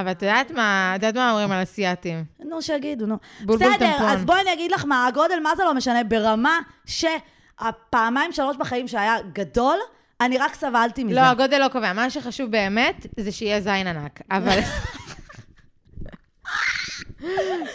[0.00, 2.24] אבל את יודעת מה, את יודעת מה אומרים על אסייתים?
[2.40, 3.16] נו, שיגידו, נו.
[3.44, 4.08] בולבול בסדר, טמפון.
[4.08, 6.04] אז בואי אני אגיד לך מה, הגודל, מה זה לא משנה?
[6.04, 9.78] ברמה שהפעמיים שלוש בחיים שהיה גדול,
[10.20, 11.14] אני רק סבלתי מזה.
[11.14, 11.92] לא, הגודל לא קובע.
[11.92, 14.20] מה שחשוב באמת, זה שיהיה זין ענק.
[14.30, 14.58] אבל...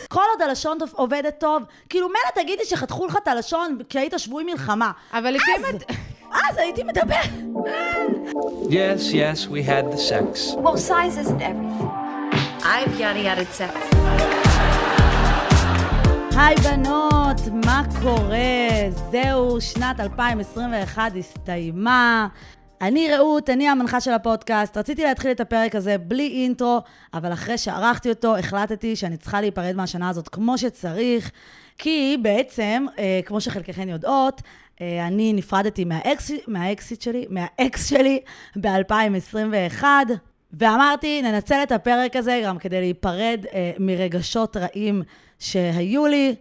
[0.10, 4.92] כל עוד הלשון עובדת טוב, כאילו מילא תגידי שחתכו לך את הלשון כשהיית שבוי מלחמה.
[5.14, 5.76] אבל לפעמים...
[5.76, 5.98] אז,
[6.50, 7.22] אז הייתי מדבר.
[8.70, 10.56] Yes, yes, we had the sex.
[10.56, 12.03] Well, size isn't everything.
[12.64, 13.96] I've yada yada sex.
[16.38, 18.90] היי בנות, מה קורה?
[19.12, 22.28] זהו, שנת 2021 הסתיימה.
[22.82, 24.78] אני רעות, אני המנחה של הפודקאסט.
[24.78, 26.82] רציתי להתחיל את הפרק הזה בלי אינטרו,
[27.14, 31.32] אבל אחרי שערכתי אותו, החלטתי שאני צריכה להיפרד מהשנה הזאת כמו שצריך,
[31.78, 34.42] כי בעצם, אה, כמו שחלקכן יודעות,
[34.82, 38.20] אה, אני נפרדתי מהאקס, מהאקסיט שלי, מהאקס שלי
[38.56, 39.84] ב-2021,
[40.54, 45.04] ואמרתי, ננצל את הפרק הזה גם כדי להיפרד אה, מרגשות רעים
[45.40, 46.36] שהיו לי.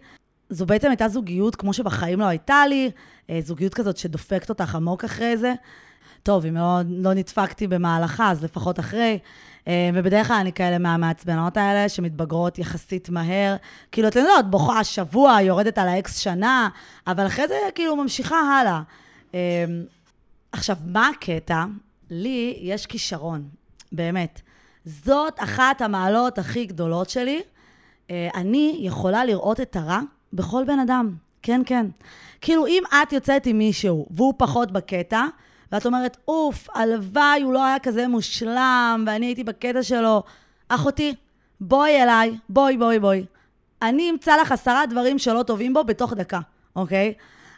[0.49, 2.91] זו בעצם הייתה זוגיות כמו שבחיים לא הייתה לי,
[3.29, 5.53] אה, זוגיות כזאת שדופקת אותך עמוק אחרי זה.
[6.23, 9.19] טוב, אם לא, לא נדפקתי במהלכה, אז לפחות אחרי.
[9.67, 13.55] אה, ובדרך כלל אני כאלה מהמעצבנות האלה, שמתבגרות יחסית מהר.
[13.91, 16.69] כאילו, אתם יודעות, בוכה שבוע, יורדת על האקס שנה,
[17.07, 18.81] אבל אחרי זה כאילו ממשיכה הלאה.
[19.35, 19.65] אה,
[20.51, 21.65] עכשיו, מה הקטע?
[22.09, 23.49] לי יש כישרון,
[23.93, 24.41] באמת.
[24.85, 27.41] זאת אחת המעלות הכי גדולות שלי.
[28.11, 29.99] אה, אני יכולה לראות את הרע
[30.33, 31.15] בכל בן אדם.
[31.41, 31.85] כן, כן.
[32.41, 35.25] כאילו, אם את יוצאת עם מישהו והוא פחות בקטע,
[35.71, 40.23] ואת אומרת, אוף, הלוואי, הוא לא היה כזה מושלם, ואני הייתי בקטע שלו,
[40.69, 41.15] אחותי,
[41.61, 43.25] בואי אליי, בואי, בואי, בואי.
[43.81, 46.39] אני אמצא לך עשרה דברים שלא טובים בו בתוך דקה,
[46.75, 47.13] אוקיי?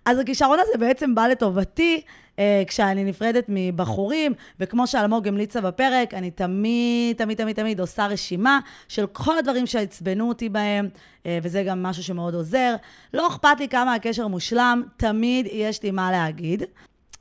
[0.05, 2.01] אז הכישרון הזה בעצם בא לטובתי
[2.39, 8.59] אה, כשאני נפרדת מבחורים, וכמו שאלמוג המליצה בפרק, אני תמיד, תמיד, תמיד, תמיד עושה רשימה
[8.87, 10.89] של כל הדברים שעצבנו אותי בהם,
[11.25, 12.75] אה, וזה גם משהו שמאוד עוזר.
[13.13, 16.63] לא אכפת לי כמה הקשר מושלם, תמיד יש לי מה להגיד.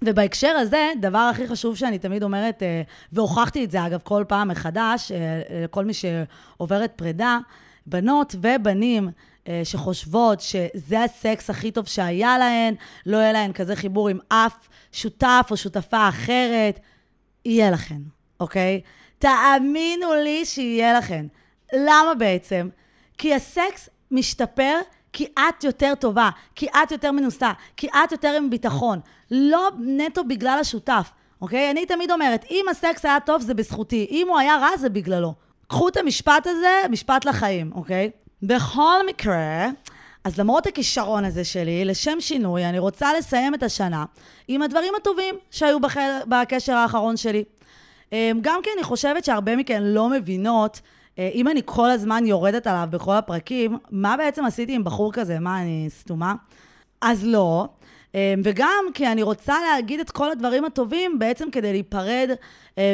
[0.02, 4.48] ובהקשר הזה, דבר הכי חשוב שאני תמיד אומרת, אה, והוכחתי את זה אגב כל פעם
[4.48, 7.38] מחדש, אה, לכל מי שעוברת פרידה,
[7.86, 9.08] בנות ובנים
[9.64, 12.74] שחושבות שזה הסקס הכי טוב שהיה להן,
[13.06, 16.80] לא יהיה להן כזה חיבור עם אף שותף או שותפה אחרת,
[17.44, 18.00] יהיה לכן,
[18.40, 18.80] אוקיי?
[19.18, 21.26] תאמינו לי שיהיה לכן.
[21.72, 22.68] למה בעצם?
[23.18, 24.78] כי הסקס משתפר
[25.12, 29.00] כי את יותר טובה, כי את יותר מנוסה, כי את יותר עם ביטחון.
[29.30, 31.10] לא נטו בגלל השותף,
[31.40, 31.70] אוקיי?
[31.70, 34.06] אני תמיד אומרת, אם הסקס היה טוב, זה בזכותי.
[34.10, 35.34] אם הוא היה רע, זה בגללו.
[35.66, 38.10] קחו את המשפט הזה, משפט לחיים, אוקיי?
[38.46, 39.68] בכל מקרה,
[40.24, 44.04] אז למרות הכישרון הזה שלי, לשם שינוי, אני רוצה לסיים את השנה
[44.48, 45.96] עם הדברים הטובים שהיו בח...
[46.26, 47.44] בקשר האחרון שלי.
[48.12, 50.80] אמ, גם כי אני חושבת שהרבה מכן לא מבינות,
[51.18, 55.38] אה, אם אני כל הזמן יורדת עליו בכל הפרקים, מה בעצם עשיתי עם בחור כזה?
[55.38, 56.34] מה, אני סתומה?
[57.00, 57.68] אז לא.
[58.14, 62.30] אמ, וגם כי אני רוצה להגיד את כל הדברים הטובים, בעצם כדי להיפרד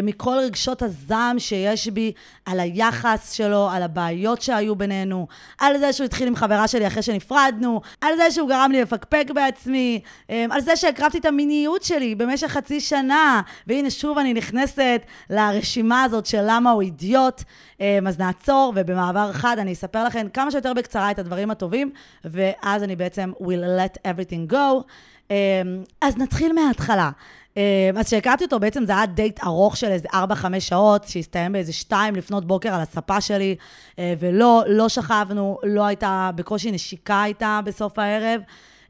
[0.03, 2.13] מכל רגשות הזעם שיש בי
[2.45, 5.27] על היחס שלו, על הבעיות שהיו בינינו,
[5.59, 9.27] על זה שהוא התחיל עם חברה שלי אחרי שנפרדנו, על זה שהוא גרם לי לפקפק
[9.35, 15.01] בעצמי, אה, על זה שהקרבתי את המיניות שלי במשך חצי שנה, והנה שוב אני נכנסת
[15.31, 17.43] לרשימה הזאת של למה הוא אידיוט.
[17.81, 21.91] אה, אז נעצור, ובמעבר חד אני אספר לכם כמה שיותר בקצרה את הדברים הטובים,
[22.25, 24.83] ואז אני בעצם will let everything go.
[25.31, 25.63] אה,
[26.01, 27.11] אז נתחיל מההתחלה.
[27.61, 30.17] אה, אז כשהכרתי אותו, בעצם זה היה דייט ארוך של איזה 4-5
[30.59, 33.57] שעות, שהסתיים באיזה 2 לפנות בוקר על הספה שלי,
[33.99, 38.41] אה, ולא, לא שכבנו, לא הייתה, בקושי נשיקה הייתה בסוף הערב.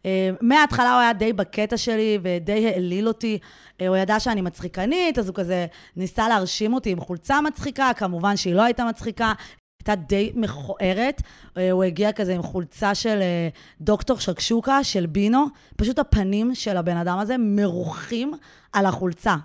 [0.06, 3.38] אה, מההתחלה הוא היה די בקטע שלי ודי העליל אותי.
[3.80, 5.66] אה, הוא ידע שאני מצחיקנית, אז הוא כזה
[5.96, 9.32] ניסה להרשים אותי עם חולצה מצחיקה, כמובן שהיא לא הייתה מצחיקה.
[9.80, 11.22] הייתה די מכוערת,
[11.56, 13.48] אה, הוא הגיע כזה עם חולצה של אה,
[13.80, 15.46] דוקטור שקשוקה, של בינו,
[15.76, 18.32] פשוט הפנים של הבן אדם הזה מרוחים
[18.72, 19.36] על החולצה,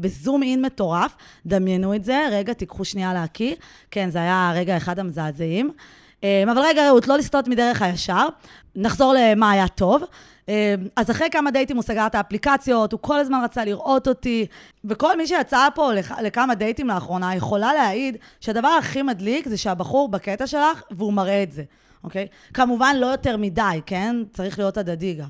[0.00, 1.16] בזום אין מטורף.
[1.46, 3.54] דמיינו את זה, רגע, תיקחו שנייה להקיא.
[3.90, 5.70] כן, זה היה רגע אחד המזעזעים.
[6.24, 8.26] אה, אבל רגע, רעות, לא לסטות מדרך הישר.
[8.76, 10.02] נחזור למה היה טוב.
[10.48, 14.46] אה, אז אחרי כמה דייטים הוא סגר את האפליקציות, הוא כל הזמן רצה לראות אותי,
[14.84, 20.08] וכל מי שיצא פה לכ- לכמה דייטים לאחרונה יכולה להעיד שהדבר הכי מדליק זה שהבחור
[20.08, 21.62] בקטע שלך והוא מראה את זה,
[22.04, 22.26] אוקיי?
[22.54, 24.16] כמובן לא יותר מדי, כן?
[24.32, 25.28] צריך להיות הדדי גם.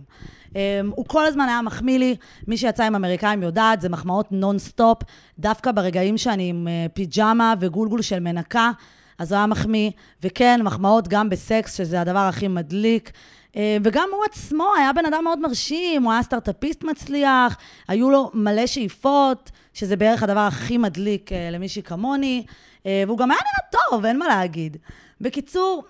[0.49, 0.53] Um,
[0.95, 4.99] הוא כל הזמן היה מחמיא לי, מי שיצא עם אמריקאים יודעת, זה מחמאות נונסטופ,
[5.39, 8.71] דווקא ברגעים שאני עם uh, פיג'מה וגולגול של מנקה,
[9.19, 9.91] אז הוא היה מחמיא,
[10.23, 13.11] וכן, מחמאות גם בסקס, שזה הדבר הכי מדליק.
[13.57, 17.57] אה, וגם הוא עצמו היה בן אדם מאוד מרשים, הוא היה סטארט-אפיסט מצליח,
[17.89, 22.45] היו לו מלא שאיפות, שזה בערך הדבר הכי מדליק אה, למישהי כמוני.
[22.87, 24.77] אה, והוא גם היה נראה טוב, אין מה להגיד.
[25.21, 25.85] בקיצור,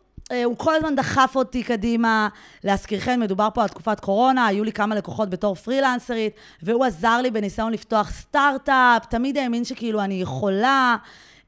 [0.45, 2.29] הוא כל הזמן דחף אותי קדימה.
[2.65, 6.33] להזכירכם, מדובר פה על תקופת קורונה, היו לי כמה לקוחות בתור פרילנסרית,
[6.63, 10.97] והוא עזר לי בניסיון לפתוח סטארט-אפ, תמיד האמין שכאילו אני יכולה.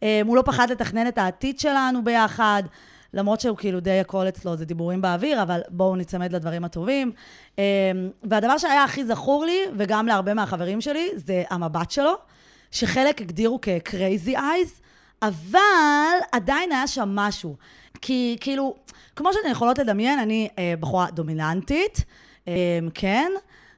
[0.02, 2.62] אה, הוא לא פחד לתכנן את העתיד שלנו ביחד.
[3.14, 7.12] למרות שהוא כאילו די הכל אצלו, זה דיבורים באוויר, אבל בואו ניצמד לדברים הטובים.
[7.58, 7.64] אה,
[8.22, 12.14] והדבר שהיה הכי זכור לי, וגם להרבה מהחברים שלי, זה המבט שלו,
[12.70, 14.82] שחלק הגדירו כ-crazy eyes,
[15.22, 17.56] אבל עדיין היה שם משהו.
[18.00, 18.74] כי כאילו,
[19.16, 22.04] כמו שאתן יכולות לדמיין, אני אה, בחורה דומיננטית,
[22.48, 22.52] אה,
[22.94, 23.32] כן?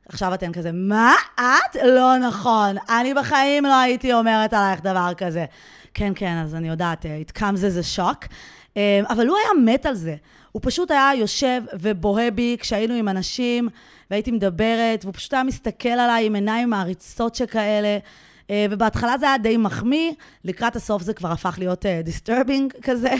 [0.09, 1.77] עכשיו אתן כזה, מה את?
[1.85, 2.77] לא נכון.
[2.89, 5.45] אני בחיים לא הייתי אומרת עלייך דבר כזה.
[5.95, 8.27] כן, כן, אז אני יודעת, אה, it comes as a shock.
[8.77, 10.17] אה, אבל הוא היה מת על זה.
[10.53, 13.69] הוא פשוט היה יושב ובוהה בי כשהיינו עם אנשים,
[14.11, 17.99] והייתי מדברת, והוא פשוט היה מסתכל עליי עם עיניים מעריצות שכאלה.
[18.51, 20.13] אה, ובהתחלה זה היה די מחמיא,
[20.45, 23.15] לקראת הסוף זה כבר הפך להיות disturbing כזה.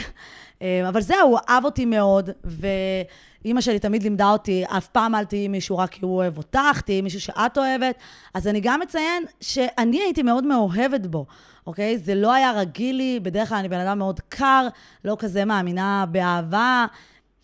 [0.63, 5.25] אה, אבל זהו, הוא אהב אותי מאוד, ואימא שלי תמיד לימדה אותי, אף פעם אל
[5.25, 7.97] תהיי מישהו רק כי הוא אוהב אותך, תהיי מישהו שאת אוהבת.
[8.35, 11.27] אז אני גם אציין שאני הייתי מאוד מאוהבת בו,
[11.67, 11.99] אוקיי?
[11.99, 14.69] זה לא היה רגיל לי, בדרך כלל אני בן אדם מאוד קר,
[15.05, 16.87] לא כזה מאמינה באהבה.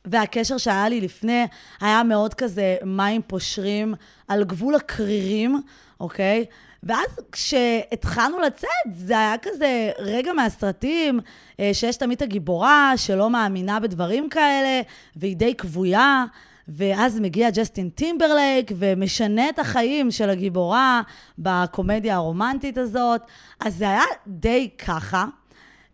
[0.05, 1.47] והקשר שהיה לי לפני
[1.81, 3.95] היה מאוד כזה מים פושרים
[4.29, 5.63] על גבול הקרירים,
[6.01, 6.45] אוקיי?
[6.83, 11.21] ואז כשהתחלנו לצאת, זה היה כזה רגע מהסרטים,
[11.61, 14.81] אה, שיש תמיד את הגיבורה שלא מאמינה בדברים כאלה,
[15.17, 16.25] והיא די כבויה,
[16.69, 21.03] ואז מגיע ג'סטין טימברלייק ומשנה את החיים של הגיבורה
[21.39, 23.21] בקומדיה הרומנטית הזאת.
[23.61, 25.25] אז זה היה די ככה.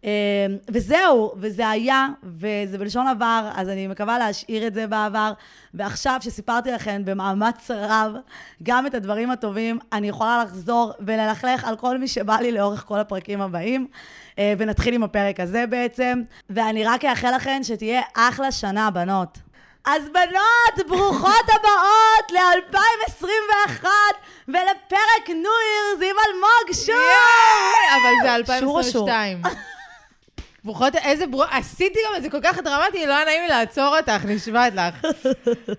[0.05, 0.11] אמ,
[0.71, 5.33] וזהו, וזה היה, וזה בלשון עבר, אז אני מקווה להשאיר את זה בעבר.
[5.75, 8.13] ועכשיו, שסיפרתי לכם במאמץ רב
[8.63, 12.99] גם את הדברים הטובים, אני יכולה לחזור וללכלך על כל מי שבא לי לאורך כל
[12.99, 13.87] הפרקים הבאים.
[14.39, 16.23] אה, ונתחיל עם הפרק הזה בעצם.
[16.51, 19.44] ואני רק אאחל לכם שתהיה אחלה שנה, בנות.
[19.85, 23.85] אז בנות, ברוכות הבאות ל-2021
[24.49, 26.95] ולפרק ניו ירז עם אלמוג שור!
[27.91, 29.11] אבל זה שור או שור?
[29.11, 29.43] 2022.
[30.65, 33.97] ברוכות, איזה ברוכות, עשיתי גם את זה כל כך דרמטי, לא היה נעים לי לעצור
[33.97, 35.13] אותך, נשבעת לך.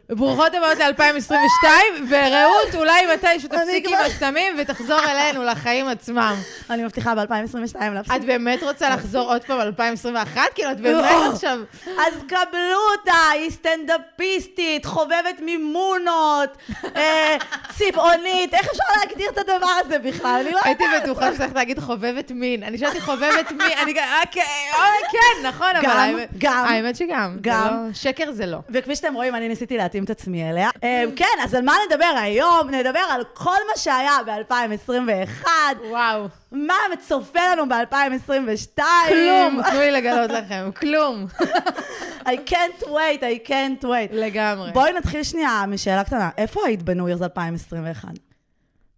[0.10, 1.68] ברוכות הבאות ל-2022,
[2.10, 3.50] ורעות, אולי מתישהו
[3.86, 6.36] עם הסמים ותחזור אלינו, לחיים עצמם.
[6.70, 8.16] אני מבטיחה ב-2022 להפסיק.
[8.16, 10.40] את באמת רוצה לחזור עוד פעם ל-2021?
[10.56, 11.32] כאילו, את באמת לא.
[11.32, 11.60] עכשיו...
[11.86, 16.58] אז קבלו אותה, היא סטנדאפיסטית, חובבת מימונות,
[16.96, 17.38] אה,
[17.78, 20.42] צבעונית, איך אפשר להגדיר את הדבר הזה בכלל?
[20.42, 21.04] אני לא הייתי יודעת.
[21.04, 22.64] בטוחה שצריך להגיד חובבת מין.
[22.64, 24.04] אני שאלתי חובבת מין, אני גם,
[24.38, 27.32] אה, כן, אה, כן, נכון, אבל גם, גם, האמת שגם.
[27.34, 27.86] זה גם.
[27.88, 28.58] לא- שקר זה לא.
[28.70, 30.70] וכפי שאתם רואים, אני ניסיתי להתאים את עצמי אליה.
[30.84, 32.70] אה, כן, אז על מה נדבר היום?
[32.70, 35.48] נדבר על כל מה שהיה ב-2021,
[35.90, 36.28] וואו.
[36.52, 38.82] מה מצופה לנו ב-2022.
[39.08, 41.26] כלום, תנו לי לגלות לכם, כלום.
[42.26, 44.12] I can't wait, I can't wait.
[44.12, 44.72] לגמרי.
[44.72, 46.30] בואי נתחיל שנייה משאלה קטנה.
[46.38, 48.10] איפה היית בניו ירס 2021?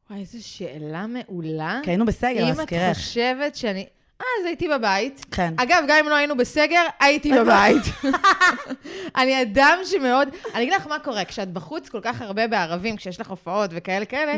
[0.10, 1.80] וואי, איזו שאלה מעולה.
[1.84, 2.74] כי היינו בסגר, אם את.
[2.96, 3.88] חושבת שאני...
[4.20, 5.26] אז הייתי בבית.
[5.32, 5.54] כן.
[5.58, 7.82] אגב, גם אם לא היינו בסגר, הייתי בבית.
[9.18, 10.28] אני אדם שמאוד...
[10.56, 14.06] אני אגיד לך מה קורה, כשאת בחוץ כל כך הרבה בערבים, כשיש לך הופעות וכאלה
[14.06, 14.34] כאלה,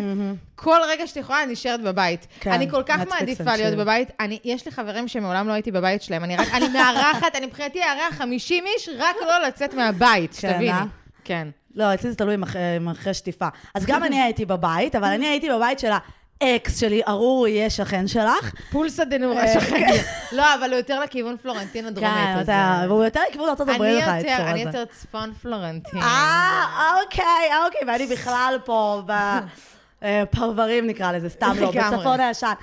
[0.55, 2.27] כל רגע שאת יכולה, אני נשארת בבית.
[2.39, 3.77] כן, אני כל כך מעדיפה להיות.
[3.77, 4.09] בבית.
[4.19, 6.23] אני, יש לי חברים שמעולם לא הייתי בבית שלהם.
[6.23, 10.71] אני רק, אני מארחת, אני מבחינתי אארח 50 איש, רק לא לצאת מהבית, כן, שתביני.
[10.71, 10.83] אה?
[11.23, 11.47] כן.
[11.75, 12.43] לא, אצלי זה תלוי אם
[12.89, 13.47] אחרי- שטיפה.
[13.75, 15.91] אז גם אני הייתי בבית, אבל אני הייתי בבית של
[16.43, 18.51] האקס שלי, ארור יהיה שכן שלך.
[18.71, 19.87] פולסא דנורא אה, שכן.
[20.31, 22.13] לא, אבל הוא יותר לכיוון פלורנטין הדרומית.
[22.13, 24.77] כן, אז, אתה, אה, והוא יותר לכיוון ארצות אני הברית היצור אני הזה.
[24.79, 26.01] יותר צפון פלורנטין.
[26.01, 29.01] אה, אוקיי, אוקיי, ואני בכלל פה
[30.01, 31.71] בפרברים נקרא לזה, סתם לא.
[31.71, 32.53] בצפון הישן.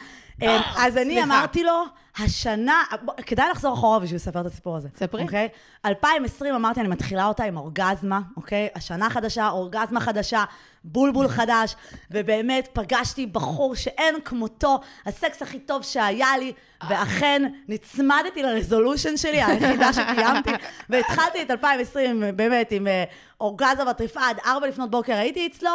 [0.42, 1.22] אה, אז אני.
[1.22, 1.84] אמרתי לו,
[2.18, 2.82] השנה,
[3.26, 4.88] כדאי לחזור אחורה בשביל לספר את הסיפור הזה.
[4.96, 5.22] ספרי.
[5.22, 5.48] אוקיי?
[5.86, 8.68] 2020 אמרתי, אני מתחילה אותה עם אורגזמה, אוקיי?
[8.74, 10.44] השנה חדשה, אורגזמה חדשה,
[10.86, 11.76] בולבול חדש,
[12.10, 16.52] ובאמת פגשתי בחור שאין כמותו, הסקס הכי טוב שהיה לי,
[16.88, 20.50] ואכן נצמדתי ל resolution שלי, היחידה שקיימתי,
[20.90, 23.04] והתחלתי את 2020 באמת עם אה,
[23.40, 25.70] אורגזמה בטריפה עד 4 לפנות בוקר הייתי אצלו,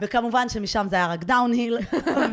[0.00, 1.78] וכמובן שמשם זה היה רק downhill,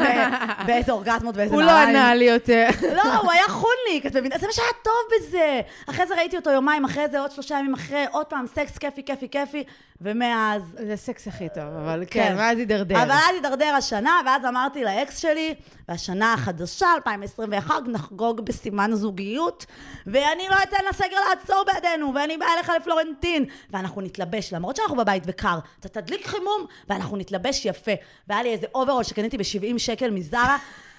[0.64, 1.96] ובאיזה אורגזמות ואיזה הוא לא נעליים.
[1.96, 2.68] ענה לי יותר.
[2.96, 4.38] לא, הוא היה חולניק, את מבינה?
[4.38, 5.62] זה מה שהיה טוב בזה.
[5.90, 9.06] אחרי זה ראיתי אותו יומיים אחרי זה, עוד שלושה ימים אחרי, עוד פעם סקס כיפי,
[9.06, 9.64] כיפי, כיפי,
[10.02, 10.62] ומאז...
[10.78, 12.24] זה הסקס הכי טוב, אבל כן.
[12.24, 13.04] כן, ואז הידרדר.
[13.04, 15.56] אבל אז הידרדר השנה, ואז אמרתי לאקס שלי,
[15.90, 19.66] והשנה החדשה, 2021, נחגוג בסימן זוגיות,
[20.08, 25.24] ואני לא אתן לסגר לעצור בידינו, ואני באה אליך לפלורנטין, ואנחנו נתלבש, למרות שאנחנו בבית
[25.26, 27.92] וקר, אתה תדליק חימום, ואנחנו נתלבש יפה.
[28.28, 30.58] והיה לי איזה אוברול שקניתי ב-70 שקל מזרה,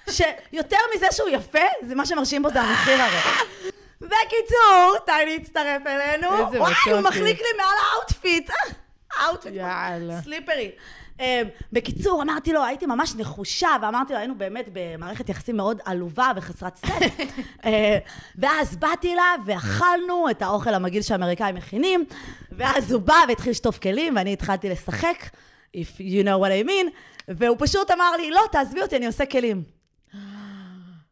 [0.09, 3.19] שיותר מזה שהוא יפה, זה מה שמרשים בו זה המחיר הרי.
[4.01, 6.45] בקיצור, טייני הצטרף אלינו.
[6.45, 7.01] איזה וואי, הוא.
[7.01, 8.49] מחליק לי מעל ה outfit.
[9.19, 9.53] ה outfit.
[9.53, 10.21] יאללה.
[10.21, 10.71] Slippery.
[11.17, 11.21] Um,
[11.73, 16.75] בקיצור, אמרתי לו, הייתי ממש נחושה, ואמרתי לו, היינו באמת במערכת יחסים מאוד עלובה וחסרת
[16.75, 16.85] סקס.
[16.85, 17.65] uh,
[18.41, 22.05] ואז באתי אליו, ואכלנו את האוכל המגעיל שהאמריקאים מכינים,
[22.51, 25.29] ואז הוא בא והתחיל לשטוף כלים, ואני התחלתי לשחק,
[25.77, 26.91] if you know what I mean,
[27.27, 29.63] והוא פשוט אמר לי, לא, תעזבי אותי, אני עושה כלים.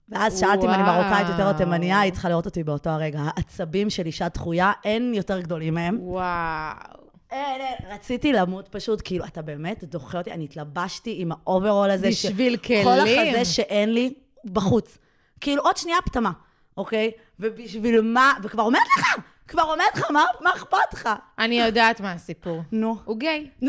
[0.09, 0.83] ואז שאלתי אם אני.
[0.83, 3.19] מרוקאית יותר או תימניה, היית צריכה לראות אותי באותו הרגע.
[3.19, 5.97] העצבים של אישה דחויה, אין יותר גדולים מהם.
[6.01, 7.04] וואו.
[7.32, 12.12] אין, אין, רציתי למות פשוט, כאילו, אתה באמת דוחה אותי, אני התלבשתי עם האוברול הזה.
[12.12, 13.34] ש- בשביל כל כלים.
[13.36, 14.13] החזה שאין לי,
[14.46, 14.98] בחוץ.
[15.41, 16.32] כאילו, עוד שנייה פטמה,
[16.77, 17.12] אוקיי?
[17.39, 19.15] ובשביל מה, וכבר אומרת לך,
[19.48, 21.10] כבר אומרת לך, מה אכפת לך?
[21.39, 22.62] אני יודעת מה הסיפור.
[22.72, 22.98] נו.
[23.05, 23.50] הוא גיי.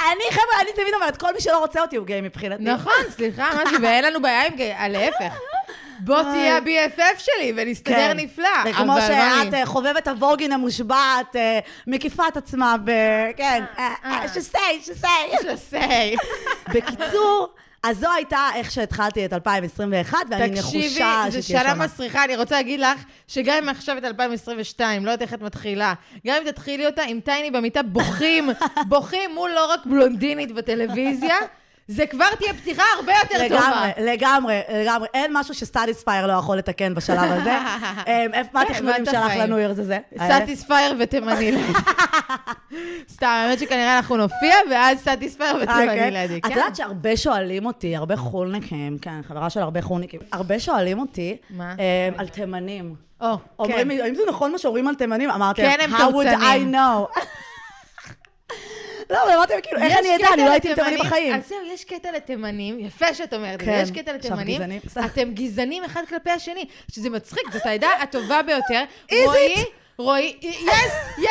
[0.00, 2.62] אני, חבר'ה, אני תמיד אומרת, כל מי שלא רוצה אותי הוא גיי מבחינתי.
[2.64, 5.38] נכון, סליחה, משהו, ואין לנו בעיה עם גיי, להפך.
[6.00, 8.16] בוא תהיה ה-BFF שלי ונסתדר כן.
[8.16, 8.48] נפלא.
[8.64, 12.90] זה כמו שאת אה, חובבת הווגין המושבעת, אה, מקיפה את עצמה ב...
[13.36, 14.28] כן, אה.
[14.28, 15.30] שסיי, שסיי.
[15.70, 16.16] say.
[16.74, 17.48] בקיצור,
[17.82, 21.84] אז זו הייתה איך שהתחלתי את 2021, ואני תקשיבי, נחושה זו שתהיה שנה שונה.
[21.84, 25.94] מסריחה, אני רוצה להגיד לך, שגם אם עכשיו את 2022, לא יודעת איך את מתחילה,
[26.26, 28.50] גם אם תתחילי אותה עם טייני במיטה בוכים,
[28.88, 31.36] בוכים מול לא רק בלונדינית בטלוויזיה,
[31.90, 33.70] זה כבר תהיה פתיחה הרבה יותר טובה.
[33.96, 35.08] לגמרי, לגמרי, לגמרי.
[35.14, 37.58] אין משהו שסטדיספייר לא יכול לתקן בשלב הזה.
[38.08, 39.40] אמ, איפה, מה התכנונים שלך חיים.
[39.40, 39.98] לניו ירס הזה?
[40.18, 41.72] סאטיספייר ותימני לידי.
[43.14, 46.10] סתם, האמת שכנראה אנחנו נופיע, ואז סאטיספייר אה, ותימני?
[46.10, 46.38] לידי.
[46.38, 46.50] את כן.
[46.50, 51.36] יודעת שהרבה שואלים אותי, הרבה חולניקים, כן, חברה של הרבה חולניקים, הרבה שואלים אותי
[52.16, 52.94] על תימנים.
[53.20, 54.00] או, אומרים כן.
[54.04, 55.30] האם זה נכון מה שאומרים על תימנים?
[55.30, 57.20] אמרתי, כן, how would קמצנים." I know?
[59.10, 60.26] לא, אבל אמרתי, כאילו, איך אני אדע?
[60.34, 61.34] אני לא הייתי תימני בחיים.
[61.34, 64.62] אז זהו, יש קטע לתימנים, יפה שאת אומרת, כן, יש קטע לתימנים.
[65.04, 68.84] אתם גזענים אחד כלפי השני, שזה מצחיק, זאת העדה הטובה ביותר.
[69.24, 69.64] רועי?
[69.98, 71.18] רועי, it is,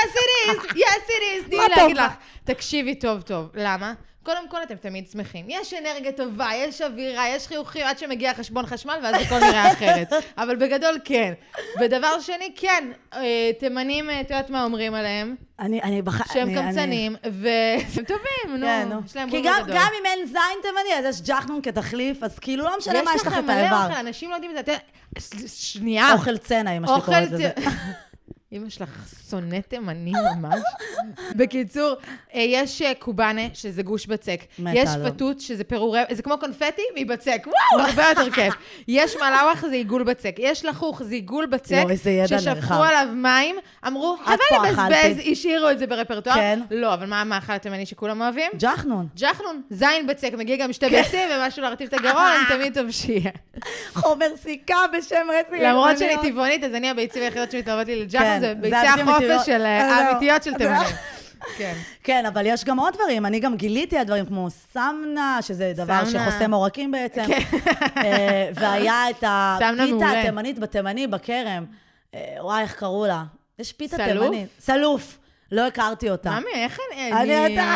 [0.75, 1.98] yes it is, תני להגיד?
[1.98, 2.12] לך.
[2.43, 3.93] תקשיבי טוב טוב, למה?
[4.29, 5.45] קודם כל, אתם תמיד שמחים.
[5.50, 10.07] יש אנרגיה טובה, יש אווירה, יש חיוכים עד שמגיע חשבון חשמל, ואז הכל נראה אחרת.
[10.38, 11.33] אבל בגדול, כן.
[11.81, 12.83] ודבר שני, כן,
[13.13, 13.21] אה,
[13.59, 15.36] תימנים, אה, את יודעת מה אומרים עליהם?
[15.59, 16.33] אני, אני בח...
[16.33, 18.65] שהם אני- קמצנים, והם טובים, נו.
[18.65, 19.01] כן, נו.
[19.05, 19.75] יש להם כי בול גם, בגדול.
[19.77, 23.21] גם אם אין זין תימני, אז יש ג'חנון כתחליף, אז כאילו לא משנה מה יש
[23.21, 23.83] לך לכם את מלא האיבר.
[23.86, 24.75] אוכל, אנשים לא יודעים את זה.
[25.48, 26.13] שנייה.
[26.13, 27.50] אוכל צנע, אמא שלי קוראת לזה.
[28.53, 28.89] אמא שלך
[29.29, 30.60] שונאת תימנים ממש.
[31.36, 31.96] בקיצור,
[32.36, 34.39] אה, יש אה, קובאנה, שזה גוש בצק.
[34.74, 34.89] יש.
[35.06, 37.48] פתות, שזה פירורי, זה כמו קונפטי מבצק.
[37.48, 38.53] וואו, הרבה יותר כיף.
[38.88, 40.36] יש מלאווח, זה עיגול בצק.
[40.38, 41.72] יש לחוך, זה עיגול בצק.
[41.72, 42.56] יואו, איזה ידע נרחב.
[42.56, 43.56] ששפכו עליו מים,
[43.88, 45.32] אמרו, חבל לבזבז.
[45.32, 46.36] השאירו את זה ברפרטואר.
[46.36, 46.60] כן.
[46.72, 48.51] לא, אבל מה המאכל התימני שכולם אוהבים?
[48.60, 49.08] ג'חנון.
[49.15, 50.74] ג'חנון, זין בצק, מגיע גם כן.
[50.74, 53.32] שתי ביצים ומשהו להרטיב את הגרון, תמיד טוב שיהיה.
[54.01, 55.63] חומר סיכה בשם רצי.
[55.63, 59.46] למרות שאני טבעונית, אז אני הביצים היחידות שמתלוות לי לג'חנון, כן, זה זה ביצי החופש.
[59.46, 60.53] של אה, אה, האמיתיות של.
[60.58, 60.96] תימנים.
[61.58, 61.74] כן.
[62.03, 63.25] כן, אבל יש גם עוד דברים.
[63.25, 66.05] אני גם גיליתי על דברים כמו סמנה, שזה דבר.
[66.05, 67.24] שחוסם עורקים בעצם.
[67.27, 67.39] כן.
[67.98, 70.19] אה, והיה את הפיתה.
[70.19, 71.65] התימנית בתימני, בכרם.
[72.15, 73.24] אה, וואי, איך קראו לה?
[73.60, 73.98] יש פיתה?
[73.98, 74.48] תימנית.
[74.60, 75.17] סלוף.
[75.51, 76.31] לא הכרתי אותה.
[76.31, 77.13] ממי, איך אני...
[77.13, 77.74] אני, אני- אתה,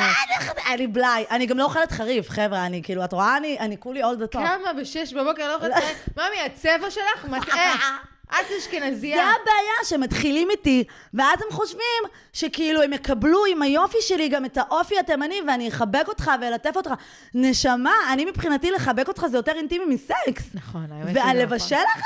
[0.67, 1.25] אני, אני בלאי.
[1.31, 2.65] אני גם לא אוכלת חריף, חבר'ה.
[2.65, 4.31] אני, כאילו, את רואה, אני, כולי the top.
[4.31, 5.73] כמה בשש בבוקר לא יכולת...
[6.17, 7.97] ממי, הצבע שלך מטעה.
[8.29, 9.21] את זה אשכנזייה.
[9.23, 12.03] הבעיה, שמתחילים איתי, ואז הם חושבים
[12.33, 16.91] שכאילו הם יקבלו עם היופי שלי גם את האופי התימני, ואני אחבק אותך ואלטף אותך.
[17.33, 20.43] נשמה, אני מבחינתי לחבק אותך זה יותר אינטימי מסקס.
[20.53, 21.35] נכון, האמת שזה נכון.
[21.35, 22.03] ולבשל לך?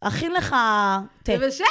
[0.00, 0.56] אכין לך
[1.22, 1.32] תה.
[1.34, 1.64] לבשל!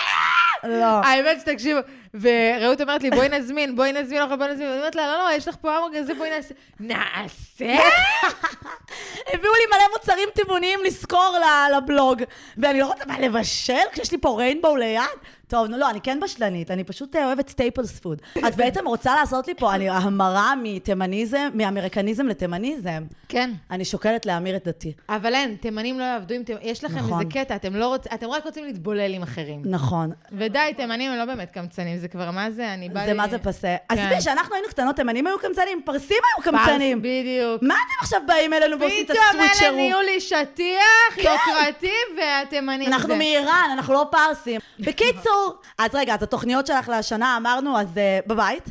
[0.63, 0.85] לא.
[0.85, 1.79] האמת שתקשיבו,
[2.13, 4.67] ורעות אומרת לי, בואי נזמין, בואי נזמין לך, בואי נזמין.
[4.67, 6.53] ואני אומרת לה, לא, לא, יש לך פה המבורגר, זה בואי נעשה.
[6.79, 7.65] נעשה?
[9.33, 12.23] הביאו לי מלא מוצרים טבעוניים לשכור ל- לבלוג,
[12.57, 15.01] ואני לא רוצה מה לבשל כשיש לי פה Rainbow ליד?
[15.47, 18.21] טוב, נו, לא, אני כן בשלנית, אני פשוט אה, אוהבת staples food.
[18.47, 23.03] את בעצם רוצה לעשות לי פה אני, המרה מתימניזם, מאמריקניזם לתימניזם.
[23.29, 23.51] כן.
[23.71, 24.93] אני שוקלת להמיר את דתי.
[25.09, 26.67] אבל אין, תימנים לא יעבדו עם תימנים.
[26.67, 27.19] יש לכם נכון.
[27.19, 29.61] איזה קטע, אתם לא רוצים, אתם רק רוצים להתבולל עם אחרים.
[29.65, 30.11] נכון.
[30.31, 33.17] ודי, תימנים הם לא באמת קמצנים, זה כבר מה זה, אני באה זה לי...
[33.17, 33.75] מה זה פסה.
[33.89, 34.09] אז כן.
[34.09, 36.99] תראי, כשאנחנו היינו קטנות, תימנים היו קמצנים, פרסים היו פרס, קמצנים.
[37.01, 37.61] בדיוק.
[37.61, 39.71] מה אתם עכשיו באים אלינו ועושים את פתאום הסוויץ' אלה?
[39.71, 43.15] נהיו לי שטיח, יוקרתי, והתימנים אנחנו זה.
[43.17, 44.61] מאיראן, אנחנו לא פרסים.
[44.79, 45.36] בקיצור,
[45.77, 48.63] אז רגע, אז התוכניות שלך לשנה אמרנו, אז אה, בבית?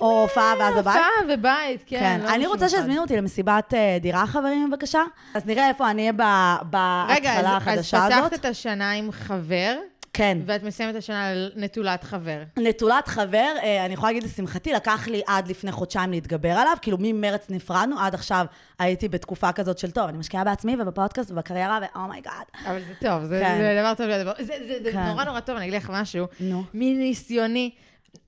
[0.00, 0.96] או הופעה ואז הבית?
[0.96, 1.98] הופעה ובית, כן.
[2.00, 2.68] כן, לא אני רוצה.
[2.68, 5.02] שיזמינו אותי למסיבת אה, דירה, חברים, בבקשה.
[5.34, 6.20] אז נראה איפה אני אהיה ב-
[7.08, 8.32] רגע, בהתחלה אז, אז החדשה פתחת הזאת.
[8.32, 9.76] את השנה עם חבר,
[10.12, 10.38] כן.
[10.46, 12.42] ואת מסיימת השנה על נטולת חבר.
[12.56, 16.96] נטולת חבר, אה, אני יכולה להגיד לשמחתי, לקח לי עד לפני חודשיים להתגבר עליו, כאילו
[17.00, 18.46] ממרץ נפרדנו, עד עכשיו
[18.78, 22.32] הייתי בתקופה כזאת של טוב, אני משקיעה בעצמי ובפודקאסט ובקריירה, ו oh my God.
[22.66, 23.58] אבל זה טוב, זה, כן.
[23.58, 24.34] זה דבר טוב.
[24.38, 25.06] זה, זה, זה כן.
[25.06, 26.26] נורא נורא טוב, אני אגיד לך משהו.
[26.40, 26.64] נו.
[26.74, 27.70] מניסיוני,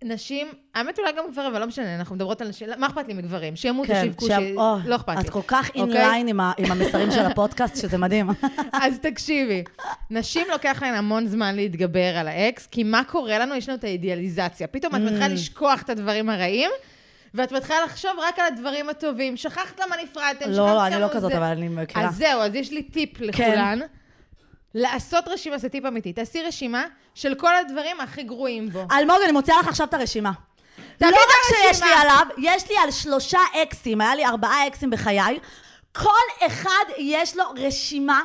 [0.05, 3.15] נשים, האמת אולי גם גברים, אבל לא משנה, אנחנו מדברות על נשים, מה אכפת לי
[3.15, 3.57] מגברים?
[3.57, 4.57] שימותו, כן, שיבכו, שה- ש...
[4.57, 5.21] או, לא אכפת לי.
[5.21, 5.71] את כל כך?
[5.75, 8.31] inline עם ה- עם המסרים של הפודקאסט, שזה מדהים.
[8.83, 9.65] אז תקשיבי,
[10.11, 13.55] נשים לוקח להן המון זמן להתגבר על האקס, כי מה קורה לנו?
[13.55, 14.67] יש לנו את האידיאליזציה.
[14.67, 16.71] פתאום את מתחילה לשכוח את הדברים הרעים,
[17.35, 19.37] ואת מתחילה לחשוב רק על הדברים הטובים.
[19.37, 21.39] שכחת למה נפרדתם, לא, שכחת לא, אני כמה לא כזאת, זה.
[21.39, 22.05] אבל אני מכירה.
[22.09, 23.79] אז זהו, אז יש לי טיפ לכולן.
[24.75, 26.13] לעשות רשימה, זה טיפ אמיתי.
[26.13, 28.87] תעשי רשימה של כל הדברים הכי גרועים בו.
[28.93, 30.33] אלמוג, אני מוציאה לך עכשיו את הרשימה.
[31.01, 31.15] לא רק
[31.47, 31.87] שיש הרשימה.
[31.87, 35.39] לי עליו, יש לי על שלושה אקסים, היה לי ארבעה אקסים בחיי.
[35.93, 38.21] כל אחד יש לו רשימה.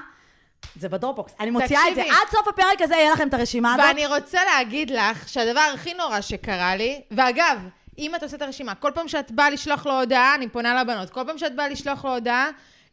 [0.76, 1.34] זה בדרופבוקס.
[1.40, 2.02] אני מוציאה את זה.
[2.02, 2.18] תקשיבי.
[2.22, 3.86] עד סוף הפרק הזה יהיה לכם את הרשימה הזאת.
[3.86, 7.60] ואני רוצה להגיד לך שהדבר הכי נורא שקרה לי, ואגב,
[7.98, 11.10] אם את עושה את הרשימה, כל פעם שאת באה לשלוח לו הודעה, אני פונה לבנות,
[11.10, 12.50] כל פעם שאת באה לשלוח לו הודעה,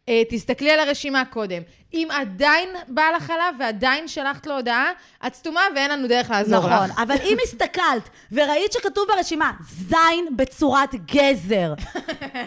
[0.09, 1.63] אה, תסתכלי על הרשימה קודם.
[1.95, 4.91] אם עדיין בא לך עליו ועדיין שלחת לו הודעה,
[5.27, 6.73] את סתומה ואין לנו דרך לעזור לך.
[6.73, 11.75] נכון, אבל אם הסתכלת וראית שכתוב ברשימה זין בצורת גזר,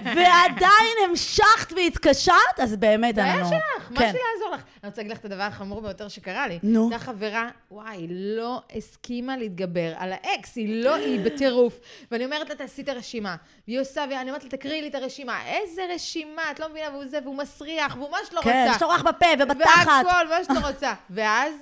[0.05, 3.49] ועדיין המשכת והתקשרת, אז באמת בעיה אנחנו...
[3.49, 4.05] שלך, מה כן.
[4.07, 4.61] יש לי לעזור לך?
[4.83, 6.59] אני רוצה להגיד לך את הדבר החמור ביותר שקרה לי.
[6.63, 6.83] נו.
[6.83, 11.79] אותה חברה, וואי, לא הסכימה להתגבר על האקס, היא לא, היא בטירוף.
[12.11, 13.35] ואני אומרת לה, תעשי את הרשימה.
[13.67, 15.45] והיא עושה, ואני אומרת לה, תקריאי לי את הרשימה.
[15.45, 16.51] איזה רשימה?
[16.51, 18.75] את לא מבינה, והוא זה, והוא מסריח, והוא מה שלא כן, רוצה.
[18.75, 20.05] יש לו רך בפה ובתחת.
[20.05, 20.93] והכל, מה שאתה רוצה.
[21.09, 21.53] ואז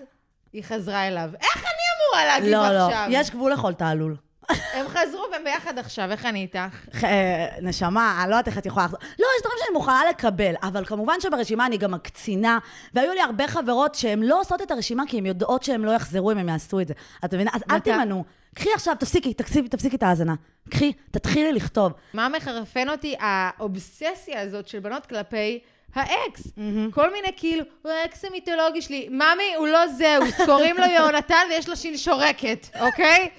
[0.54, 1.30] היא חזרה אליו.
[1.42, 3.08] איך אני אמורה להגיב לא, לא, עכשיו?
[3.10, 4.16] יש גבול לכל תעלול.
[4.50, 7.04] הם חזרו והם ביחד עכשיו, איך אני איתך?
[7.04, 9.00] אה, נשמה, אני לא יודעת איך את יכולה לחזור.
[9.02, 12.60] לא, יש דברים שאני מוכנה לקבל, אבל כמובן שברשימה אני גם מקצינה,
[12.94, 16.32] והיו לי הרבה חברות שהן לא עושות את הרשימה כי הן יודעות שהן לא יחזרו
[16.32, 16.94] אם הן יעשו את זה.
[17.26, 17.52] את מבינה?
[17.54, 18.24] אז אל תימנעו.
[18.56, 20.36] קחי עכשיו, תפסיקי, תפסיקי, תפסיקי את ההאזנה.
[20.70, 21.94] קחי, תתחילי לכתוב.
[22.14, 23.16] מה מחרפן אותי?
[23.20, 25.60] האובססיה הזאת של בנות כלפי
[25.96, 26.48] האקס.
[26.92, 29.08] כל מיני כאילו, הוא האקס המיתולוגי שלי.
[29.10, 33.30] ממי, הוא לא זאוס, קוראים לו יהונתן ויש לו שן שורקת, אוקיי?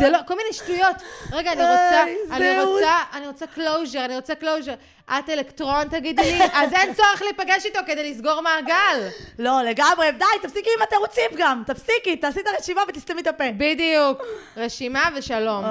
[0.00, 0.96] זה לא, כל מיני שטויות.
[1.32, 2.64] רגע, אני רוצה, אני.
[2.64, 4.74] רוצה, אני רוצה closure, אני רוצה closure.
[5.10, 9.08] את אלקטרון, תגידי לי, אז אין צורך להיפגש איתו כדי לסגור מעגל.
[9.38, 11.62] לא, לגמרי, די, תפסיקי עם התירוצים גם.
[11.66, 13.44] תפסיקי, תעשי את הרשימה ותסתמי את הפה.
[13.56, 14.22] בדיוק.
[14.56, 15.64] רשימה ושלום.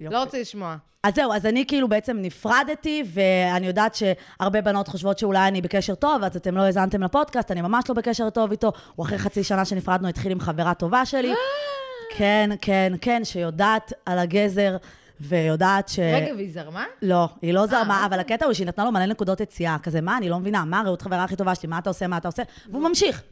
[0.00, 0.76] לא רוצה לשמוע.
[1.02, 5.94] אז זהו, אז אני כאילו בעצם נפרדתי, ואני יודעת שהרבה בנות חושבות שאולי אני בקשר
[5.94, 8.72] טוב, אז אתם לא האזנתם לפודקאסט, אני ממש לא בקשר טוב איתו.
[8.96, 11.34] הוא אחרי חצי שנה שנפרדנו, התחיל עם חברה טובה שלי.
[12.16, 14.76] כן, כן, כן, שיודעת על הגזר,
[15.20, 15.98] ויודעת ש...
[15.98, 16.84] רגע, והיא זרמה?
[17.02, 19.76] לא, היא לא אה, זרמה, אבל הקטע הוא שהיא נתנה לו מלא נקודות יציאה.
[19.82, 22.16] כזה, מה, אני לא מבינה, מה רעות חברה הכי טובה שלי, מה אתה עושה, מה
[22.16, 22.42] אתה עושה?
[22.70, 23.22] והוא ממשיך.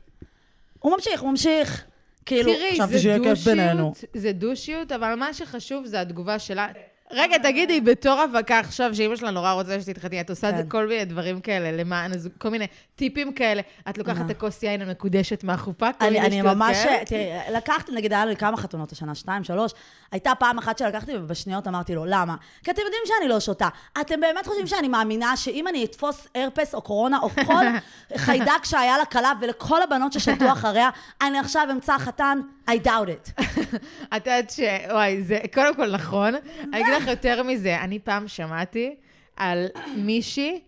[0.78, 1.84] הוא ממשיך, הוא ממשיך.
[2.26, 3.88] כאילו, תראי, חשבתי שיהיה כיף בינינו.
[3.88, 6.68] דושיות, זה דושיות, אבל מה שחשוב זה התגובה שלה.
[7.10, 10.68] רגע, תגידי, בתור אבקה עכשיו, שאימא שלה נורא רוצה שתתחתני, את עושה כן.
[10.68, 12.66] כל מיני דברים כאלה, למען כל מיני
[12.96, 13.62] טיפים כאלה.
[13.90, 17.04] את לוקחת את הכוס יין המקודשת מהחופה, כל אני, מיני אני שטויות ממש, כאלה.
[17.04, 19.72] תראי, לקחתי, נגיד, היה לי כמה חתונות השנה, שתיים, שלוש.
[20.12, 22.36] הייתה פעם אחת שלקחתי, ובשניות אמרתי לו, למה?
[22.64, 23.68] כי אתם יודעים שאני לא שותה.
[24.00, 27.64] אתם באמת חושבים שאני מאמינה שאם אני אתפוס הרפס או קורונה, או כל
[28.16, 30.90] חיידק שהיה לה כלב, ולכל הבנות ששתו אחריה,
[31.20, 32.40] אני עכשיו אמצא חתן?
[32.70, 33.42] I doubt it.
[34.16, 34.60] את יודעת ש...
[34.90, 36.34] וואי, זה קודם כל נכון.
[36.72, 38.94] אני אגיד לך יותר מזה, אני פעם שמעתי
[39.36, 40.60] על מישהי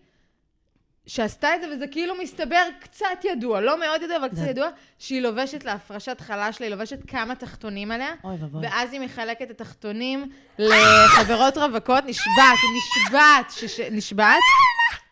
[1.07, 4.67] שעשתה את זה, וזה כאילו מסתבר קצת ידוע, לא מאוד ידוע, אבל קצת ידוע,
[4.99, 8.61] שהיא לובשת להפרשת חלה שלה, היא לובשת כמה תחתונים עליה, אוי ואבוי.
[8.67, 14.39] ואז היא מחלקת את התחתונים לחברות רווקות, נשבעת, נשבעת, שש- נשבעת.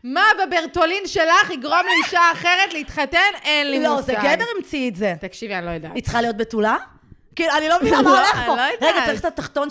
[0.03, 3.17] מה בברטולין שלך יגרום לאישה אחרת להתחתן?
[3.43, 4.05] אין לי לא, מושג.
[4.05, 5.13] זה גבר המציא את זה.
[5.19, 5.91] תקשיבי, אני לא יודעת.
[5.95, 6.77] היא צריכה להיות בתולה?
[7.35, 8.55] כאילו, אני לא מבינה מה לא, הולך פה.
[8.55, 8.61] לא.
[8.81, 9.67] רגע, צריך את התחתון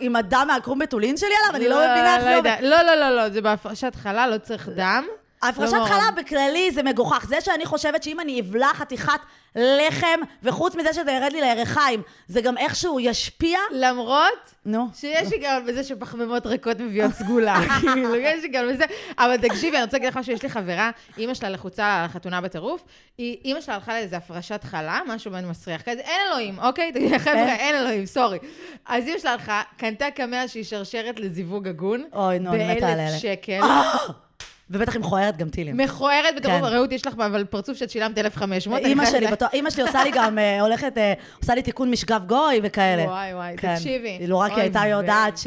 [0.00, 1.56] עם הדם מהקרום בתולין שלי עליו?
[1.60, 2.56] אני לא מבינה איך לא זה עובד.
[2.60, 5.04] לא, לא, לא, לא, זה בהפרשת חלה, לא צריך דם.
[5.42, 5.88] הפרשת לא נורא.
[5.88, 7.26] חלה בכללי זה מגוחך.
[7.28, 9.20] זה שאני חושבת שאם אני אבלע חתיכת
[9.56, 13.58] לחם, וחוץ מזה שזה ירד לי לירכיים, זה גם איכשהו ישפיע?
[13.72, 14.86] למרות נו.
[14.94, 18.84] שיש היגיון בזה שפחמימות ריקות מביאות סגולה, כאילו, יש היגיון בזה.
[19.18, 22.40] אבל תקשיבי, אני רוצה להגיד לך משהו, יש לי חברה, אימא שלה לחוצה על החתונה
[22.40, 22.84] בטירוף,
[23.18, 26.92] אימא שלה הלכה לאיזה הפרשת חלה, משהו בין מסריח כזה, אין אלוהים, אוקיי?
[26.92, 27.74] תגידי, חבר'ה, אין?
[27.74, 28.38] אלוהים, סורי.
[28.86, 32.94] אז אימא שלה הלכה, קנתה קמע שהיא שרשרת לזיווג הגון, אוי, נו, אני מתה על
[32.94, 33.20] באלף.
[33.20, 33.60] שקל.
[34.70, 35.76] ובטח היא מכוערת גם טילים.
[35.76, 36.64] מכוערת בטירוף, כן.
[36.64, 38.80] רעות, יש לך אבל פרצוף שאת שילמת 1,500.
[38.80, 42.24] אני אימא שלי, אימא שלי עושה לי גם, אה, הולכת, אה, עושה לי תיקון משגב
[42.26, 43.02] גוי וכאלה.
[43.02, 43.74] וואי, וואי, כן.
[43.74, 44.26] תקשיבי.
[44.26, 45.46] לא רק היא הייתה יודעת ש...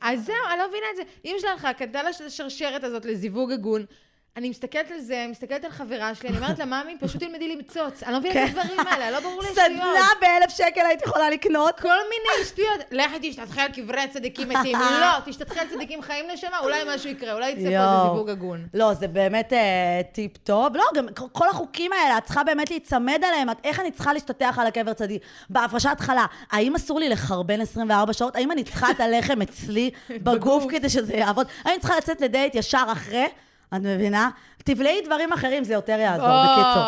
[0.00, 1.02] אז זהו, אני לא מבינה את זה.
[1.40, 3.84] שלה הלכה, קנתה השרשרת הזאת לזיווג הגון.
[4.36, 8.02] אני מסתכלת על זה, מסתכלת על חברה שלי, אני אומרת לה, ממי, פשוט תלמדי למצוץ.
[8.02, 8.58] אני לא מבינה את כן.
[8.58, 9.66] הדברים האלה, לא ברור לי שטויות.
[9.70, 9.84] סדנה
[10.20, 11.80] באלף שקל היית יכולה לקנות.
[11.80, 12.80] כל מיני שטויות.
[12.90, 14.78] לכי תשתתחי על קברי צדיקים מתים.
[14.78, 17.78] לא, תשתתחי על צדיקים חיים נשמה, אולי משהו יקרה, אולי יצא פה איזה.
[18.12, 18.66] זיווג הגון.
[18.74, 20.76] לא, זה באמת אה, טיפ טוב.
[20.76, 23.48] לא, גם כל- החוקים האלה, את צריכה באמת להיצמד עליהם.
[23.64, 25.22] איך אני צריכה להשתטח על הקבר צדיק?
[25.50, 28.36] בהפרשת חלה, האם אסור לי לחרבן 24 שעות?
[28.36, 29.90] האם אני צריכה את הלחם אצלי
[30.24, 31.46] בגוף כדי שזה יעבוד?
[31.64, 33.26] האם אני צריכה לצאת לדייט ישר אחרי?
[33.74, 34.30] את מבינה?
[34.64, 36.82] תבלעי דברים אחרים, זה יותר יעזור, בקיצור.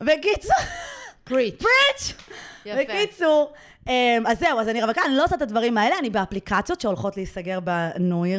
[0.00, 0.56] בקיצור,
[1.24, 1.62] פריץ'.
[1.62, 2.14] פריץ'!
[2.66, 2.80] יפה.
[2.82, 3.52] בקיצור,
[4.26, 7.58] אז זהו, אז אני רווקה, אני לא עושה את הדברים האלה, אני באפליקציות שהולכות להיסגר
[7.64, 7.98] ב-New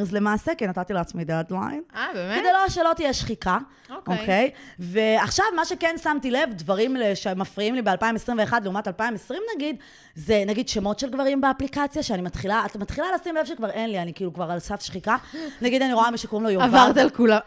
[0.09, 1.81] Year's למעשה, כי נתתי לעצמי דדליין.
[1.95, 2.39] אה, באמת?
[2.39, 3.57] כדי לא שלא תהיה שחיקה,
[3.89, 4.19] אוקיי.
[4.19, 4.49] אוקיי?
[4.79, 9.75] ועכשיו, מה שכן שמתי לב, דברים שמפריעים לי ב-2021 לעומת 2020 נגיד,
[10.15, 14.01] זה נגיד שמות של גברים באפליקציה, שאני מתחילה, את מתחילה לשים לב שכבר אין לי,
[14.01, 15.15] אני כאילו כבר על סף שחיקה.
[15.61, 16.65] נגיד, אני רואה מישהו שקוראים לו יובב.
[16.65, 17.39] עברת על כולם.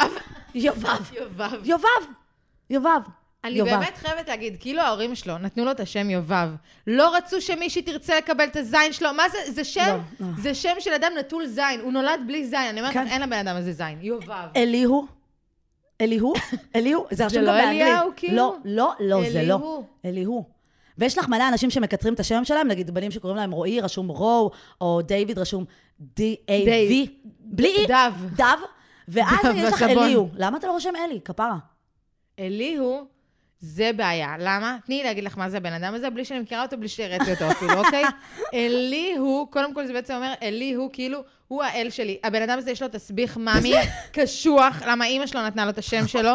[0.55, 1.13] יובב.
[1.13, 1.51] יובב.
[1.65, 1.87] יובב.
[2.71, 3.01] יובב.
[3.47, 3.71] אני יובב.
[3.71, 6.49] באמת חייבת להגיד, כאילו ההורים שלו נתנו לו את השם יובב.
[6.87, 9.09] לא רצו שמישהי תרצה לקבל את הזין שלו.
[9.15, 9.39] מה זה?
[9.53, 10.33] זה שם, לא, לא.
[10.39, 11.81] זה שם של אדם נטול זין.
[11.81, 12.69] הוא נולד בלי זין.
[12.71, 13.05] אני אומרת כן.
[13.07, 13.99] לך, אין לבן אדם הזה זין.
[14.03, 14.49] יובב.
[14.57, 15.07] אליהו?
[16.01, 16.35] אליהו?
[16.77, 17.07] אליהו?
[17.11, 17.83] זה לא גם באנגלית.
[17.83, 18.37] אליהו, כאילו?
[18.37, 19.55] לא, לא, לא, זה לא.
[19.55, 19.87] אליהו.
[20.05, 20.45] אליהו.
[20.99, 24.51] ויש לך מלא אנשים שמקצרים את השם שלהם, נגיד בנים שקוראים להם רועי, רשום רו,
[24.81, 25.65] או דיוויד, רשום
[26.01, 26.47] D-A-V.
[26.47, 27.09] דייב.
[27.41, 27.87] בלי אי.
[27.87, 28.13] דב.
[28.37, 28.59] דב.
[29.09, 29.83] ואז יש לך.
[29.83, 30.29] אליהו.
[30.35, 31.21] למה אתה לא רושם אלי?
[31.25, 31.57] כפרה.
[32.39, 33.07] אליהו,
[33.61, 34.35] זה בעיה.
[34.39, 34.77] למה?
[34.87, 37.31] תני לי להגיד לך מה זה הבן אדם הזה, בלי שאני מכירה אותו, בלי שהראיתי
[37.31, 38.05] אותו אפילו, אוקיי?
[38.55, 42.19] אליהו, קודם כל זה בעצם אומר, אליהו, כאילו, הוא האל שלי.
[42.25, 43.75] הבן אדם הזה יש לו תסביך מאמי
[44.13, 46.33] קשוח, למה אימא שלו נתנה לו את השם שלו.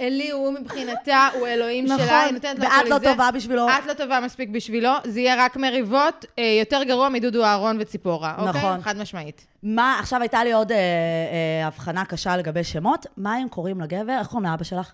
[0.00, 2.34] אליהו, הוא מבחינתה, הוא אלוהים שלה, היא נכון.
[2.34, 3.06] נותנת לו ואת לא לזה.
[3.06, 3.68] טובה בשבילו.
[3.68, 8.34] את לא טובה מספיק בשבילו, זה יהיה רק מריבות, אה, יותר גרוע מדודו אהרון וציפורה,
[8.38, 8.60] אוקיי?
[8.60, 8.82] נכון.
[8.82, 9.46] חד משמעית.
[9.62, 13.06] מה, עכשיו הייתה לי עוד אה, אה, הבחנה קשה לגבי שמות.
[13.16, 14.18] מה אם קוראים לגבר?
[14.18, 14.92] איך קוראים לאבא שלך?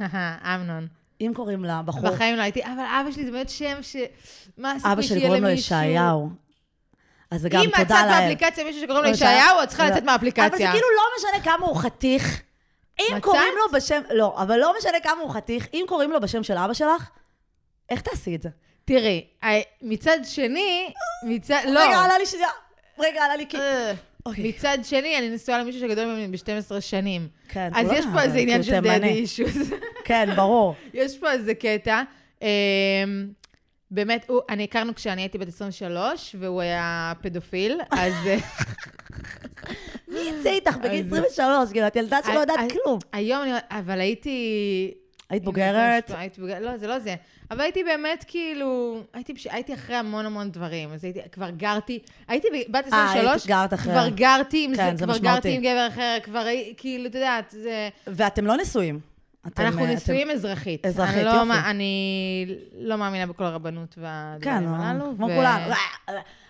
[0.54, 0.86] אמנון.
[1.20, 2.10] אם קוראים לבחור...
[2.10, 3.96] בחיים לא הייתי, אבל אבא שלי זה באמת שם ש...
[4.58, 5.76] מה הסיכוי אבא שלי שיהיה קוראים לו למישהו?
[5.76, 6.30] ישעיהו.
[7.30, 8.20] אז זה גם אם תודה מצאת לאל.
[8.20, 9.62] באפליקציה מישהו שקוראים לו ישעיהו.
[9.62, 9.90] את צריכה.
[9.90, 10.46] לצאת מהאפליקציה.
[10.46, 12.42] אבל זה כאילו לא משנה כמה הוא חתיך.
[13.00, 13.22] אם מצאת?
[13.22, 14.00] קוראים לו בשם...
[14.10, 17.10] לא, אבל לא משנה כמה הוא חתיך, אם קוראים לו בשם של אבא שלך,
[17.90, 18.48] איך תעשי את זה?
[18.84, 21.60] תראי, אה, מצד שני, מצד...
[21.66, 21.80] לא.
[21.80, 22.48] רגע, עלה לי שנייה.
[22.98, 23.58] רגע, עלה לי כי...
[24.26, 24.48] אוקיי.
[24.48, 27.28] מצד שני, אני נשואה למישהו שגדול ממני ב-12 שנים.
[27.48, 29.06] כן, אז יש פה איזה עניין של דדי.
[29.08, 29.72] אישוז.
[30.04, 30.74] כן, ברור.
[30.94, 32.02] יש פה איזה קטע.
[32.42, 32.46] אמ,
[33.90, 38.12] באמת, הוא- אני הכרנו כשאני הייתי בת 23, והוא היה פדופיל, אז...
[40.08, 41.70] מי יצא איתך בגיל אז- 23?
[41.72, 42.98] כאילו, את ילדה שלא יודעת כלום.
[43.12, 43.50] היום אני...
[43.70, 44.94] אבל הייתי...
[45.30, 46.10] היית בוגרת?
[46.16, 47.14] הייתי בוגרת, לא, זה לא זה.
[47.50, 49.32] אבל הייתי באמת כאילו, הייתי.
[49.50, 50.92] הייתי אחרי המון המון דברים.
[50.92, 53.92] אז הייתי, כבר גרתי, הייתי בת אה, 23, היית גרת אחרי.
[53.92, 55.34] כבר גרתי עם כן, זה, זה כבר משמעותי.
[55.34, 57.88] גרתי עם גבר אחר, כבר כאילו, את יודעת, זה...
[58.06, 59.00] ואתם לא נשואים.
[59.46, 60.86] אתם, אנחנו אה, אתם- נשואים אזרחית.
[60.86, 61.70] אזרחית, אני לא, יופי.
[61.70, 62.46] אני
[62.78, 65.12] לא מאמינה בכל הרבנות כן, והדברים הללו.
[65.16, 65.74] כמו ו- כולנו.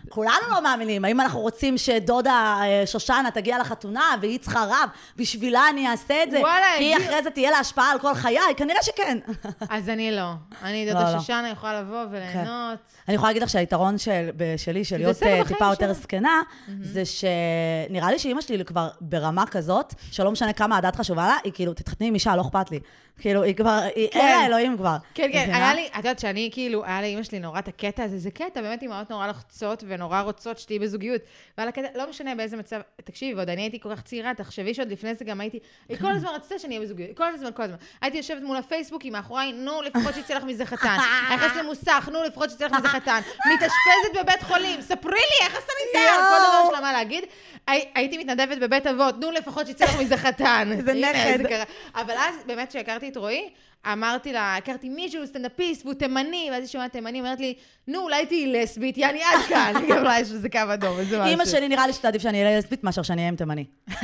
[0.09, 1.05] כולנו לא מאמינים.
[1.05, 6.31] האם אנחנו רוצים שדודה אה, שושנה תגיע לחתונה והיא צריכה רב, בשבילה אני אעשה את
[6.31, 6.39] זה?
[6.39, 8.39] וואלה, כי היא הגיע- אחרי זה תהיה לה השפעה על כל חיי?
[8.57, 9.17] כנראה שכן.
[9.69, 10.31] אז אני לא.
[10.63, 11.19] אני לא, דודה לא.
[11.19, 12.79] שושנה יכולה לבוא וליהנות.
[13.07, 15.93] אני יכולה להגיד לך שהיתרון של, שלי, של להיות אה, טיפה יותר.
[15.93, 16.41] זקנה,
[16.81, 21.53] זה שנראה לי שאימא שלי כבר ברמה כזאת, שלא משנה כמה הדת חשובה לה, היא
[21.55, 22.79] כאילו, תתחתני עם אישה, לא אכפת לי.
[23.19, 24.19] כאילו, היא כבר, היא כן.
[24.19, 24.95] אין לה אלוהים כבר.
[25.13, 25.49] כן, כן?
[25.53, 28.61] היה לי, את יודעת שאני כאילו, היה לאימא שלי נורא את הקטע הזה, זה קטע,
[28.61, 31.21] באמת אימהות נורא לחצות ונורא רוצות שתהיי בזוגיות.
[31.57, 34.91] ועל הקטע, לא משנה באיזה מצב, תקשיבי, ועוד אני הייתי כל כך צעירה, תחשבי שעוד
[34.91, 37.77] לפני זה גם הייתי, היא כל הזמן רצתה שאני אהיה בזוגיות, כל הזמן, כל הזמן.
[38.01, 40.97] הייתי יושבת מול הפייסבוק, היא מאחוריי, נו, לפחות שיצא לך מזה חתן.
[41.33, 43.19] נכנסת למוסך, נו, לפחות שיצא לך מזה חתן.
[43.53, 46.67] מתאשפזת בבית חולים, ספרי לי, איך הסניטר, כל דבר יואו.
[46.67, 47.23] יש לה מה להגיד.
[47.67, 50.69] הי- הייתי מתנדבת בבית אבות, נו, לפחות שיצא לך מזה חתן.
[50.71, 51.37] איזה הנה, נכד.
[51.37, 51.63] זה קרה.
[51.95, 53.49] אבל אז, באמת, כשהכרתי את רועי,
[53.93, 57.53] אמרתי לה, הכרתי מישהו, סטנדאפיסט, והוא תימני, ואז היא שומעת תימני, אומרת לי,
[57.87, 59.73] נו, אולי תהיי לסבית, יעני עד כאן.
[59.89, 61.29] גם לה יש איזה קו אדום, איזה משהו.
[61.29, 63.65] אימא שלי נראה לי שתעדיף שאני אהיה לסבית מאשר שאני אהיה עם תימני.
[63.89, 63.95] יש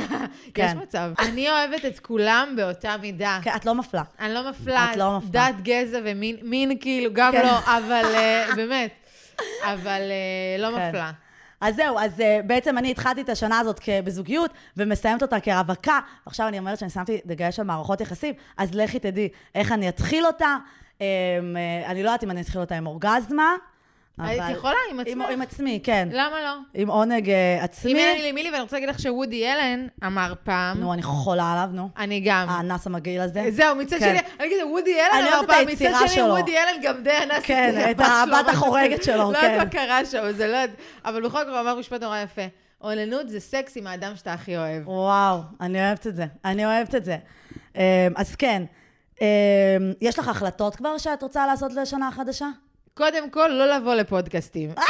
[0.54, 0.78] כן.
[0.82, 1.10] מצב.
[1.18, 3.38] אני אוהבת את כולם באותה מידה.
[3.42, 4.02] כן, את לא מפלה.
[4.20, 5.30] אני לא מפלה, את לא מפלה.
[5.50, 7.46] דת, גזע ומין, מין כאילו, גם כן.
[7.46, 8.90] לא, אבל אה, באמת.
[9.62, 10.88] אבל אה, לא כן.
[10.88, 11.10] מפלה.
[11.64, 15.98] אז זהו, אז uh, בעצם אני התחלתי את השנה הזאת בזוגיות, ומסיימת אותה כרווקה.
[16.26, 20.26] עכשיו אני אומרת שאני שמתי דגש על מערכות יחסים, אז לכי תדעי איך אני אתחיל
[20.26, 20.56] אותה.
[20.98, 23.54] Um, uh, אני לא יודעת אם אני אתחיל אותה עם אורגזמה,
[24.18, 24.42] היית.
[24.56, 25.26] יכולה עם עם, עצמך.
[25.32, 26.08] עם עצמי, כן.
[26.12, 26.54] למה לא?
[26.74, 27.94] עם עונג uh, אם עצמי.
[27.94, 31.68] אין לי מילי, ואני רוצה להגיד לך שוודי אלן אמר פעם, נו, אני חולה עליו,
[31.72, 31.88] נו.
[31.98, 32.48] אני גם.
[32.48, 33.44] האנס המגעיל הזה.
[33.50, 34.16] זהו, מצד כן.
[34.18, 36.26] שני, אני אגיד, וודי אלן אמר פעם, מצד שני, שלו.
[36.26, 39.44] וודי אלן גם די אנס כן, את הבת לא, החורגת שלו, לא כן.
[39.44, 40.58] יודעת מה קרה שם, זה לא...
[41.04, 42.42] אבל בכל זאת הוא אמר משפט נורא יפה.
[42.80, 44.88] אוננות זה סקס עם האדם שאתה הכי אוהב.
[44.88, 46.26] וואו, אני אוהבת את זה.
[46.44, 47.16] אני אוהבת את זה.
[47.76, 47.80] אמ,
[48.16, 48.62] אז כן,
[49.20, 49.26] אמ,
[50.00, 52.48] יש לך החלטות כבר שאת רוצה לעשות לשנה החדשה?
[52.94, 54.70] קודם כל, לא לבוא לפודקאסטים.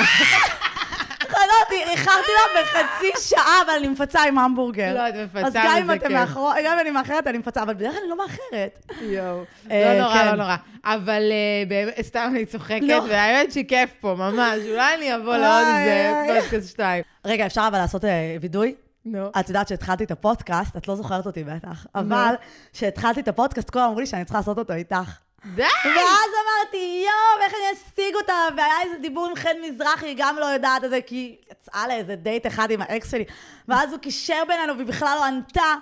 [1.94, 4.94] איחרתי לה בחצי שעה, אבל אני מפצה עם המבורגר.
[4.94, 6.10] לא, את מפצה, אז גם אם אתם כיף.
[6.10, 8.86] מאחור, גם אם אני מאחרת, אני מפצה, אבל בדרך כלל אני לא מאחרת.
[9.00, 9.42] יואו.
[9.70, 10.26] אה, לא נורא, כן.
[10.26, 10.56] לא נורא.
[10.84, 11.22] אבל
[11.70, 13.04] אה, סתם אני צוחקת, לא.
[13.08, 14.58] והאמת שכיף פה, ממש.
[14.70, 16.40] אולי אני אבוא לעוד איזה.
[16.40, 17.04] פודקאסט שתיים.
[17.24, 18.74] רגע, אפשר אבל לעשות אה, וידוי?
[19.04, 19.30] נו.
[19.40, 22.34] את יודעת שהתחלתי את הפודקאסט, את לא זוכרת אותי בטח, אבל
[22.72, 25.23] כשהתחלתי את הפודקאסט, כולם אמרו לי שאני צריכה לעשות אותו איתך.
[25.44, 25.62] די!
[25.84, 28.48] ואז אמרתי, יואו, איך אני אשיג אותה?
[28.56, 32.46] והיה איזה דיבור עם חן מזרחי, גם לא יודעת את זה, כי יצאה לאיזה דייט
[32.46, 33.24] אחד עם האקס שלי,
[33.68, 35.74] ואז הוא קישר בינינו, והיא בכלל לא ענתה.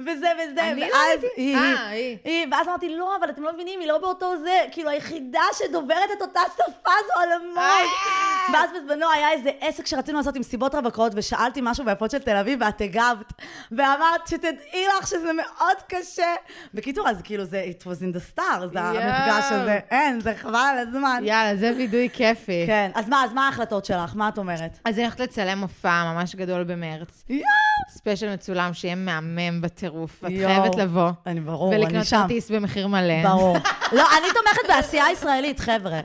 [0.00, 2.18] וזה וזה, אני לא ואז הייתי- היא, אה, היא.
[2.24, 6.10] היא, ואז אמרתי, לא, אבל אתם לא מבינים, היא לא באותו זה, כאילו, היחידה שדוברת
[6.16, 6.62] את אותה שפה
[7.06, 7.58] זו על המון.
[7.58, 8.52] אה!
[8.52, 12.36] ואז בזמנו היה איזה עסק שרצינו לעשות עם סיבות רווקות, ושאלתי משהו ביפות של תל
[12.36, 13.32] אביב, ואת הגבת,
[13.72, 14.52] ואמרת שתדעי
[14.98, 16.34] לך שזה מאוד קשה.
[16.74, 18.86] בקיצור, אז כאילו זה, it was in the stars, זה יואו.
[18.98, 19.78] המפגש הזה.
[19.90, 21.20] אין, זה חבל על הזמן.
[21.24, 22.64] יאללה, זה וידוי כיפי.
[22.66, 24.12] כן, אז מה, אז מה ההחלטות שלך?
[24.16, 24.78] מה את אומרת?
[24.84, 27.24] אז אני הולכת לצלם מופע ממש גדול במרץ.
[27.28, 27.42] יואו!
[27.90, 30.24] ספיישל מצולם שיהיה מהמם בטירוף.
[30.24, 30.30] את.
[30.46, 31.10] חייבת לבוא.
[31.26, 32.20] אני ברור, אני ולקנות שם.
[32.22, 33.22] כרטיס במחיר מלא.
[33.22, 33.56] ברור.
[33.92, 36.00] לא, אני תומכת בעשייה ישראלית, חבר'ה.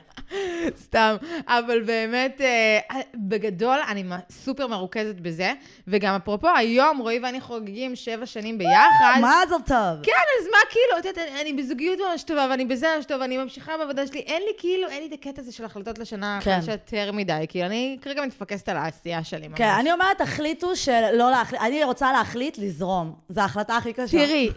[0.84, 1.16] סתם.
[1.48, 2.80] אבל באמת, אה,
[3.16, 5.54] בגדול, אני סופר מרוכזת בזה.
[5.88, 9.20] וגם אפרופו, היום רועי ואני חוגגים שבע שנים ביחד.
[9.20, 10.04] מזל טוב.
[10.04, 13.38] כן, אז מה כאילו, את יודעת, אני- בזוגיות ממש טובה, ואני בזה ממש טוב, ואני
[13.38, 14.20] ממשיכה בעבודה שלי.
[14.20, 16.52] אין לי כאילו, אין לי את הקטע הזה של החלטות לשנה כן.
[16.52, 19.58] החדשה יותר מדי, כי אני כרגע מתפקסת על העשייה שלי ממש.
[19.58, 23.14] כן, אני אומרת, תחליטו שלא להחליט, אני רוצה להחליט לזרום.
[23.30, 24.18] זו ההחלטה הכי קשה.
[24.18, 24.50] תראי,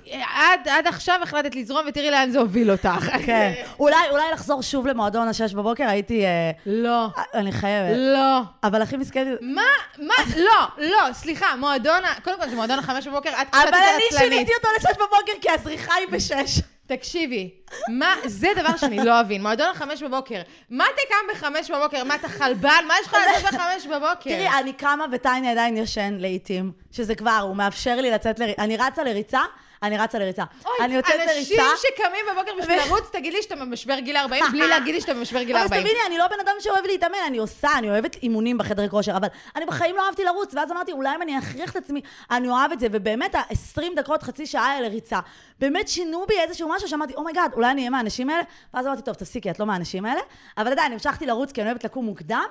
[0.66, 2.88] עד, עכשיו החלטת לזרום, ותראי לאן זה הוביל אותך.
[3.26, 3.52] כן.
[3.80, 3.96] אולי
[4.32, 6.24] לחזור שוב למועדון השש בבוקר, הייתי...
[6.24, 7.06] אה, לא.
[7.34, 7.96] אני חייבת.
[7.98, 8.40] לא.
[8.64, 9.38] אבל הכי מסכנת...
[9.40, 9.62] מה?
[9.98, 10.14] מה?
[10.36, 13.76] לא, לא, סליחה, מועדון, ה- קודם כל זה מועדון החמש בבוקר, את קצת אבל יותר
[13.94, 14.32] אני עצלנית.
[14.32, 16.60] שיניתי אותו לשש בבוקר, כי הזריחה היא בשש.
[16.86, 17.50] תקשיבי,
[17.88, 20.40] מה, זה דבר שאני לא אבין, מועדון החמש בבוקר.
[20.70, 22.04] מה אתה קם בחמש בבוקר?
[22.04, 22.70] מה, אתה חלבל?
[22.88, 24.16] מה יש לך לעשות בחמש בבוקר?
[24.30, 28.62] תראי, אני קמה וטייני עדיין ישן לעיתים, שזה כבר, הוא מאפשר לי לצאת לריצה.
[28.62, 29.40] אני רצה לריצה,
[29.86, 30.44] אני רצה לריצה.
[30.80, 31.76] אני יוצאת אנשים לריצה.
[31.76, 35.42] שקמים בבוקר בשביל לרוץ, תגיד לי שאתה במשבר גיל 40, בלי להגיד לי שאתה במשבר
[35.42, 35.82] גיל אבל 40.
[35.82, 39.28] תביני, אני לא בן אדם שאוהב להתאמן, אני עושה, אני אוהבת אימונים בחדר כושר, אבל
[39.56, 42.72] אני בחיים לא אהבתי לרוץ, ואז אמרתי, אולי אם אני אכריח את עצמי, אני אוהב
[42.72, 45.18] את זה, ובאמת ה-20 דקות, חצי שעה האלה ריצה,
[45.60, 48.42] באמת שינו בי איזשהו משהו שאמרתי, oh my God, אולי אני אהיה מהאנשים האלה,
[48.74, 50.20] ואז אמרתי, טוב, תפסיקי, את לא מהאנשים האלה,
[50.58, 52.44] אבל עדיין, המשכתי לרוץ כי אני אוהבת לקום מוקדם,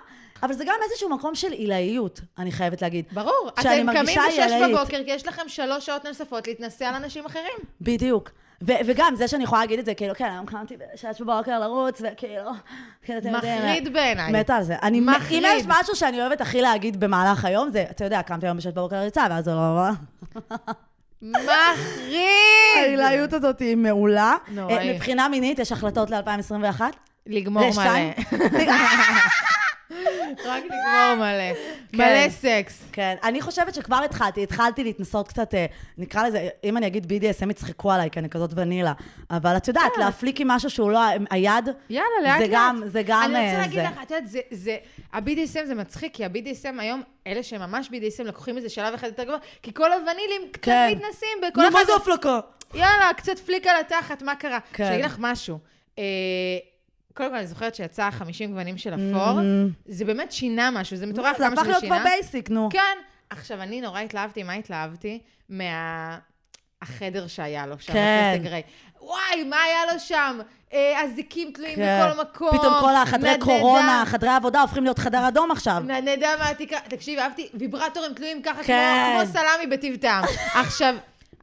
[0.43, 3.05] אבל זה גם איזשהו מקום של עילאיות, אני חייבת להגיד.
[3.11, 4.75] ברור, שאני אתם קמים מרגישה בשש עילאית.
[4.75, 7.57] בבוקר, כי יש לכם שלוש שעות נוספות להתנסה על אנשים אחרים.
[7.81, 8.29] בדיוק.
[8.67, 12.01] ו- וגם זה שאני יכולה להגיד את זה, כאילו, כן, היום קמתי בשש בבוקר לרוץ,
[12.01, 12.51] וכאילו,
[13.03, 14.31] כאילו, אתם יודעים, מחריד בעיניי.
[14.31, 14.75] מתה על זה.
[14.81, 15.45] אני, מחריד.
[15.45, 18.67] אם יש משהו שאני אוהבת הכי להגיד במהלך היום, זה, אתה יודע, קמתי היום בשש
[18.67, 19.89] בבוקר לריצה, ואז זה לא...
[21.21, 22.25] מחריד!
[22.75, 24.35] העילאיות הזאת היא מעולה.
[24.47, 24.89] נוראי.
[24.89, 26.81] אה, מבחינה מינית, יש החלטות ל-2021?
[27.27, 27.63] לגמור?
[27.75, 27.91] מלא.
[30.45, 31.53] רק לגמור מלא.
[31.91, 31.97] כן.
[31.97, 32.83] מלא סקס.
[32.91, 35.65] כן, אני חושבת שכבר התחלתי, התחלתי להתנסות קצת, אה,
[35.97, 38.93] נקרא לזה, אם אני אגיד BDS, הם יצחקו עליי, כי אני כזאת ונילה.
[39.31, 42.91] אבל את יודעת, להפליק עם משהו שהוא לא היד, יאללה, לאט לאט.
[42.91, 43.83] זה גם, אני אה, רוצה להגיד זה.
[43.83, 44.77] לך, את יודעת, זה,
[45.13, 49.23] ה-BDSM זה מצחיק, כי ה-BDSM היום, אלה שהם ממש BDSM, לקוחים איזה שלב אחד יותר
[49.23, 50.93] גבוה, כי כל הוונילים קצת כן.
[50.95, 51.77] מתנסים בכל נו, אחד...
[51.77, 52.39] מה זה הפלקה?
[52.73, 54.59] יאללה, קצת פליק על התחת, מה קרה?
[54.73, 54.83] כן.
[54.83, 55.59] שאני אגיד לך משהו.
[57.17, 59.39] קודם כל, אני זוכרת שיצא 50 גוונים של אפור,
[59.85, 61.37] זה באמת שינה משהו, זה מטורף Mm.
[61.37, 61.95] זה כמה הפך שזה להיות שינה.
[61.99, 62.69] כבר basic, נו.
[62.71, 62.97] כן.
[63.29, 65.19] עכשיו, אני נורא התלהבתי, מה התלהבתי?
[65.49, 66.17] מה...
[66.81, 68.39] החדר שהיה לו שם, כן.
[68.43, 68.61] גריי.
[69.01, 70.39] וואי, מה היה לו שם?
[70.73, 72.05] אה, אזיקים תלויים כן.
[72.11, 72.57] בכל מקום.
[72.57, 75.79] פתאום כל החדרי נדנדה- קורונה, חדרי עבודה הופכים להיות חדר אדום עכשיו.
[75.79, 76.79] נדנדה מהתקרה.
[76.87, 79.13] תקשיב, אהבתי, ויברטורים תלויים ככה, כן.
[79.17, 80.23] כמו, כמו סלמי בטיב טעם.
[80.63, 80.95] עכשיו,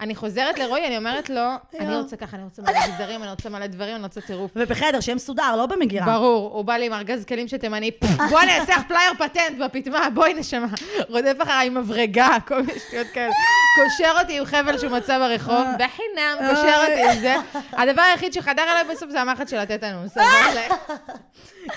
[0.03, 1.41] אני חוזרת לרועי, אני אומרת לו,
[1.81, 4.51] אני רוצה ככה, אני רוצה מלא גזרים, אני רוצה מלא דברים, אני רוצה טירוף.
[4.57, 6.07] ובחדר, שיהיה מסודר, לא במגירה.
[6.07, 7.91] ברור, הוא בא לי עם ארגז כלים שתימני,
[8.31, 10.67] בוא אני אעשה לך פלייר פטנט בפטמה, בואי נשמה.
[11.09, 13.33] רודף אחריי עם מברגה, כל מיני שטויות כאלה.
[13.77, 17.35] קושר אותי עם חבל שהוא מצא ברחוב, בחינם, קושר אותי עם זה.
[17.73, 20.17] הדבר היחיד שחדר אליי בסוף זה המחט של הטטנוס.
[20.19, 20.75] אבל-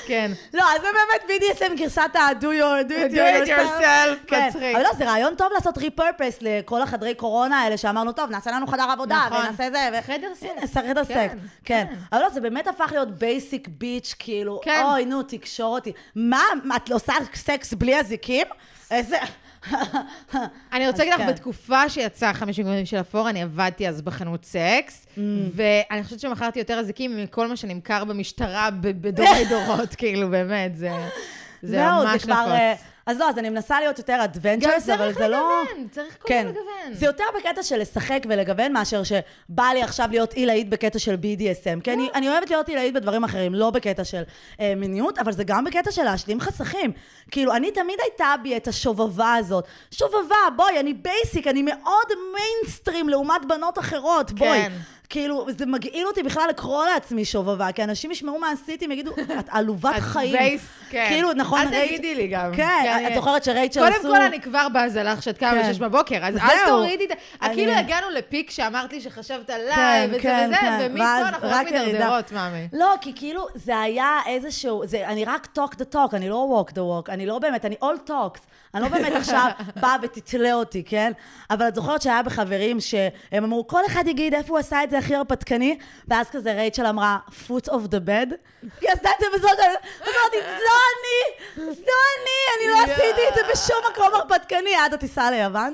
[0.07, 0.31] כן.
[0.53, 4.45] לא, אז זה באמת BDSM גרסת ה-do your, do it yourself, כן.
[4.47, 4.75] מצחיק.
[4.75, 8.67] אבל לא, זה רעיון טוב לעשות repurpose לכל החדרי קורונה האלה, שאמרנו, טוב, נעשה לנו
[8.67, 9.37] חדר עבודה, נכון.
[9.45, 9.89] ונעשה זה.
[9.93, 10.77] ו- חדר סקס.
[10.77, 11.33] חדר כן, סקס,
[11.65, 11.85] כן.
[11.89, 11.93] כן.
[12.11, 14.83] אבל לא, זה באמת הפך להיות basic bitch, כאילו, כן.
[14.85, 15.91] אוי, נו, תקשור אותי.
[16.15, 18.47] מה, מה, את עושה סקס בלי אזיקים?
[18.91, 19.17] איזה...
[20.73, 21.27] אני רוצה להגיד לך, כן.
[21.27, 25.19] בתקופה שיצא 50 גוונים של אפור, אני עבדתי אז בחנות סקס, Mm.
[25.53, 30.91] ואני חושבת שמכרתי יותר אזיקים מכל מה שנמכר במשטרה בדורי דורות, כאילו, באמת, זה...
[31.63, 32.51] ממש כבר...
[32.51, 32.85] אה, נפוץ.
[33.07, 35.61] אז לא, אז אני מנסה להיות יותר גם adventurous, אבל צריך זה לא...
[35.71, 36.47] לגוון, צריך כל כן.
[36.47, 36.93] לגוון.
[36.93, 41.81] זה יותר בקטע של לשחק ולגוון, מאשר שבא לי עכשיו להיות עילאית בקטע של BDSM.
[41.83, 44.21] כי אני, אני אוהבת להיות עילאית בדברים אחרים, לא בקטע של
[44.59, 46.91] אה, מיניות, אבל זה גם בקטע של להשלים חסכים.
[47.31, 49.65] כאילו, אני תמיד הייתה בי את השובבה הזאת.
[49.91, 54.49] שובבה, בואי, אני בייסיק, אני מאוד מיינסטרים לעומת בנות אחרות, בואי.
[54.61, 54.71] כן.
[55.09, 59.11] כאילו, זה מגעיל אותי בכלל לקרוא לעצמי שובבה, כי אנשים ישמעו מה עשיתי, הם יגידו,
[59.39, 60.31] את עלובת את חיים.
[60.33, 61.05] בייס, כן.
[61.09, 62.51] כאילו, נכון, אל רייצ'- תגידי לי גם.
[62.55, 64.07] כן, את אני- זוכרת שרייצ'ל קודם עשו...
[64.09, 65.69] כל, אני כבר בזה לך שאת קמה כן.
[65.69, 66.41] בשש בבוקר, אז אל.
[66.67, 67.49] תורידי את ה...
[67.53, 70.87] כאילו הגענו לפיק שאמרת לי שחשבת עליי, כן, וזה כן, וזה.
[70.91, 71.67] ומפה אנחנו רק.
[71.67, 72.67] מדרדרות, מאמי.
[72.73, 76.77] לא, כי כאילו זה היה איזשהו, אני רק talk the talk, אני לא walk the
[77.07, 78.39] walk, אני לא באמת, אני all talks.
[78.75, 79.49] אני לא באמת עכשיו
[79.81, 81.11] באה ותתלה אותי, כן?
[81.49, 84.97] אבל את זוכרת שהיה בחברים שהם אמרו, כל אחד יגיד איפה הוא עשה את זה
[84.97, 88.33] הכי הרפתקני, ואז כזה רייצ'ל אמרה, foot of the bed.
[88.81, 89.59] היא עשתה את זה בזאת,
[90.01, 95.31] אמרתי, זו אני, זו אני, אני לא עשיתי את זה בשום מקום הרפתקני עד הטיסה
[95.31, 95.73] ליוון.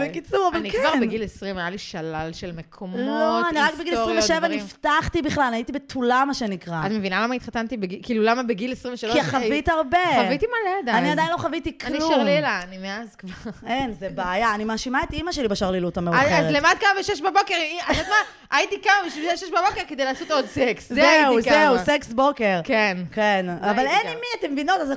[0.00, 0.78] בקיצור, אבל אני כן.
[0.78, 4.60] כבר בגיל 20, היה לי שלל של מקומות, לא, אני רק בגיל היסטוריות, 27 דברים.
[4.64, 6.86] נפתחתי בכלל, אני הייתי בתולה, מה שנקרא.
[6.86, 9.16] את מבינה למה התחתנתי כאילו למה בגיל 23?
[9.16, 9.98] כי חווית הרבה.
[10.24, 10.96] חוויתי מלא עדיין.
[10.96, 12.12] אני עדיין לא חוויתי כלום.
[12.20, 13.50] אני שרלילה, אני מאז כבר.
[13.66, 14.54] אין, זה בעיה.
[14.54, 16.44] אני מאשימה את אימא שלי בשרלילות המאוחרת.
[16.44, 17.54] אז למה את קמה בשש בבוקר?
[17.80, 18.56] את יודעת מה?
[18.56, 20.88] הייתי קמה בשביל שש בבוקר כדי לעשות עוד סקס.
[20.88, 21.40] זה זהו.
[21.40, 22.60] זהו, סקס בוקר.
[22.64, 22.96] כן.
[23.12, 24.06] כן, אבל אין.
[24.06, 24.80] עם מי, אתם מבינות?
[24.80, 24.92] אז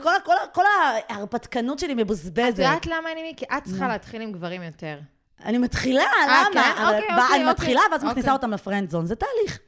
[0.53, 0.63] כל
[1.09, 2.59] ההרפתקנות שלי את מבוזבזת.
[2.59, 3.33] יודעת למה אין לי מי?
[3.37, 4.97] כי את צריכה להתחיל עם גברים יותר.
[5.45, 6.63] אני מתחילה, אה, למה?
[6.63, 6.83] כן?
[6.83, 7.91] אוקיי, אוקיי, אני מתחילה, אוקיי.
[7.91, 8.33] ואז מכניסה.
[8.33, 9.05] אותם לפרנד זון.
[9.05, 9.59] זה תהליך.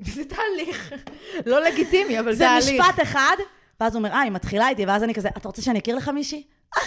[0.00, 0.92] זה תהליך.
[1.50, 2.80] לא לגיטימי, אבל זה זה תהליך.
[2.80, 3.36] משפט אחד,
[3.80, 6.08] ואז הוא אומר, אה, היא מתחילה איתי, ואז אני כזה, אתה רוצה שאני אכיר לך
[6.08, 6.42] מישהי?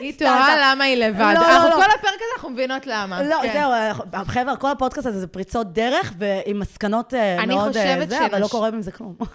[0.00, 0.56] היא תוהה.
[0.60, 1.34] למה היא לבד.
[1.34, 1.74] לא, לא, אנחנו לא.
[1.74, 3.22] כל הפרק הזה אנחנו מבינות למה.
[3.22, 3.52] לא, כן.
[3.52, 8.40] זהו, חבר'ה, כל הפודקאסט הזה זה פריצות דרך, ועם מסקנות אה, מאוד אה, זה, אבל
[8.40, 9.16] לא קורה עם זה כלום.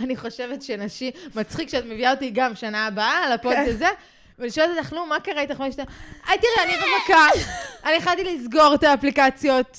[0.00, 3.88] אני, חושבת שנשים, מצחיק שאת מביאה אותי גם שנה הבאה לפודקאסט הזה,
[4.38, 5.60] ואני שואלת אותך, נו, מה קרה איתך?
[5.60, 5.82] מה שאתה...
[6.26, 7.40] היי, תראי, אני רווקה,
[7.84, 9.78] אני החלטתי לסגור את האפליקציות.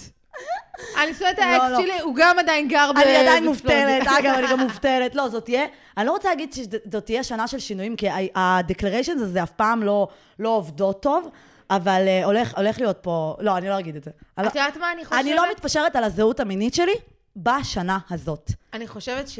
[0.97, 1.81] אני שונאת את לא, האקס לא.
[1.81, 2.97] שלי, הוא גם עדיין גר ב...
[2.97, 3.45] אני עדיין.
[3.45, 5.15] מובטלת, אגב, אני גם מובטלת.
[5.15, 5.65] לא, זאת תהיה,
[5.99, 10.07] אני לא רוצה להגיד שזאת תהיה שנה של שינויים, כי ה-declarations הזה אף פעם לא
[10.39, 11.29] לא עובדות טוב,
[11.69, 14.11] אבל אה, הולך הולך להיות פה, לא, אני לא אגיד את זה.
[14.33, 15.19] את לא- יודעת מה אני חושבת?
[15.19, 16.91] אני לא מתפשרת על הזהות המינית שלי
[17.35, 18.51] בשנה הזאת.
[18.73, 19.39] אני חושבת ש...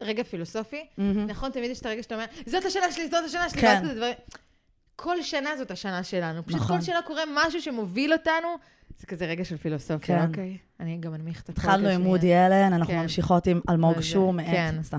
[0.00, 0.86] רגע פילוסופי,
[1.26, 3.66] נכון, תמיד יש את הרגע שאתה אומר, זאת השנה שלי, זאת השנה שלי, כן.
[3.66, 4.14] ואז כזה דברים...
[4.96, 6.46] כל שנה זאת השנה שלנו.
[6.46, 6.78] פשוט נכון.
[6.78, 8.48] כל שנה קורה משהו שמוביל אותנו,
[8.96, 10.28] זה כזה רגע של פילוסופיה, כן.
[10.28, 10.58] אוקיי?
[10.80, 12.06] אני גם אנמיך את התחלנו עם.
[12.06, 13.02] וודי אלן, אנחנו כן.
[13.02, 14.46] ממשיכות עם אלמוג וזה, שור מעץ.
[14.46, 14.74] כן.
[14.82, 14.98] סתם.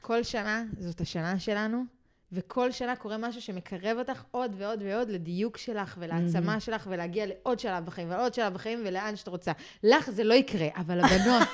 [0.00, 1.84] כל שנה זאת השנה שלנו,
[2.32, 7.58] וכל שנה קורה משהו שמקרב אותך עוד ועוד ועוד לדיוק שלך ולהעצמה שלך, ולהגיע לעוד
[7.58, 9.52] שלב בחיים ועוד שלב בחיים ולאן שאת רוצה.
[9.82, 11.48] לך זה לא יקרה, אבל הבנות,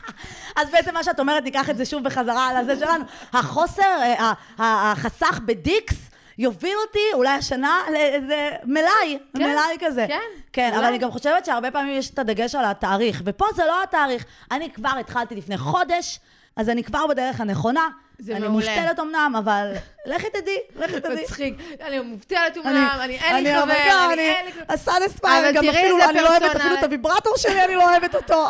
[0.60, 3.04] אז בעצם מה שאת אומרת, ניקח את זה שוב בחזרה על הזה שלנו.
[3.32, 10.04] החוסר, אה, החסך ב dicks יוביל אותי אולי השנה לאיזה מלאי, כן, מלאי כזה.
[10.08, 10.20] כן,
[10.52, 10.88] כן, אבל אולי.
[10.88, 14.24] אני גם חושבת שהרבה פעמים יש את הדגש על התאריך, ופה זה לא התאריך.
[14.50, 16.20] אני כבר התחלתי לפני חודש,
[16.56, 17.88] אז אני כבר בדרך הנכונה.
[18.18, 18.66] זה אני מעולה.
[18.66, 19.72] מובטלת אמנם, אבל
[20.06, 21.22] לכי תדעי, לכי תדעי.
[21.24, 21.54] מצחיק.
[21.80, 24.52] אני מובטלת אומנם, אני אין לי אני חבר, oh my God, אני אין לי...
[24.68, 26.56] ה Satisfyer, אבל גם תראי אפילו, אני לא אוהבת.
[26.56, 28.48] אפילו את הוויברטור שלי, אני לא אוהבת אותו.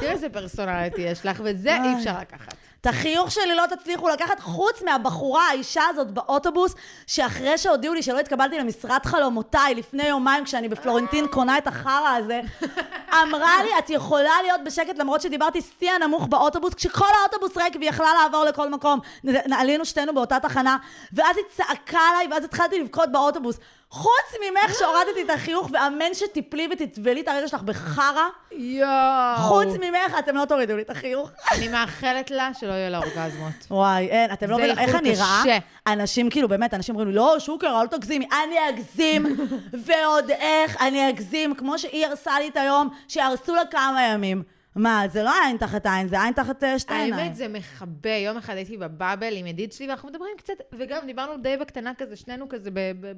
[0.00, 2.54] תראה איזה פרסונליטי יש לך, וזה אי אפשר לקחת.
[2.82, 6.74] את החיוך שלי לא תצליחו לקחת, חוץ מהבחורה, האישה הזאת באוטובוס,
[7.06, 12.40] שאחרי שהודיעו לי שלא התקבלתי למשרד חלומותיי לפני יומיים, כשאני בפלורנטין קונה את החרא הזה,
[13.22, 17.88] אמרה לי, את יכולה להיות בשקט למרות שדיברתי שיא הנמוך באוטובוס, כשכל האוטובוס ריק והיא
[17.88, 19.00] יכלה לעבור לכל מקום.
[19.24, 20.76] נ- עלינו שתינו באותה תחנה,
[21.12, 23.58] ואז היא צעקה עליי, ואז התחלתי לבכות באוטובוס.
[23.92, 29.36] חוץ ממך שהורדתי את החיוך, ואמן שתיפלי ותטבלי את הרגע שלך בחרא, יואו.
[29.38, 31.30] חוץ ממך אתם לא תורידו לי את החיוך.
[31.52, 33.52] אני מאחלת לה שלא יהיו לה אורגזמות.
[33.70, 35.42] וואי, אין, אתם לא מבינים, איך אני רעה?
[35.44, 35.58] קשה.
[35.86, 38.26] אנשים כאילו, באמת, אנשים אומרים לי, לא, שוקר, אל תגזימי.
[38.44, 39.26] אני אגזים,
[39.86, 44.42] ועוד איך, אני אגזים, כמו שהיא הרסה לי את היום, שהרסו לה כמה ימים.
[44.76, 47.14] מה, זה לא עין תחת עין, זה עין תחת אה, שתי עיניים.
[47.14, 48.10] האמת, זה מכבה.
[48.10, 52.16] יום אחד הייתי בבאבל עם ידיד שלי, ואנחנו מדברים קצת, וגם דיברנו די בקטנה כזה,
[52.16, 52.70] שנינו כזה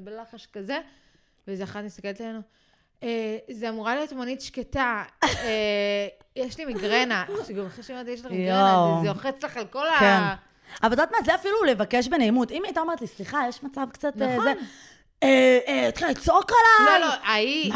[0.04, 0.78] בלחש כזה,
[1.48, 2.40] ואיזה אחת מסתכלת עלינו,
[3.02, 7.24] "אה, זה אמורה להיות מונית שקטה, אה, יש לי מיגרנה.
[7.56, 8.98] גם אחרי שאמרתי, יש לך מיגרנה.
[9.02, 10.04] זה לוחץ לך על כל כן.
[10.04, 10.34] ה...
[10.82, 12.50] אבל את יודעת מה, זה אפילו לבקש בנעימות.
[12.50, 14.16] אם הייתה אומרת לי, סליחה, יש מצב קצת...
[14.16, 14.46] נכון.
[15.88, 17.00] התחילה לצעוק עליי.
[17.00, 17.72] לא, לא, ההיא...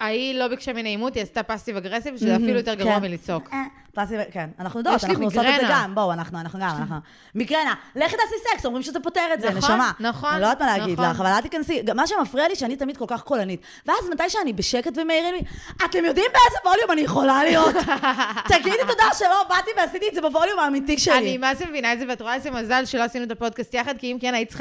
[0.00, 3.02] ההיא לא ביקשה ממני בנעימות, היא עשתה passive aggressive, שזה אפילו יותר גרוע כן.
[3.02, 3.48] מלצעוק.
[3.52, 4.50] אה, passive, כן.
[4.58, 5.66] אנחנו יודעות, אנחנו עושות את זה.
[5.70, 5.94] גם.
[5.94, 6.96] בואו, אנחנו, אנחנו גם, אנחנו...
[7.34, 7.74] מיגרנה.
[7.96, 9.92] לכי תעשי סקס, אומרים שזה פותר את זה, נכון, נשמה.
[10.00, 11.10] נכון, אני לא יודעת מה להגיד נכון.
[11.10, 11.82] לך, אבל אל תיכנסי.
[11.94, 13.60] מה שמפריע לי, שאני תמיד כל כך קולנית.
[13.86, 15.40] ואז מתי שאני בשקט ומעירים לי,
[15.84, 17.74] אתם יודעים באיזה ווליום אני יכולה להיות?
[18.52, 21.18] תגידי תודה שלא באתי ועשיתי את זה בווליום האמיתי שלי.
[21.18, 23.94] אני מה זה מבינה את זה, ואת רואה איזה מזל שלא עשינו את הפודקאסט יחד,
[23.98, 24.56] כי אם כן, היית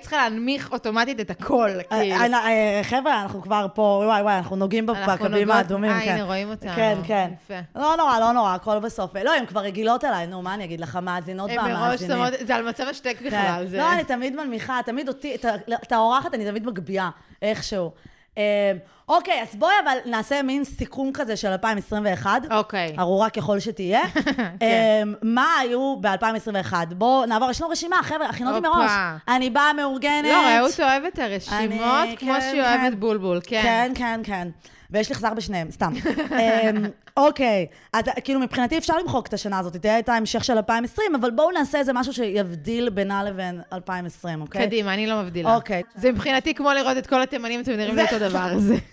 [0.00, 2.16] צריכה להנמיך אוטומטית את הכל, כאילו.
[2.16, 6.12] אה, אה, חבר'ה, אנחנו כבר פה, וואי וואי, אנחנו נוגעים אנחנו בקווים האדומים, אה, כן.
[6.12, 6.72] הנה, רואים אותנו.
[6.76, 7.30] כן, כן.
[7.44, 7.54] יפה.
[7.76, 9.16] לא נורא, לא נורא, הכל בסוף.
[9.16, 12.16] לא, הן כבר רגילות אליי, נו, מה אני אגיד לך, המאזינות הם מראש והמאזינים.
[12.16, 13.26] שמות, זה על מצב השתק כן.
[13.26, 13.66] בכלל.
[13.72, 15.36] לא, אני תמיד מנמיכה, תמיד אותי,
[15.82, 17.10] את האורחת אני תמיד מגביה,
[17.42, 17.90] איכשהו.
[18.38, 18.72] אה,
[19.08, 22.30] אוקיי, אז בואי אבל נעשה מין סיכום כזה של 2021.
[22.50, 22.96] אוקיי.
[22.98, 24.02] ארורה ככל שתהיה.
[24.62, 26.72] אה, מה היו ב-2021?
[26.94, 28.60] בואו נעבור, יש לנו רשימה, חבר'ה, הכינותי.
[28.60, 28.90] מראש.
[29.28, 30.24] אני באה מאורגנת.
[30.24, 32.80] לא, רעות אוהבת את הרשימות, כמו כן, שהיא כן.
[32.80, 33.62] אוהבת בולבול, כן.
[33.62, 34.48] כן, כן, כן.
[34.90, 35.92] ויש לי חזר בשניהם, סתם.
[36.32, 36.84] אמ,
[37.16, 41.30] אוקיי, אז כאילו מבחינתי אפשר למחוק את השנה הזאת, תהיה את ההמשך של 2020, אבל
[41.30, 44.66] בואו נעשה איזה משהו שיבדיל בינה לבין 2020, אוקיי?
[44.66, 45.54] קדימה, אני לא מבדילה.
[45.54, 45.82] אוקיי.
[45.94, 48.74] זה מבחינתי כמו לראות את כל התימנים, אתם נראים לי אותו דבר, זה.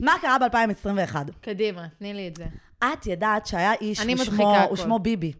[0.00, 1.16] מה קרה ב-2021?
[1.40, 2.44] קדימה, תני לי את זה.
[2.84, 4.68] את ידעת שהיה איש, אני הוא מדחיקה שמו- הכל.
[4.68, 5.32] הוא שמו ביבי.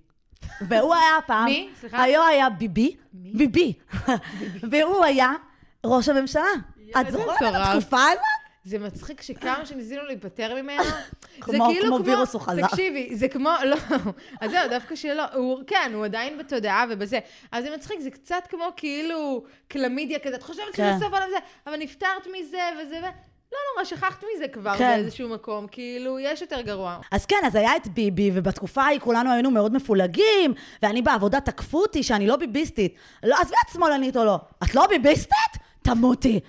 [0.68, 1.44] והוא היה פעם...
[1.44, 1.68] מי?
[1.80, 2.02] סליחה?
[2.02, 2.96] היו היה ביבי.
[3.12, 3.72] ביבי.
[4.70, 5.32] והוא היה
[5.86, 6.42] ראש הממשלה.
[7.00, 7.54] את זוכרת את.
[7.54, 8.22] התקופה הזאת?
[8.68, 10.84] זה מצחיק שכמה שניסינו להיפטר ממנו,
[11.46, 12.04] זה כאילו כמו כמו...
[12.04, 12.66] וירוס הוא חזר.
[12.66, 13.50] תקשיבי, זה כמו...
[13.64, 13.76] לא,
[14.40, 15.22] אז זהו, דווקא שלא.
[15.34, 17.18] הוא, כן, הוא עדיין בתודעה ובזה.
[17.52, 20.36] אבל זה מצחיק, זה קצת כמו כאילו קלמידיה כזה.
[20.36, 20.92] את חושבת כן.
[20.92, 23.06] שזה סוף העולם זה, אבל נפטרת מזה וזה ו...
[23.52, 24.96] לא נורא, שכחת מזה כבר כן.
[24.96, 25.66] באיזשהו מקום.
[25.70, 26.98] כאילו, יש יותר גרוע.
[27.10, 31.78] אז כן, אז היה את ביבי, ובתקופה ההיא כולנו היינו מאוד מפולגים, ואני בעבודה תקפו
[31.78, 32.94] אותי שאני לא ביביסטית.
[33.22, 34.40] לא, עזבי את שמאלנית או לא.
[34.62, 35.62] את לא ביביסטית?
[35.82, 36.40] תמותי.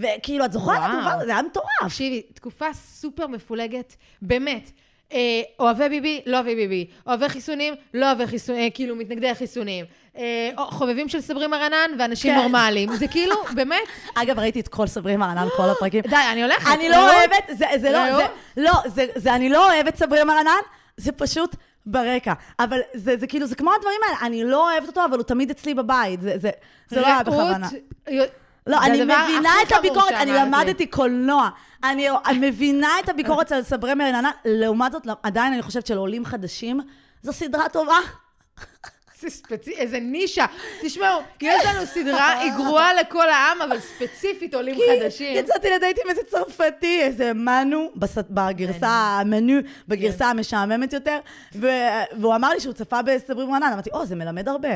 [0.00, 1.24] וכאילו, את זוכרת את וואו.
[1.24, 1.66] זה היה מטורף.
[1.80, 4.70] תקשיבי, תקופה סופר מפולגת, באמת.
[5.12, 5.18] אה,
[5.58, 6.86] אוהבי ביבי, לא אוהבי ביבי.
[7.06, 9.84] אוהבי חיסונים, לא אוהבי חיסונים, אה, כאילו מתנגדי חיסונים.
[10.16, 12.38] אה, או- חובבים של סברי מרנן ואנשים כן.
[12.40, 12.96] נורמליים.
[12.96, 13.82] זה כאילו, באמת,
[14.14, 16.00] אגב, ראיתי את כל סברי מרנן, כל הפרקים.
[16.00, 16.66] די, אני הולכת.
[16.74, 16.96] אני לא?
[16.96, 18.16] אוהבת, זה, זה לא?
[18.16, 18.26] זה,
[18.56, 20.60] לא, זה, זה, אני לא אוהבת סברי מרנן,
[20.96, 22.32] זה פשוט ברקע.
[22.58, 25.50] אבל זה, זה כאילו, זה כמו הדברים האלה, אני לא אוהבת אותו, אבל הוא תמיד
[25.50, 26.20] אצלי בבית.
[26.20, 26.50] זה, זה,
[26.88, 27.68] זה לא היה בכוונה.
[28.70, 30.32] לא, אני מבינה את הביקורת, אני.
[30.32, 31.48] למדתי קולנוע.
[31.84, 32.08] אני
[32.40, 36.80] מבינה את הביקורת על סברי מרננה, לעומת זאת, עדיין אני חושבת שלעולים חדשים,
[37.22, 37.98] זו סדרה טובה.
[39.20, 40.46] זה ספציפי, איזה נישה.
[40.82, 45.36] תשמעו, יש לנו סדרה, היא גרועה לכל העם, אבל ספציפית עולים חדשים.
[45.36, 47.90] יצאתי לדייט עם איזה צרפתי, איזה מנו,
[48.30, 49.54] בגרסה המנו,
[49.88, 51.18] בגרסה המשעממת יותר,
[52.12, 54.68] והוא אמר לי שהוא צפה בסברי מרנן, אמרתי, או, זה מלמד הרבה.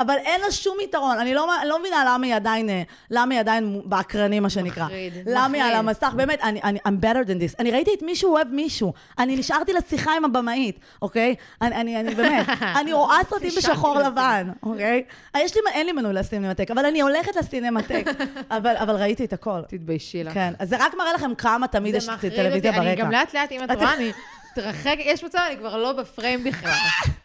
[0.00, 3.40] אבל אין לה שום יתרון, אני לא, לא מבינה למה היא עדיין, אה, למה היא
[3.40, 4.84] עדיין באקרנים, מה שנקרא.
[4.84, 5.78] מחריד, למה היא על מחריד.
[5.78, 7.54] המסך, באמת, אני, אני, I'm better than this.
[7.58, 11.34] אני ראיתי את מישהו אוהב מישהו, אני נשארתי לשיחה עם הבמאית, אוקיי?
[11.62, 12.46] אני, אני, אני באמת,
[12.80, 13.98] אני רואה סרטים בשחור.
[13.98, 15.04] לבן, אוקיי?
[15.36, 18.04] יש לי, אין לי מנוי לסינמטק, אבל אני הולכת לסינמטק,
[18.56, 19.60] אבל, אבל ראיתי את הכל.
[19.68, 20.34] תתביישי לך.
[20.34, 22.80] כן, אז זה רק מראה לכם כמה תמיד יש מחריד טלוויזיה אותי.
[22.80, 23.04] אני ברקע.
[23.04, 24.12] גם לאט לאט, אם את רואה, אני
[24.52, 26.72] מתרחקת, יש מצב, אני כבר לא בפריים בכלל.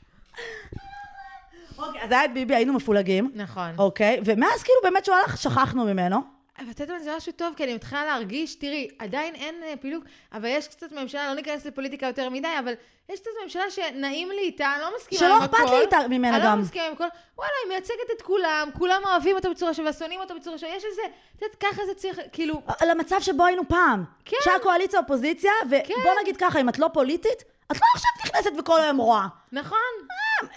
[1.77, 3.69] אוקיי, אז היה את ביבי, היינו מפולגים, נכון.
[3.77, 4.21] אוקיי?
[4.25, 6.17] ומאז כאילו באמת שהוא הלך, שכחנו ממנו.
[6.59, 10.03] אבל את יודעת, זה משהו טוב, כי אני מתחילה להרגיש, תראי, עדיין אין אה, פילוג,
[10.33, 12.73] אבל יש קצת ממשלה, לא ניכנס לפוליטיקה יותר מדי, אבל
[13.09, 15.57] יש קצת ממשלה שנעים לי איתה, אני לא מסכימה שלא עם הכל.
[15.57, 16.57] אכפת לי איתה- ממנה אני גם.
[16.57, 17.03] לא מסכימה עם הכל.
[17.37, 20.83] וואלה, היא מייצגת את כולם, כולם אוהבים אותה בצורה שווה, שונאים אותה בצורה שווה, יש
[20.91, 21.01] איזה,
[21.35, 24.03] את יודעת, ככה זה צריך, כאילו, למצב שבו היינו פעם.
[24.25, 24.37] כן.
[24.43, 25.81] שהיה קואליציה אופוזיציה, ובוא
[26.21, 29.27] נגיד ככה, אם את לא פוליטית, את לא עכשיו נכנסת וכל היום רואה.
[29.51, 29.77] נכון.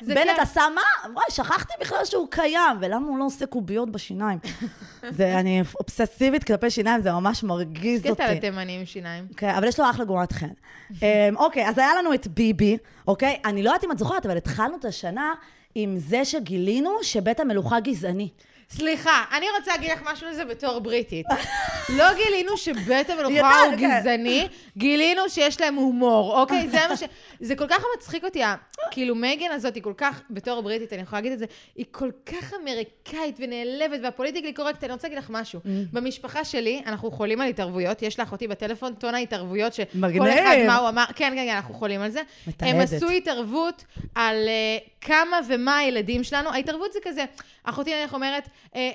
[0.02, 0.40] בנט כן.
[0.40, 1.10] עשה מה?
[1.14, 4.38] וואי, שכחתי בכלל שהוא קיים, ולמה הוא לא עושה קוביות בשיניים?
[5.16, 8.22] זה, אני אובססיבית כלפי שיניים, זה ממש מרגיז אותי.
[8.22, 9.26] קטע לתימנים עם שיניים.
[9.36, 10.46] כן, אבל יש לו אחלה גורת חן.
[11.02, 13.40] אמ, אוקיי, אז היה לנו את ביבי, אוקיי?
[13.44, 15.34] אני לא יודעת אם את זוכרת, אבל התחלנו את השנה
[15.74, 18.28] עם זה שגילינו שבית המלוכה גזעני.
[18.72, 21.26] סליחה, אני רוצה להגיד לך משהו על זה בתור בריטית.
[21.98, 24.00] לא גילינו שבית המלוכה הוא כן.
[24.00, 26.68] גזעני, גילינו שיש להם הומור, אוקיי?
[26.68, 27.02] זה מה ש...
[27.40, 28.42] זה כל כך מצחיק אותי,
[28.90, 31.44] כאילו מייגן הזאת היא כל כך, בתור בריטית, אני יכולה להגיד את זה,
[31.76, 35.60] היא כל כך אמריקאית ונעלבת, וה politically correct, אני רוצה להגיד לך משהו.
[35.64, 35.68] Mm.
[35.92, 40.30] במשפחה שלי, אנחנו חולים על התערבויות, יש לאחותי בטלפון טון ההתערבויות, שכל.
[40.30, 42.20] אחד מה הוא אמר, כן, כן, כן, אנחנו חולים על זה.
[42.60, 42.80] הם.
[42.80, 46.50] עשו התערבות על uh, כמה ומה הילדים שלנו.
[46.50, 47.24] ההתערבות זה כזה,
[47.64, 48.50] אחותי נניח אומרת, אה,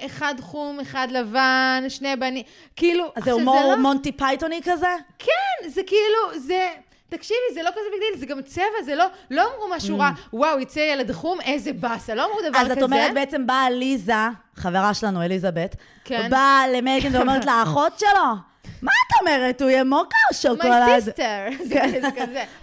[0.06, 2.44] אחד חום, אחד לבן, שני בנים,
[2.76, 4.88] כאילו, אז זה הומור לא- מונטי פייתוני כזה?
[5.20, 6.68] כן, זה כאילו, זה...
[7.10, 10.10] תקשיבי, זה לא כזה big deal, זה גם צבע, זה לא, לא אמרו משהו רע,
[10.34, 12.62] וואו, יצא ילד חום, איזה באסה, לא אמרו דבר Mm.
[12.62, 12.74] אז כזה.
[12.80, 14.14] את אומרת, בעצם באה ליזה,
[14.56, 16.28] חברה שלנו, אליזבת, כן.
[16.30, 18.10] באה למייגן ואומרת לה, האחות שלו,
[18.82, 19.62] מה את אומרת?
[19.62, 21.04] הוא יהיה מוקה או My שוקולד?
[21.04, 21.54] sister.
[21.70, 22.02] זה כן.
[22.02, 22.44] זה כזה.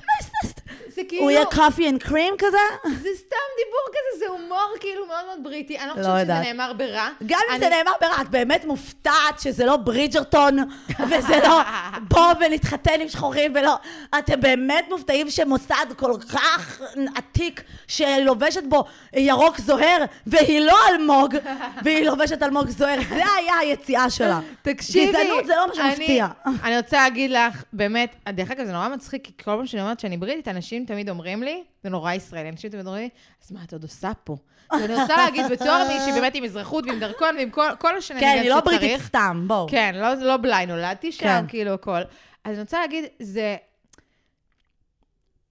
[0.94, 1.22] זה כאילו...
[1.22, 2.56] הוא יהיה coffee and cream כזה?
[2.84, 5.78] זה סתם דיבור כזה, זה הומור כאילו מאוד מאוד בריטי.
[5.78, 6.32] אני לא לא חושבת שזה.
[6.52, 7.08] נאמר ברע.
[7.26, 10.58] גם אם זה נאמר ברע, את באמת מופתעת שזה לא ברידג'רטון,
[11.10, 11.60] וזה לא
[12.08, 13.74] בוא ונתחתן עם שחורים ולא...
[14.18, 16.80] אתם באמת מופתעים שמוסד כל כך
[17.14, 18.84] עתיק, שלובשת בו
[19.16, 21.36] ירוק זוהר, והיא לא אלמוג,
[21.84, 24.40] והיא לובשת אלמוג זוהר, זה היה היציאה שלה.
[24.62, 26.26] תקשיבי, גזענות זה לא מה אני- שמפתיע.
[26.64, 30.00] אני רוצה להגיד לך, באמת, דרך אגב, זה נורא מצחיק, כי כל פעם שאני אומרת
[30.00, 33.08] שאני בריטית, אנשים תמיד אומרים לי, זה נורא ישראלי, אנשים תמיד אומרים לי,
[33.44, 34.36] אז מה את עוד עושה פה?
[34.80, 38.40] ואני רוצה להגיד, בתור מישהי באמת עם אזרחות ועם דרכון ועם כל- כל השנניגן כן,
[38.42, 39.66] היא לא שצריך, בריטית סתם, בואו.
[39.70, 41.44] כן, לא, לא בליי, נולדתי שם, כן.
[41.48, 42.00] כאילו, הכל.
[42.44, 43.56] אז אני רוצה להגיד, זה...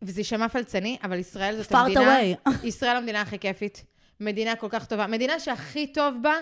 [0.02, 2.20] וזה יישמע פלצני, אבל ישראל זאת המדינה...
[2.20, 2.50] away.
[2.64, 3.84] ישראל המדינה הכי כיפית.
[4.20, 5.08] מדינה כל כך טובה.
[5.08, 6.34] מדינה שהכי טוב בה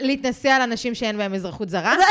[0.00, 1.94] להתנסה, על אנשים שאין בהם אזרחות זרה.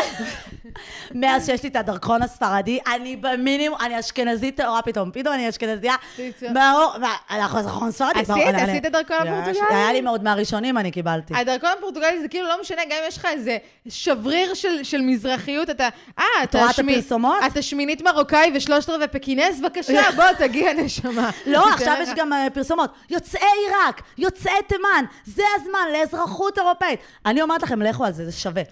[1.16, 5.12] מאז שיש לי את הדרכון הספרדי, אני במינימום, אני אשכנזית טהורה פתאום.
[5.12, 5.96] פתאום אני אשכנזייה.
[6.42, 8.20] ברור, מה, אנחנו דרכון ספרדי.
[8.20, 8.56] עשית?
[8.56, 9.60] עשית דרכון הפורטוגלי?
[9.70, 11.34] היה לי מאוד מהראשונים, אני קיבלתי.
[11.36, 13.58] הדרכון הפורטוגלי זה כאילו לא משנה, גם אם יש לך איזה
[13.90, 15.90] שבריר של, של מזרחיות, אתה...
[16.20, 17.38] אה, אתה רואה את שמי- הפרסומות?
[17.48, 19.60] אתה שמינית מרוקאי ושלושת רבעי פקינס?
[19.60, 21.30] בבקשה, בוא, תגיע נשמה.
[21.46, 21.96] לא, עכשיו.
[22.02, 22.92] יש גם אה, פרסומות.
[23.10, 26.99] יוצאי עיראק, יוצאי תימן, זה הזמן לאזרחות אירופאית.
[27.26, 28.64] אני אומרת לכם, לכו על זה, זה שווה.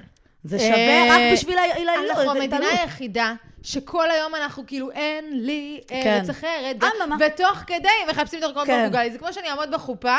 [0.44, 1.62] זה שווה אה, רק בשביל ה...
[1.62, 2.68] ה- אנחנו המדינה.
[2.70, 5.96] היחידה שכל היום אנחנו כאילו, אין לי כן.
[6.08, 7.16] ארץ אחרת, אממה.
[7.20, 8.80] ותוך כדי מחפשים דרכון כן.
[8.80, 9.12] פורטוגלי.
[9.12, 10.18] זה כמו שאני אעמוד בחופה,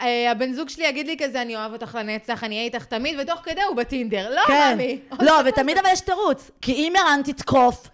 [0.00, 3.20] אה, הבן זוג שלי יגיד לי כזה, אני אוהב אותך לנצח, אני אהיה איתך תמיד,
[3.20, 4.30] ותוך כדי הוא בטינדר.
[4.34, 4.52] לא, כן.
[4.70, 4.98] מאמי.
[5.20, 6.50] לא, ותמיד אבל יש תירוץ.
[6.60, 7.88] כי אם ערן תתקוף...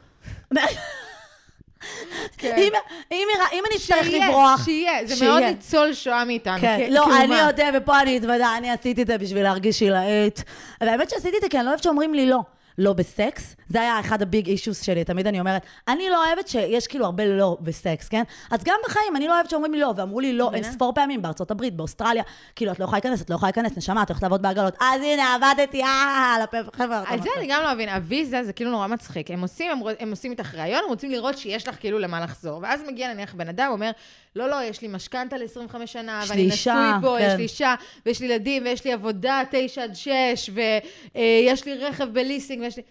[2.39, 2.55] כן.
[2.59, 2.73] אם
[3.13, 4.65] אם ערן- אם אני אצטרך לברוח...
[4.65, 5.31] שיהיה, זה שיהיה.
[5.31, 6.61] מאוד ניצול שואה מאיתנו.
[6.61, 7.07] כן, כ- לא.
[7.17, 10.45] אני יודע, ופה אני אתוודה, אני עשיתי את זה בשביל להרגיש עילאית.
[10.81, 12.39] והאמת שעשיתי את זה כי אני לא אוהבת שאומרים לי לא.
[12.79, 16.87] לא בסקס, זה היה אחד הביג אישוס שלי, תמיד אני אומרת, אני לא אוהבת שיש
[16.87, 18.23] כאילו הרבה לא בסקס, כן?
[18.51, 20.63] אז גם בחיים, אני לא אוהבת שאומרים לי לא, ואמרו לי לא אין?
[20.63, 22.23] ספור פעמים, בארצות הברית, באוסטרליה,
[22.57, 24.75] כאילו, את לא יכולה להיכנס, את לא יכולה להיכנס, נשמה, את הולכת לעבוד בעגלות.
[24.81, 27.03] אז הנה, עבדתי, אה, על הפה, חבר'ה.
[27.07, 29.31] על זה אני גם לא מבין, הוויזה זה כאילו נורא מצחיק.
[29.31, 32.21] הם עושים, הם, רוצ- הם עושים איתך ראיון, הם רוצים לראות שיש לך כאילו למה
[32.21, 32.61] לחזור.
[32.63, 33.91] ואז מגיע נניח בן אדם, אומר,
[34.37, 36.73] לא, לא, יש לי משכנתה ל-25 שנה, ואני נשוי
[37.03, 37.27] פה, כן.
[37.27, 37.75] יש לי אישה,
[38.07, 40.51] ויש לי ילדים, ויש לי עבודה 9 עד 6,
[41.15, 42.83] ויש לי רכב בליסינג, ויש לי...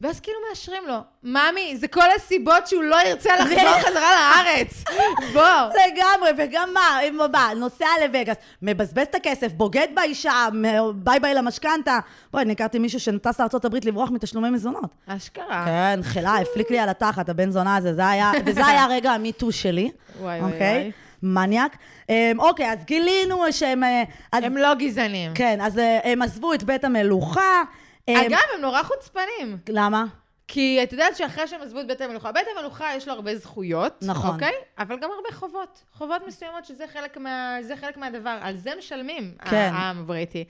[0.00, 4.10] ואז כאילו מאשרים לו, ממי, זה כל הסיבות שהוא לא ירצה לחזור חזרה
[4.44, 4.84] לארץ.
[5.32, 5.42] בוא.
[5.86, 10.48] לגמרי, וגם מה, אם הוא בא, נוסע לווגאס, מבזבז את הכסף, בוגד באישה,
[10.94, 11.98] bye bye למשכנתה.
[12.32, 14.90] בואי, אני הכרתי מישהו שטס לארה"ב לברוח מתשלומי מזונות.
[15.06, 15.64] אשכרה.
[15.66, 19.19] כן, חילה, הפליק לי על התחת, הבן זונה הזה, זה היה, וזה היה רגע ה
[19.19, 19.90] Me Too שלי.
[20.20, 20.78] וואי, וואי, אוקיי?
[20.78, 20.90] וואי.
[21.22, 21.76] מניאק.
[22.08, 23.84] אמ, אוקיי, אז גילינו שהם...
[23.84, 25.32] אה, אז- הם לא גזענים.
[25.34, 27.62] כן, אז אה, הם עזבו את בית המלוכה.
[28.08, 29.58] אמ, אגב, הם נורא חוצפנים.
[29.68, 30.04] למה?
[30.48, 33.98] כי את יודעת שאחרי שהם עזבו את בית המלוכה, בית המלוכה יש לו הרבה זכויות,
[34.02, 34.30] נכון.
[34.30, 34.52] אוקיי?
[34.78, 35.82] אבל גם הרבה חובות.
[35.92, 38.38] חובות מסוימות שזה חלק, מה, זה חלק מהדבר.
[38.40, 39.70] על זה משלמים, כן.
[39.74, 40.44] העם הבריטי.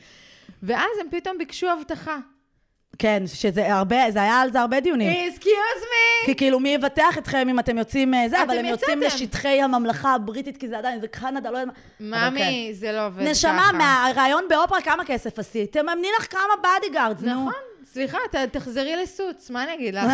[0.62, 2.18] ואז הם פתאום ביקשו הבטחה.
[2.98, 5.28] כן, שזה הרבה, זה היה על זה הרבה דיונים.
[5.28, 6.26] Excuse me!
[6.26, 9.00] כי כאילו, מי יבטח אתכם אם אתם יוצאים אה, זה, אבל הם יוצאים.
[9.00, 12.28] לשטחי הממלכה הבריטית, כי זה עדיין, זה קנדה, לא יודעת מה.
[12.28, 12.44] אבל כן.
[12.44, 13.30] ממי, זה לא עובד ככה.
[13.30, 15.72] נשמה, מהריאיון באופרה, כמה כסף עשית?
[15.72, 17.30] תממני לך כמה bodyguards, נו.
[17.30, 17.52] נכון,
[17.92, 20.04] סליחה, ת, תחזרי ל Suits, מה אני אגיד לך?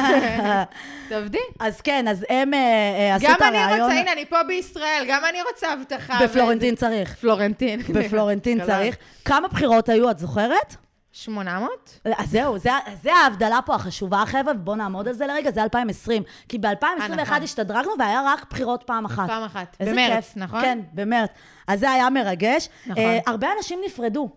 [1.09, 1.39] תעבדי.
[1.61, 3.81] אז כן, אז הם אה, אה, עשו גם את אני הריאיון...
[3.81, 6.19] רוצה, הנה, אני פה בישראל, גם אני רוצה אבטחה.
[6.25, 7.15] בפלורנטין צריך.
[7.15, 7.81] פלורנטין.
[7.81, 8.65] בפלורנטין.
[8.67, 8.97] צריך.
[9.25, 10.77] כמה בחירות היו, את זוכרת?
[11.13, 12.01] 800?
[12.19, 12.71] אז זהו, זה,
[13.03, 16.23] זה ההבדלה פה החשובה, חבר'ה, ובואו נעמוד על זה לרגע, זה 2020.
[16.49, 17.43] כי אה, ב-2021 נכון.
[17.43, 19.27] השתדרגנו והיה רק בחירות פעם אחת.
[19.27, 19.77] פעם אחת.
[19.81, 20.37] במרץ, כיף.
[20.37, 20.61] נכון?
[20.61, 21.31] כן, במרץ.
[21.67, 22.69] אז זה היה מרגש.
[22.87, 23.03] נכון.
[23.03, 24.31] אה, הרבה אנשים נפרדו.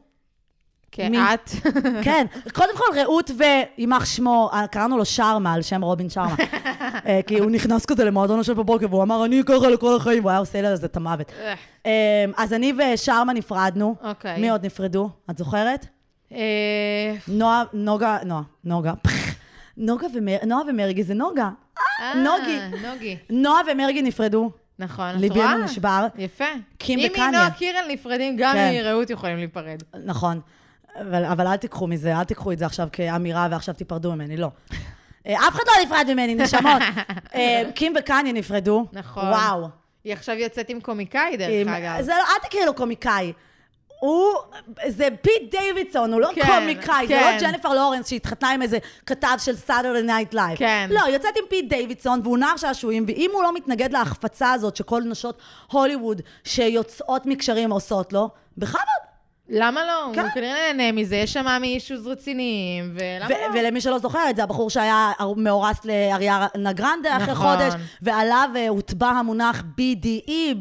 [0.95, 1.17] כן, מי?
[1.33, 1.49] את.
[2.05, 6.35] כן, קודם כל רעות ויימח שמו, אה, קראנו לו שרמה, על שם רובין שרמה.
[7.07, 10.29] אה, כי הוא נכנס כזה למועדון השם בבוקר, והוא אמר, אני ככה לכל החיים, הוא
[10.29, 11.31] היה עושה לזה את המוות.
[11.41, 11.53] אה,
[11.85, 13.95] אה, אז אני ושרמה נפרדנו.
[14.03, 14.41] אוקיי.
[14.41, 15.09] מי עוד נפרדו?
[15.31, 15.85] את זוכרת?
[16.33, 18.93] אה, נועה, נוגה, נועה, נוגה.
[19.77, 20.37] נוגה ומר...
[20.47, 21.49] נועה ומרגי זה נוגה.
[21.99, 22.77] אה, נוגי.
[22.87, 23.17] נוגי.
[23.29, 24.51] נועה ומרגי נפרדו.
[24.79, 25.57] נכון, את רואה?
[25.57, 26.07] נשבר.
[26.17, 26.45] יפה.
[26.77, 27.43] קים אם וקניה.
[27.43, 28.71] נועה קירל נפרדים, גם כן.
[28.73, 29.83] מרעות יכולים להיפרד.
[30.05, 30.39] נכון.
[31.01, 34.49] אבל, אבל אל תיקחו מזה, אל תיקחו את זה עכשיו כאמירה ועכשיו תיפרדו ממני, לא.
[35.27, 36.81] אה, אף אחד לא נפרד ממני, נשמות.
[37.75, 38.85] קים וקניה נפרדו.
[38.93, 39.25] נכון.
[39.25, 39.67] וואו.
[40.03, 42.01] היא עכשיו יוצאת עם קומיקאי, דרך אגב.
[42.01, 43.33] זה לא, אל תקראי לו קומיקאי.
[44.03, 44.33] הוא,
[44.87, 47.37] זה פיט דיווידסון, הוא לא כן, קומיקאי, זה כן.
[47.41, 50.57] לא ג'ניפר לורנס שהתחתנה עם איזה כתב של Saturday Night Live.
[50.57, 50.89] כן.
[50.91, 55.01] לא, יוצאת עם פיט דיווידסון והוא נער שעשועים, ואם הוא לא מתנגד להחפצה הזאת שכל
[55.05, 55.37] נשות
[55.71, 58.83] הוליווד שיוצאות מקשרים עושות לו, בכבוד.
[59.49, 60.13] למה לא?
[60.13, 60.21] כן.
[60.21, 63.59] הוא כנראה נהנה מזה, יש שם מאמי אישוז רציניים, ולמה ו- לא?
[63.59, 67.57] ולמי שלא זוכר את זה, הבחור שהיה מאורס לאריאנה גרנדה אחרי נכון.
[67.57, 70.55] חודש, ועליו אה, הוטבע המונח BDE,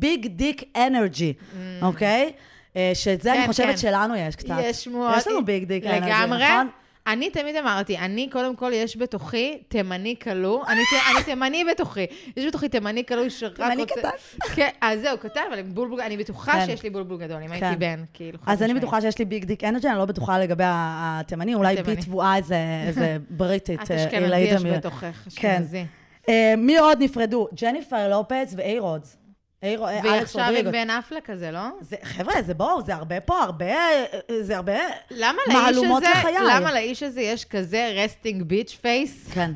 [0.00, 2.24] Big Dick Energy, אוקיי?
[2.24, 2.49] אה,
[2.94, 3.40] שאת זה אני.
[3.40, 3.76] כן, חושבת כן.
[3.76, 4.54] שלנו יש קצת.
[4.60, 5.14] יש שמועות.
[5.16, 6.44] יש לנו ביג דיק לגמרי.
[6.44, 6.68] נכון?
[7.06, 10.66] אני תמיד אמרתי, אני, קודם כל, יש בתוכי תימני כלוא.
[10.66, 12.06] אני, ת- אני תימני בתוכי.
[12.36, 13.70] יש בתוכי תימני כלוא שרק רוצה...
[13.70, 14.08] תימני קטן.
[14.54, 16.66] כן, אז זהו, קטן, אבל בולבול, אני בטוחה כן.
[16.66, 17.64] שיש לי בולבול גדול, אם כן.
[17.64, 18.74] הייתי בן, כאילו, אז אני.
[18.74, 21.76] בטוחה שיש לי big dick energy, אני לא בטוחה לגבי התימני, אולי.
[21.82, 22.56] בי תבואה איזה
[22.86, 23.82] איזה בריטית.
[23.82, 24.62] את אה, אשכנזי יש.
[24.62, 25.28] בתוכך, כן.
[25.28, 25.84] אשכנזי.
[26.28, 27.48] אה, מי עוד נפרדו?
[27.62, 29.16] ג'ניפר לופץ ו A-Rod.
[29.64, 30.72] אה, והיא אלכס עכשיו עם.
[30.72, 31.60] בן אפלק כזה, לא?
[31.80, 34.04] זה- חבר'ה, זה בואו, זה הרבה פה, הרבה, אה,
[34.40, 34.72] זה הרבה...
[35.10, 36.34] למה מהלומות הזה, לחיי.
[36.50, 39.28] למה לאיש הזה יש כזה resting bitch face?
[39.32, 39.52] כן.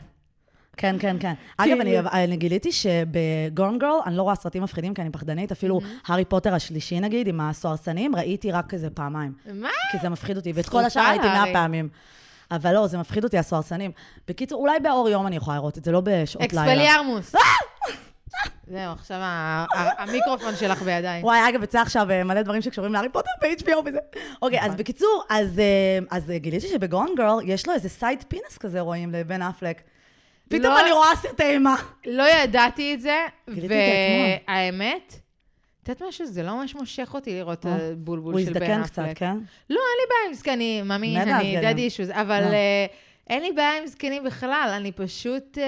[0.76, 1.32] כן, כן, כן.
[1.56, 5.52] אגב, אני, אני גיליתי שב Gone Girl, אני לא רואה סרטים מפחידים כי אני פחדנית,
[5.52, 5.80] אפילו.
[6.06, 9.32] הארי פוטר השלישי, נגיד, עם הסוהרסנים, ראיתי רק איזה פעמיים.
[9.54, 9.68] מה?
[9.92, 11.52] כי זה מפחיד אותי, ואת כל השאר ראיתי מאה.
[11.52, 11.88] פעמים.
[12.50, 13.90] אבל לא, זה מפחיד אותי, הסוהרסנים.
[14.28, 16.64] בקיצור, אולי באור יום אני יכולה לראות את זה, לא בשעות לילה.
[16.72, 17.34] אקספליארמוס.
[18.66, 19.18] זהו, עכשיו
[19.98, 21.22] המיקרופון שלך בידיי.
[21.22, 23.98] וואי, אגב, יצא עכשיו אה, מלא דברים שקשורים להארי פוטר ב-HBO וזה.
[24.42, 24.70] אוקיי, נכון.
[24.70, 28.80] אז בקיצור, אז, אה, אה, גיליתי שב Gone Girl יש לו איזה side penis כזה,
[28.80, 29.80] רואים, לבן אפלק.
[30.48, 31.74] פתאום לא- אני רואה סרטי אימה.
[32.06, 33.26] לא ידעתי את זה.
[33.48, 35.14] והאמת,
[35.82, 36.26] את יודעת משהו?
[36.26, 38.70] זה לא ממש מושך אותי לראות את הבולבול הוא של בן אפלק.
[38.70, 38.82] הזדקן
[39.12, 39.36] קצת, כן?
[39.70, 41.56] לא, אין לי בעיה עם זקנים, ממי, אני.
[41.62, 42.42] דדי אישוז, אבל
[43.30, 45.58] אין לי בעיה עם זקנים בכלל, אני פשוט...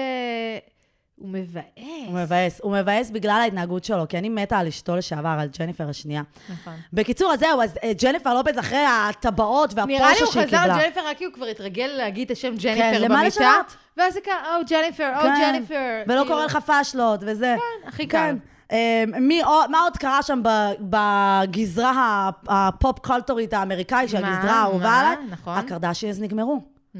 [1.19, 1.63] הוא מבאס.
[2.07, 2.59] הוא מבאס.
[2.63, 6.21] הוא מבאס בגלל ההתנהגות שלו, כי אני מתה על אשתו לשעבר, על ג'ניפר השנייה.
[6.49, 6.73] נכון.
[6.93, 8.77] בקיצור, אז זהו, אז אה, ג'ניפר לופז אחרי
[9.09, 10.77] הטבעות נראה לי הוא שהיא חזר קיבלה.
[10.77, 13.75] לג'ניפר רק כי הוא כבר התרגל להגיד את השם כן, ג'ניפר למה במיטה, לשנות?
[13.97, 16.03] ואז זה ככה, או ג'ניפר, או כן, ג'ניפר.
[16.07, 17.55] ולא כאילו, קורא לך פאשלות וזה.
[17.83, 18.35] כן, הכי קל.
[18.71, 20.41] אה, מי מה עוד קרה שם
[20.79, 22.29] בגזרה ה-
[22.67, 24.37] הפופ קולטורית האמריקאי, שהיא מה?
[24.37, 24.91] הגזרה האהובה?
[24.99, 25.15] עליי?
[25.29, 25.57] נכון.
[25.57, 26.59] הקרדשיאז נגמרו.
[26.95, 26.99] Mm.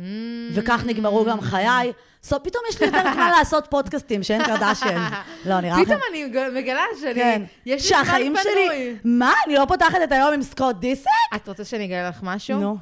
[0.53, 1.91] וכך נגמרו גם חיי.
[2.25, 5.01] So, פתאום יש לי יותר זמן לעשות פודקאסטים שאין קרדשיאז.
[5.45, 5.85] לא, נראה לכם?
[5.85, 6.25] פתאום אני
[6.61, 7.41] מגלה שאני, כן.
[7.65, 8.35] יש לי זמן פנוי.
[8.43, 8.95] שלי...
[9.03, 9.33] מה?
[9.45, 11.07] אני לא פותחת את היום עם סקוט דיסיק?
[11.35, 12.59] את רוצה שאני אגלה לך משהו?
[12.59, 12.77] נו.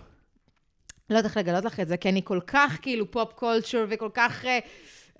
[1.09, 4.09] לא יודעת איך לגלות לך את זה, כי אני כל כך כאילו pop culture וכל
[4.13, 4.45] כך...
[4.45, 4.57] אה,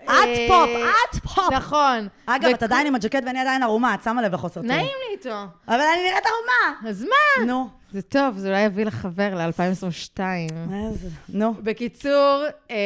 [0.00, 0.70] את אה, פופ,
[1.14, 1.52] את פופ.
[1.52, 2.08] נכון.
[2.26, 4.66] אגב, את עדיין עם הג'קט ואני עדיין ערומה, את שמה לב לחוסר תיאום.
[4.76, 5.42] נעים לי איתו.
[5.68, 6.90] אבל אני נראית ערומה.
[6.90, 7.46] אז מה?
[7.46, 7.68] נו.
[7.92, 10.20] זה טוב, זה אולי יביא לך חבר ל-2022.
[10.90, 11.54] איזה- נו.
[11.62, 12.76] בקיצור, אה,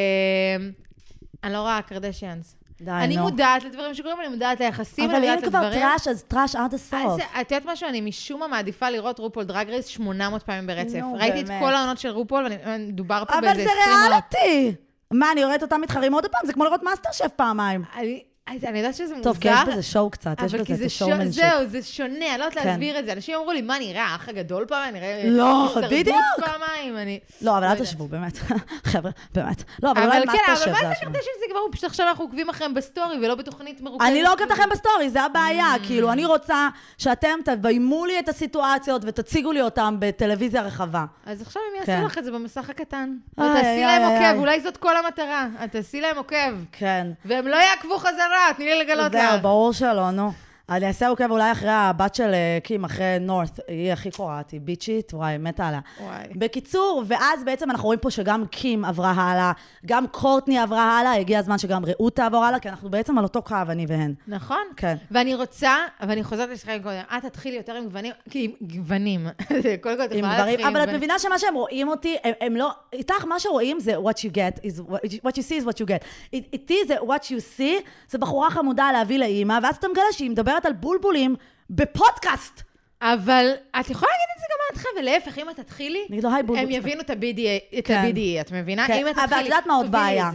[1.44, 2.56] אני לא רואה קרדשיאנס.
[2.80, 3.22] די, אני נו.
[3.22, 5.88] מודעת לדברים שקורים, אני מודעת ליחסים, אבל אני אם מודעת כבר לדברים.
[5.88, 7.00] trash, אז trash עד הסוף.
[7.06, 7.88] אז את יודעת משהו?
[7.88, 10.98] אני משום מה מעדיפה לראות RuPaul's Drag Race 800 פעמים ברצף.
[10.98, 11.62] נו, ראיתי את באמת.
[11.62, 14.24] כל העונות של רופול, ומדובר פה אבל באיזה זה 20 עונות.
[14.34, 14.76] ריאליטי.
[15.10, 16.46] מה, אני רואה אותם מתחרים עוד פעם?
[16.46, 17.82] זה כמו לראות מאסטר שף פעמיים.
[17.96, 19.22] אני אני יודעת שזה מוזר.
[19.22, 20.94] טוב, כי יש בזה show קצת, יש אבל בזה זה את ש...
[20.94, 21.44] ה showmanship.
[21.44, 22.68] זהו, זה שונה, אני לא יודעת כן.
[22.68, 23.12] להסביר את זה.
[23.12, 24.88] אנשים אמרו לי, מה, אני אראה האח הגדול פעם?
[24.88, 25.22] אני אראה...
[25.24, 26.16] לא, בדיוק.
[26.36, 27.20] פעמיים, אני...
[27.42, 27.78] לא, אבל לא אל.
[27.78, 28.38] תשבו, באמת.
[28.92, 29.62] חבר'ה, באמת.
[29.82, 30.94] לא, אבל אבל אולי כן, מאסטר אבל שף מה זה.
[31.00, 34.08] קרדשיאן זה כבר, פשוט עכשיו אנחנו עוקבים אחריהם בסטורי ולא בתוכנית מרוכזת.
[34.10, 35.74] אני לא עוקבת לכם בסטורי, זה הבעיה.
[35.74, 35.86] Mm.
[35.86, 36.68] כאילו, אני רוצה
[36.98, 41.04] שאתם תביימו לי את הסיטואציות ותציגו לי אותם בטלוויזיה רחבה.
[41.26, 41.92] אז עכשיו הם כן.
[41.92, 43.16] יעשו לך את זה במסך הקטן.
[43.38, 44.38] איי, ותעשי איי, להם איי, עוקב, איי.
[44.38, 45.46] אולי זאת כל המטרה.
[45.64, 46.36] את תעשי להם עוקב.
[46.72, 47.06] כן.
[47.24, 49.42] והם לא יעקבו חזרה, תני לי לגלות זהו, לך.
[49.42, 50.32] ברור שלא, נו.
[50.70, 54.60] אני אעשה עוקב אולי אחרי הבת של אה, קים, אחרי נורת, היא הכי קורעת, היא
[54.60, 55.80] ביצ'ית, וואי, מתה עליה.
[56.00, 56.24] וואי.
[56.36, 59.52] בקיצור, ואז בעצם אנחנו רואים פה שגם קים עברה הלאה,
[59.86, 63.42] גם קורטני עברה הלאה, הגיע הזמן שגם רעות תעבור הלאה, כי אנחנו בעצם על אותו
[63.42, 64.14] קו, אני והן.
[64.28, 64.62] נכון?
[64.76, 64.96] כן.
[65.10, 69.26] ואני רוצה, ואני חוזרת לשחק קודם, את תתחילי יותר עם גוונים, כי עם גוונים.
[69.82, 70.94] קודם כל, את יכולה להתחיל עם אבל את.
[70.94, 74.58] מבינה שמה שהם רואים אותי, הם, הם לא, איתך מה שרואים זה what you get,
[74.60, 74.92] is what,
[75.26, 76.04] what you see is what you get.
[76.32, 80.30] אית- איתי זה what you see, זה בחורה חמודה להביא לאימא, ואז אתה מגלה שהיא
[80.30, 81.36] מדברת על בולבולים
[81.70, 82.62] בפודקאסט.
[83.02, 83.46] אבל
[83.80, 86.06] את יכולה להגיד את זה גם מההתחלה, ולהפך, אם את תתחילי,
[86.46, 86.58] בולבול.
[86.58, 87.94] הם יבינו את ה-BDE, את כן.
[87.94, 88.86] ה-BDE, את מבינה?
[88.86, 90.30] כן, אם את אבל תתחילי, את יודעת מה עוד בעיה?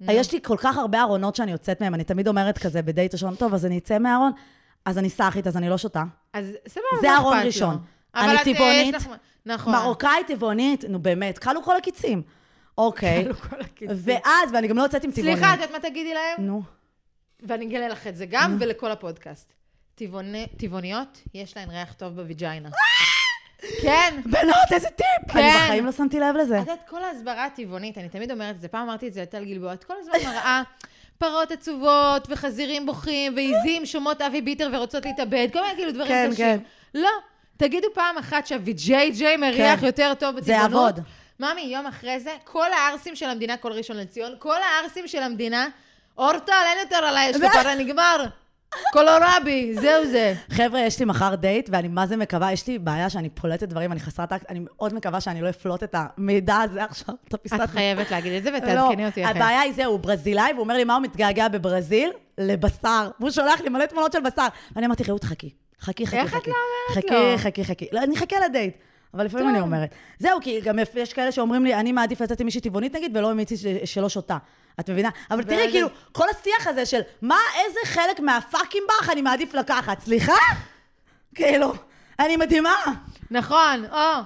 [0.00, 3.34] יש לי כל כך הרבה ארונות שאני יוצאת מהם, אני תמיד אומרת כזה בדייט ראשון,
[3.34, 4.32] טוב, אז אני אצא מהארון,
[4.84, 6.02] אז אני סאחית, אז אני לא שותה.
[6.32, 7.38] אז סבבה, זה מה ארון?
[7.38, 7.78] ראשון.
[8.14, 8.94] אבל אני אה, טבעונית,
[9.46, 9.72] נכון.
[9.72, 12.22] מרוקאית טבעונית, נו באמת, כלו כל הקיצים.
[12.78, 13.24] אוקיי.
[13.96, 15.36] ואז, ואני גם לא יוצאת עם טבעונים.
[15.36, 16.46] סליחה, את יודעת מה תגידי להם?
[16.46, 16.62] נו.
[17.42, 19.52] ואני אגלה לך את זה גם, ולכל הפודקאסט.
[19.94, 22.68] טבעוני- טבעוניות, יש להן ריח טוב בווג'יינה.
[23.82, 24.20] כן.
[24.24, 25.32] בנות, איזה טיפ!
[25.32, 25.38] כן.
[25.38, 26.54] אני בחיים לא שמתי לב לזה.
[26.56, 29.44] את יודעת, כל ההסברה הטבעונית, אני תמיד אומרת את זה, פעם אמרתי את זה לטל
[29.44, 30.62] גלבוע, את כל הזמן מראה
[31.18, 36.28] פרות עצובות, וחזירים בוכים, ועיזים שומעות אבי ביטר ורוצות להתאבד, כל מיני כאילו דברים כן,
[36.32, 36.46] קשים.
[36.46, 36.58] כן.
[36.94, 37.10] לא,
[37.56, 39.86] תגידו פעם אחת שה vajayjay מריח כן.
[39.86, 40.96] יותר טוב זה בטבעונות.
[40.96, 41.00] יעבוד.
[41.40, 45.66] ממי, יום אחרי זה, כל הערסים של המדינה, כל ראשון לציון, כל הערסים של המדינה,
[46.18, 48.24] אורטל, אין יותר עליי, יש זה- כפרה, נגמר.
[48.92, 50.34] קולורבי, זהו זה.
[50.50, 53.92] חבר'ה, יש לי מחר דייט, ואני מה זה מקווה, יש לי בעיה שאני פולטת דברים,
[53.92, 57.60] אני חסרת טאקט, אני מאוד מקווה שאני לא אפלוט את המידע הזה עכשיו, את הפיסת...
[57.64, 59.40] את חייבת להגיד את זה ותעדכני אותי לא, אחרי.
[59.40, 62.10] הבעיה היא זה, הוא ברזילאי, והוא אומר לי, מה הוא מתגעגע בברזיל?
[62.38, 63.10] לבשר.
[63.20, 64.46] והוא שולח לי מלא תמונות של בשר.
[64.76, 65.50] ואני אמרתי, רעות, חכי.
[65.80, 66.38] חכי, חכי, איך חכי.
[66.38, 67.38] את לא אומרת חכי, לו?
[67.38, 67.86] חכי, חכי.
[67.92, 68.74] לא, אני אחכה לדייט.
[69.14, 69.48] אבל לפעמים.
[69.48, 69.94] אני אומרת.
[70.18, 73.30] זהו, כי גם יש כאלה שאומרים לי, אני מעדיף לצאת עם מישהי טבעונית נגיד, ולא
[73.30, 74.36] עם מישהי ש- שלא שותה.
[74.80, 75.08] את מבינה?
[75.30, 80.00] אבל תראי, כאילו, כל השיח הזה של מה, איזה חלק מהפאקינג בך אני מעדיף לקחת,
[80.00, 80.32] סליחה?
[81.34, 81.72] כאילו,
[82.18, 82.74] אני מדהימה.
[83.30, 84.20] נכון, או,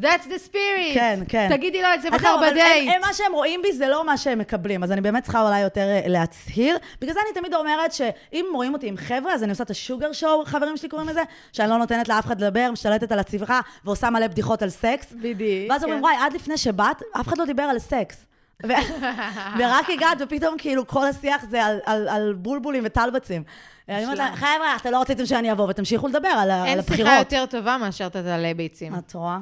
[0.00, 0.94] that's the spirit.
[0.94, 1.48] כן, כן.
[1.56, 2.90] תגידי לו את זה מחר בדייט.
[2.94, 5.60] הם- מה שהם רואים בי זה לא מה שהם מקבלים, אז אני באמת צריכה אולי
[5.60, 6.76] יותר אה, להצהיר.
[7.00, 10.12] בגלל זה אני תמיד אומרת שאם רואים אותי עם חבר'ה, אז אני עושה את השוגר
[10.12, 11.22] שואו, חברים שלי קוראים לזה,
[11.52, 15.12] שאני לא נותנת לאף אחד לדבר, משתלטת על הצבחה ועושה מלא בדיחות על סקס.
[15.12, 15.70] בדיוק.
[15.70, 16.04] ואז אומרים, כן.
[16.04, 18.26] וואי, עד לפני שבאת, אף אחד לא דיבר על סקס.
[19.58, 23.42] ורק הגעת, ופתאום כאילו כל השיח זה על, על, על בולבולים וטלבצים.
[23.88, 27.10] אני אומרת להם, חבר'ה, אתם לא רציתם שאני אבוא, ותמשיכו לדבר על, על אין הבחירות.
[27.10, 28.94] שיחה יותר טובה מאשר תתעלי ביצים.
[28.94, 29.38] את רואה?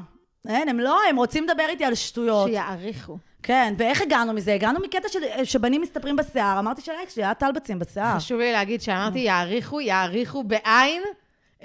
[0.49, 2.49] אין, הם לא, הם רוצים לדבר איתי על שטויות.
[2.49, 3.18] שיעריכו.
[3.43, 4.55] כן, ואיך הגענו מזה?
[4.55, 8.16] הגענו מקטע של, שבנים מסתפרים בשיער, אמרתי שלאקס שלי היה טלבצים בשיער.
[8.16, 11.03] חשוב לי להגיד שאמרתי יעריכו, יעריכו בעין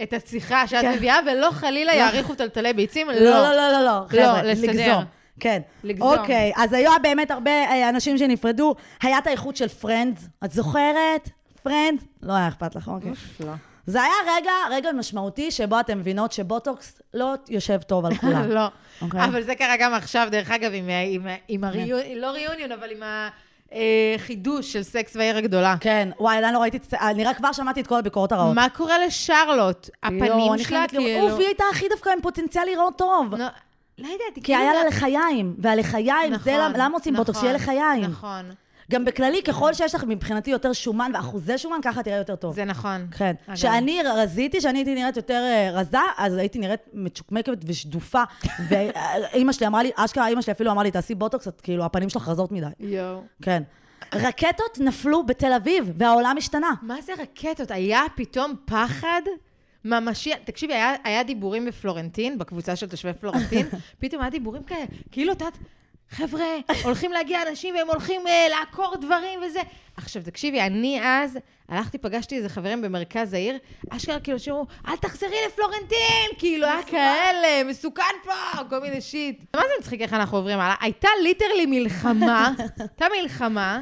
[0.03, 0.93] את השיחה שאת כן.
[0.93, 4.99] מביאה, ולא חלילה יעריכו טלטלי ביצים, לא, לא, לא, לא, לא, חבר'ה, לסדר.
[5.39, 5.61] כן.
[5.83, 6.15] לגזור.
[6.17, 8.75] אוקיי, אז היו באמת הרבה אה, אנשים שנפרדו.
[9.01, 11.29] היה את האיחוד של פרנדס, את זוכרת?
[11.63, 12.03] פרנדס?
[12.23, 13.11] לא היה אכפת לך, אוקיי.
[13.39, 13.51] לא.
[13.85, 18.49] זה היה רגע, רגע משמעותי, שבו אתם מבינות שבוטוקס לא יושב טוב על כולם.
[18.49, 18.67] לא.
[19.01, 19.23] אוקיי.
[19.25, 23.03] אבל זה קרה גם עכשיו, דרך אגב, עם, עם, עם הריון, לא reunion, אבל עם
[24.15, 25.75] החידוש של סקס והעיר הגדולה.
[25.79, 28.55] כן, וואי, אני לא ראיתי, את- אני רק כבר שמעתי את כל הביקורות הרעות.
[28.55, 29.89] מה קורה לשרלוט?
[30.11, 30.15] יואו,
[30.53, 31.29] הפנים שלה, כאילו...
[31.29, 33.33] אוף, היא הייתה הכי דווקא עם פוטנציאל לראות טוב.
[33.97, 37.37] לא יודעת, כי היה כאילו- לה לחיים, והלחיים, זה נכון, למה למה עושים בוטוקס?
[37.37, 38.03] נכון, שיהיה לחיים.
[38.11, 38.51] נכון,
[38.91, 42.55] גם בכללי, ככל שיש לך מבחינתי יותר שומן ואחוזי שומן, ככה תראה יותר טוב.
[42.55, 43.07] זה נכון.
[43.17, 43.33] כן.
[43.53, 48.23] כשאני רזיתי, כשאני הייתי נראית יותר אה, רזה, אז הייתי נראית מצ'וקמקת ושדופה.
[48.69, 52.09] ואימא שלי אמרה לי, אשכרה אימא שלי אפילו אמרה לי, תעשי בוטוקס, את כאילו, הפנים
[52.09, 52.65] שלך רזות מדי.
[52.79, 53.21] יואו.
[53.41, 53.63] כן.
[54.15, 56.71] רקטות נפלו בתל אביב, והעולם השתנה.
[56.81, 57.71] מה זה רקטות?
[57.71, 59.21] היה פתאום פחד
[59.88, 60.31] ממשי.
[60.43, 63.67] תקשיבי, היה, היה דיבורים בפלורנטין, בקבוצה של תושבי פלורנטין,
[63.99, 65.57] פתאום היה דיבורים כאלה, כאילו, את יודעת,
[66.09, 66.45] חבר'ה,
[66.83, 69.59] הולכים להגיע אנשים והם הולכים uh, לעקור דברים וזה.
[69.97, 73.57] עכשיו, תקשיבי, אני אז הלכתי, פגשתי איזה חברים במרכז העיר,
[73.89, 76.29] אשכרה כאילו שאומרו, אל תחזרי לפלורנטין!
[76.38, 79.39] כאילו, היה כאלה, מסוכן פה, כל מיני שיט.
[79.55, 80.75] מה זה מצחיק איך אנחנו עוברים הלאה?
[80.81, 83.81] הייתה ליטרלי מלחמה, הייתה מלחמה.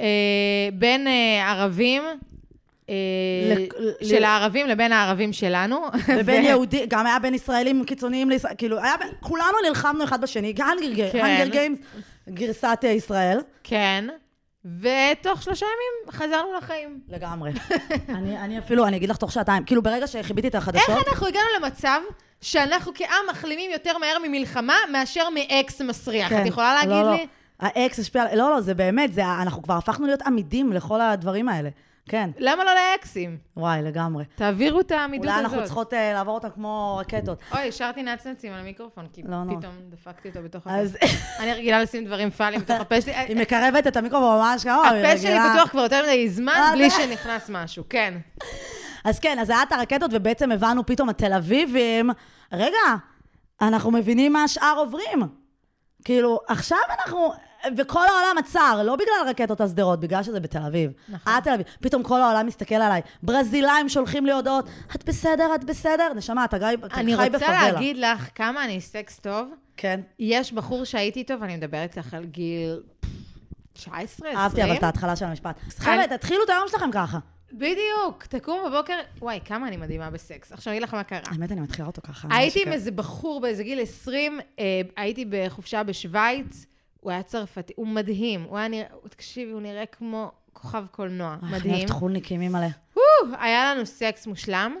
[0.00, 2.02] אה, בין אה, ערבים,
[2.90, 3.64] אה,
[4.08, 5.76] של ל- הערבים לבין הערבים שלנו.
[6.18, 10.20] ובין ו- יהודי, גם היה בין ישראלים קיצוניים לישראל, כאילו, היה, בין- כולנו נלחמנו אחד
[10.20, 10.64] בשני, כן.
[11.24, 11.78] Hunger Games,
[12.28, 13.40] גרסת אה, ישראל.
[13.64, 14.04] כן,
[14.64, 17.00] ותוך שלושה ימים חזרנו לחיים.
[17.08, 17.52] לגמרי.
[18.08, 21.26] אני, אני אפילו, אני אגיד לך תוך שעתיים, כאילו ברגע שכיביתי את החדשות, איך אנחנו
[21.26, 22.00] הגענו למצב
[22.40, 26.32] שאנחנו כעם מחלימים יותר מהר ממלחמה מאשר מאקס מסריח?
[26.32, 27.10] את יכולה להגיד לא, לא.
[27.12, 27.26] לי?
[27.60, 31.68] האקס השפיע, לא, לא, זה באמת, זה, אנחנו כבר הפכנו להיות עמידים לכל הדברים האלה.
[32.10, 33.38] כן, למה לא לאקסים?
[33.56, 34.24] וואי, לגמרי.
[34.34, 35.52] תעבירו את העמידות אולי הזאת.
[35.52, 37.38] אנחנו צריכות אה, לעבור אותם כמו רקטות.
[37.52, 39.56] אוי, השארתי נצנצים על המיקרופון, כי לא, לא.
[39.58, 40.76] פתאום דפקתי אותו בתוך הפה.
[40.76, 40.96] אז
[41.40, 43.14] אני רגילה לשים דברים פאליים בתוך הפה שלי.
[43.14, 45.54] היא מקרבת את המיקרופון ממש כמה, היא הפה שלי רגילה.
[45.54, 48.14] פתוח כבר יותר מדי זמן, אה, בלי שנכנס משהו, כן.
[49.04, 52.10] אז כן, אז היה את הרקטות, ובעצם הבנו פתאום, התל אביבים,
[52.52, 52.76] רגע,
[53.60, 55.22] אנחנו מבינים מה השאר עוברים.
[56.04, 57.32] כאילו, עכשיו אנחנו,
[57.76, 60.92] וכל העולם עצר, לא בגלל רקטות השדרות, בגלל שזה בתל אביב.
[61.08, 61.32] נכון.
[61.38, 61.66] את תל אביב.
[61.80, 63.00] פתאום כל העולם מסתכל עליי.
[63.22, 66.12] ברזילאים שולחים לי הודעות, את בסדר, את בסדר?
[66.16, 67.72] נשמה, אתה חי אתה אני רוצה בפאבלה.
[67.72, 69.50] להגיד לך כמה אני סקס טוב.
[69.76, 70.00] כן.
[70.18, 72.80] יש בחור שהייתי איתו, ואני מדברת איתך על גיל
[73.72, 74.36] 19, 20.
[74.36, 75.58] אהבתי אבל את ההתחלה של המשפט.
[75.78, 77.18] חבר'ה, תתחילו את היום שלכם ככה.
[77.52, 80.52] בדיוק, תקום בבוקר, וואי, כמה אני מדהימה בסקס.
[80.52, 81.20] עכשיו, אני אגיד לך מה קרה.
[81.26, 82.28] האמת, אני מתחילה אותו ככה.
[82.30, 86.66] הייתי עם איזה בחור באיזה גיל 20, אה, הייתי בחופשה בשוויץ,
[87.00, 88.42] הוא היה צרפתי, הוא מדהים.
[88.42, 91.36] הוא היה נראה, תקשיבי, הוא נראה כמו כוכב קולנוע.
[91.42, 91.74] אני מדהים.
[91.74, 92.68] אוהבת חולניקים, אימא'לה.
[93.40, 94.76] היה לנו סקס מושלם,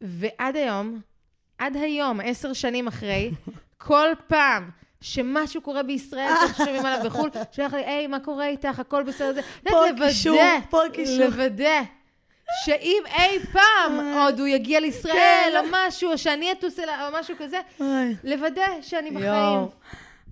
[0.00, 1.00] ועד היום,
[1.58, 3.30] עד היום, עשר שנים אחרי,
[3.78, 8.78] כל פעם שמשהו קורה בישראל, שאנחנו שומעים עליו בחו"ל, שולח לי, היי, מה קורה איתך,
[8.78, 10.40] הכל בסדר, זה, פה קישור,
[10.70, 11.24] פה קישור.
[11.24, 11.80] לוודא.
[12.64, 15.56] שאם אי פעם עוד הוא יגיע לישראל, כן.
[15.56, 17.60] או משהו, או שאני אטוס אליו, או משהו כזה.
[18.24, 19.66] לוודא שאני בחיים.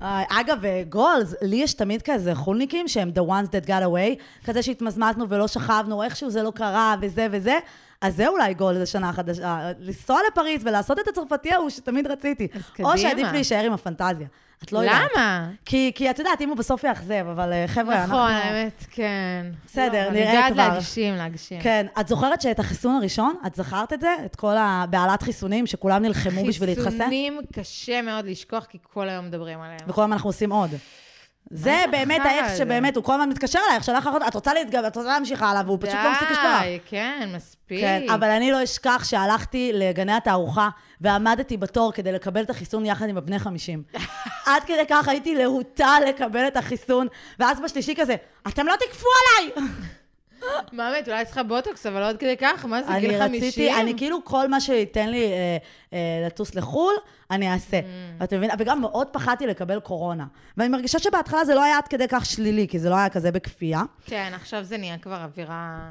[0.02, 4.44] אה, אגב, אה, גולס, לי יש תמיד כזה חולניקים שהם the ones that got away,
[4.44, 7.58] כזה שהתמזמזנו ולא שכבנו, איכשהו זה לא קרה וזה וזה.
[8.02, 12.48] אז זה אולי גול לשנה החדשה, לנסוע לפריז ולעשות את הצרפתי ההוא שתמיד רציתי.
[12.54, 12.98] אז או קדימה.
[12.98, 14.26] שעדיף להישאר עם הפנטזיה.
[14.64, 15.10] את לא יודעת.
[15.16, 15.48] למה?
[15.64, 18.14] כי, כי את יודעת, אם הוא בסוף יאכזב, אבל אה, חבר'ה, אנחנו...
[18.16, 19.46] נכון, האמת, כן.
[19.66, 20.68] בסדר, לא, נראה אני בעד כבר.
[20.68, 21.60] להגשים, להגשים.
[21.60, 24.16] כן, את זוכרת שאת החיסון הראשון, את זכרת את זה?
[24.24, 26.90] את כל הבעלת חיסונים שכולם נלחמו בשביל להתחסן?
[26.90, 29.80] חיסונים קשה מאוד לשכוח, כי כל היום מדברים עליהם.
[29.86, 30.70] וכל הזמן אנחנו עושים עוד.
[31.50, 32.58] זה באמת האקס?
[32.58, 35.62] שבאמת, הוא כל הזמן מתקשר אלייך, שלח לך, את רוצה להתגבר, את רוצה להמשיך הלאה,
[35.66, 36.62] והוא פשוט לא מפסיק לשלוח.
[36.62, 37.80] די, כן, מספיק.
[37.80, 40.68] כן, אבל אני לא אשכח שהלכתי לגני התערוכה
[41.00, 43.82] ועמדתי בתור כדי לקבל את החיסון יחד עם הבני 50.
[44.46, 47.06] עד כדי כך הייתי להוטה לקבל את החיסון,
[47.38, 48.16] ואז בשלישי כזה,
[48.48, 49.66] אתם לא תקפו עליי!
[50.72, 53.42] מה באמת, אולי צריכה בוטוקס, אבל עוד כדי כך, מה זה, גיל 50?
[53.42, 55.56] רציתי, אני כאילו, כל מה שייתן לי אה,
[55.92, 56.94] אה, לטוס לחו"ל,
[57.30, 57.80] אני אעשה.
[57.80, 58.24] Mm.
[58.24, 58.50] אתה מבין?
[58.58, 60.26] וגם מאוד פחדתי לקבל קורונה.
[60.56, 63.32] ואני מרגישה שבהתחלה זה לא היה עד כדי כך שלילי, כי זה לא היה כזה
[63.32, 63.82] בכפייה.
[64.06, 65.90] כן, עכשיו זה נהיה כבר אווירה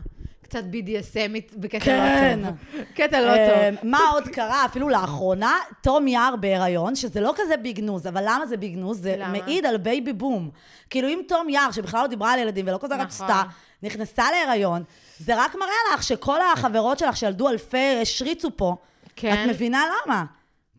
[0.52, 2.40] קצת BDSMית בקטע כן.
[2.44, 2.58] לא טוב.
[2.98, 3.90] קטע לא אה, טוב.
[3.90, 4.66] מה עוד קרה?
[4.66, 9.02] אפילו לאחרונה, תום יער בהיריון, שזה לא כזה big news, אבל למה זה big news?
[9.02, 9.32] זה למה?
[9.32, 10.50] מעיד על baby boom.
[10.90, 13.06] כאילו, אם תום יער, שבכלל לא דיברה על ילדים ולא כזה נכון.
[13.06, 13.44] רצתה,
[13.84, 14.84] נכנסה להיריון,
[15.20, 18.76] זה רק מראה לך שכל החברות שלך שילדו אלפי, השריצו פה.
[19.16, 19.34] כן.
[19.34, 20.26] את מבינה למה?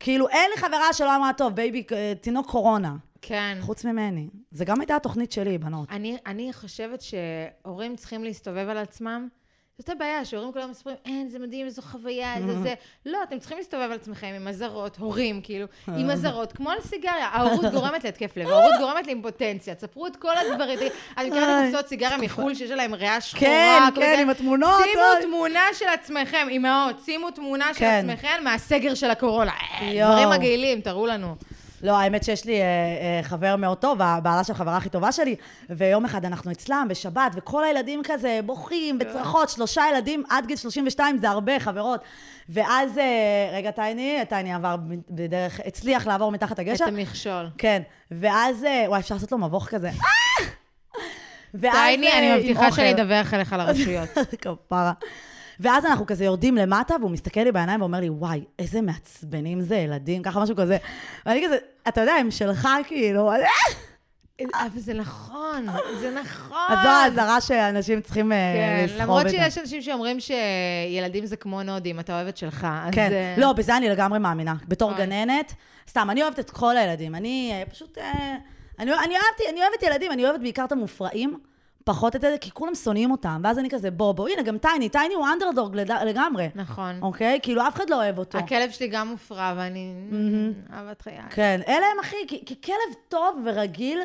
[0.00, 2.94] כאילו, אין לי חברה שלא אמרה, טוב, baby, אה, תינוק קורונה.
[3.22, 3.58] כן.
[3.60, 4.28] חוץ ממני.
[4.50, 5.90] זה גם הייתה התוכנית שלי, בנות.
[5.90, 9.28] אני, אני חושבת שהורים צריכים להסתובב על עצמם.
[9.78, 12.74] זאת הבעיה, שהורים כולם מספרים, אין, זה מדהים, זו חוויה, זה זה.
[13.12, 17.26] לא, אתם צריכים להסתובב על עצמכם עם אזהרות, הורים, כאילו, עם אזהרות, כמו על סיגריה.
[17.26, 19.74] ההורות גורמת להתקף לב, ההורות גורמת לאימפוטנציה.
[19.74, 20.78] תספרו את כל הדברים.
[21.18, 23.50] אני מכירה את הקופסאות סיגריה מחו"ל שיש עליהם ריאה שחורה.
[23.94, 24.18] כן, כן.
[24.20, 25.22] עם התמונות, שימו אוי.
[25.22, 28.06] תמונה של עצמכם, אימהות, שימו תמונה של כן.
[28.10, 29.52] עצמכם מהסגר של הקורונה.
[29.80, 30.06] אה.
[30.06, 31.34] דברים מגעילים, תראו לנו.
[31.82, 35.36] לא, האמת שיש לי אה, אה, חבר מאוד טוב, הבעלה של חברה הכי טובה שלי,
[35.70, 41.18] ויום אחד אנחנו אצלם בשבת, וכל הילדים כזה בוכים בצרחות, שלושה ילדים עד גיל 32
[41.18, 42.00] זה הרבה, חברות.
[42.48, 44.76] ואז, אה, רגע, טייני, טייני עבר
[45.10, 46.84] בדרך, הצליח לעבור מתחת את הגשר.
[46.84, 47.48] המכשול.
[47.58, 49.90] כן, ואז, אה, וואי, אפשר לעשות לו מבוך כזה.
[51.54, 52.72] ואז, טייני, אה, אני עם מבטיחה.
[52.72, 54.08] שאני אדווח אליך לרשויות.
[54.42, 54.92] כפרה.
[55.62, 59.76] ואז אנחנו כזה יורדים למטה, והוא מסתכל לי בעיניים ואומר לי, וואי, איזה מעצבנים זה
[59.76, 60.76] ילדים, ככה משהו כזה.
[61.26, 61.56] ואני כזה,
[61.88, 63.30] אתה יודע, הם שלך כאילו,
[64.54, 65.66] אבל זה נכון,
[66.00, 66.56] זה נכון.
[66.68, 69.36] אז זו האזהרה שאנשים צריכים אה, כן, לסחוב למרות את זה.
[69.36, 72.66] שיש אנשים שאומרים שילדים זה כמו נודים, אתה אוהב את שלך.
[72.92, 74.54] כן, לא, בזה אני לגמרי מאמינה.
[74.68, 74.92] בתור.
[74.92, 75.52] גננת,
[75.88, 77.14] סתם, אני אוהבת את כל הילדים.
[77.14, 78.12] אני אה, פשוט, אה,
[78.78, 81.38] אני אני אוהבת- אני אוהבת ילדים, אני אוהבת בעיקר את המופרעים.
[81.84, 83.40] פחות את זה, כי כולם שונאים אותם.
[83.44, 86.48] ואז אני כזה, בוא, בוא, הנה, גם טייני, טייני הוא אנדרדוג לגמרי.
[86.54, 86.98] נכון.
[87.02, 87.38] אוקיי?
[87.42, 88.38] כאילו, אף אחד לא אוהב אותו.
[88.38, 89.94] הכלב שלי גם מופרע, ואני...
[90.72, 91.18] אהבת חיי.
[91.30, 94.00] כן, אלה הם אחי, כי, כי כלב טוב ורגיל,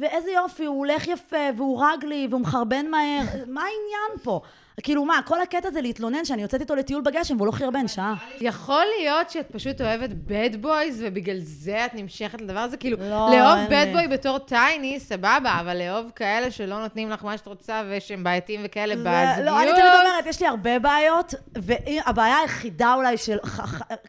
[0.00, 3.22] ואיזה יופי, הוא הולך יפה, והוא רגלי, והוא מחרבן מהר,
[3.54, 4.40] מה העניין פה?
[4.82, 8.14] כאילו מה, כל הקטע זה להתלונן שאני יוצאת איתו לטיול בגשם והוא לא חרבן שעה.
[8.40, 12.76] יכול להיות שאת פשוט אוהבת בד בויז, ובגלל זה את נמשכת לדבר הזה?
[12.76, 13.92] כאילו, לא, לאהוב בד לי.
[13.92, 18.60] בוי בתור טייני, סבבה, אבל לאהוב כאלה שלא נותנים לך מה שאת רוצה, ושהם בעייתיים
[18.64, 19.46] וכאלה בזוגיות.
[19.46, 23.38] לא, אני תמיד אומרת, יש לי הרבה בעיות, והבעיה היחידה אולי של,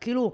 [0.02, 0.32] כאילו...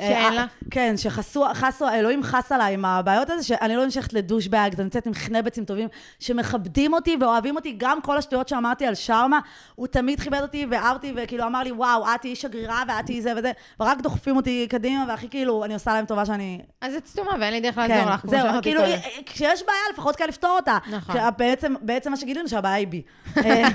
[0.00, 0.50] אה, שאין אה, לך?
[0.70, 5.06] כן, שחסו, חסו, אלוהים חס עליי עם הבעיות האלה, שאני לא נמשכת לדושבג, אני יוצאת
[5.06, 5.88] עם חנבצים טובים,
[6.18, 9.40] שמכבדים אותי ואוהבים אותי, גם כל השטויות שאמרתי על שרמה,
[9.74, 13.22] הוא תמיד כיבד אותי ואהב אותי, וכאילו אמר לי, וואו, את תהיי שגרירה ואת תהיי
[13.22, 16.60] זה וזה, ורק דוחפים אותי קדימה, והכי כאילו, אני עושה להם טובה שאני...
[16.80, 18.92] אז את סתומה, ואין לי דרך לעזור כן, לך, כמו שאמרתי כאילו, קודם.
[18.92, 20.78] אה, כשיש בעיה, לפחות קל לפתור אותה.
[20.90, 21.16] נכון.
[21.38, 23.02] בעצם, בעצם מה שגילינו, שהבעיה היא בי.
[23.44, 23.68] אה,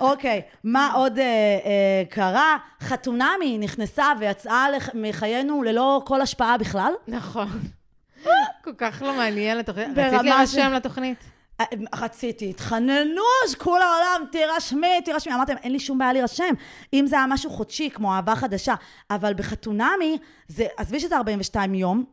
[0.00, 2.56] אוקיי, מה עוד אה, אה, קרה?
[2.80, 4.66] חתונמי נכנסה ויצאה
[5.10, 6.92] מחיינו ללא כל השפעה בכלל.
[7.08, 7.48] נכון.
[8.64, 9.88] כל כך לא מעניין לתוכנית.
[9.96, 11.18] רצית להירשם לתוכנית?
[11.60, 15.34] אה, רציתי, התחננו, שכל העולם, תירשמי, תירשמי.
[15.34, 16.54] אמרתם, אין לי שום בעיה להירשם.
[16.92, 18.74] אם זה היה משהו חודשי, כמו אהבה חדשה,
[19.10, 22.04] אבל בחתונמי, זה, עזבי שזה 42 יום,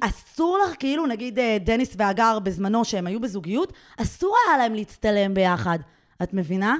[0.00, 3.72] אסור לך, כאילו, נגיד אה, דניס והגר בזמנו, שהם היו בזוגיות,
[4.02, 5.78] אסור היה להם להצטלם ביחד.
[6.22, 6.76] את מבינה?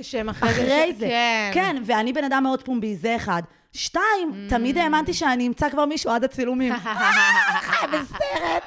[0.00, 0.62] שהם אחרי זה...
[0.62, 1.06] אחרי ש- זה.
[1.06, 1.50] כן.
[1.54, 3.42] כן, ואני בן אדם מאוד פומבי, זה אחד.
[3.72, 6.72] שתיים, תמיד האמנתי שאני אמצא כבר מישהו עד הצילומים.
[6.76, 8.62] חי בסרט.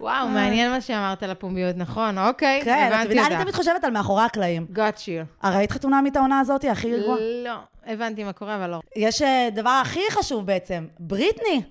[0.00, 3.36] וואו, מעניין מה שאמרת על הפומביות, נכון, אוקיי, כן, הבנתי מבינה, אני.
[3.36, 4.66] תמיד חושבת על מאחורי הקלעים.
[4.74, 4.78] got
[5.44, 5.46] you.
[5.48, 7.18] ראית חתונה מאת העונה הזאת, הכי גרועה?
[7.44, 7.54] לא,
[7.86, 8.80] הבנתי מה קורה, אבל לא.
[8.96, 11.62] יש אה, דבר הכי חשוב בעצם, בריטני.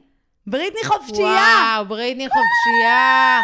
[0.48, 1.28] בריטני חופשייה.
[1.76, 3.42] וואו, בריטני חופשייה.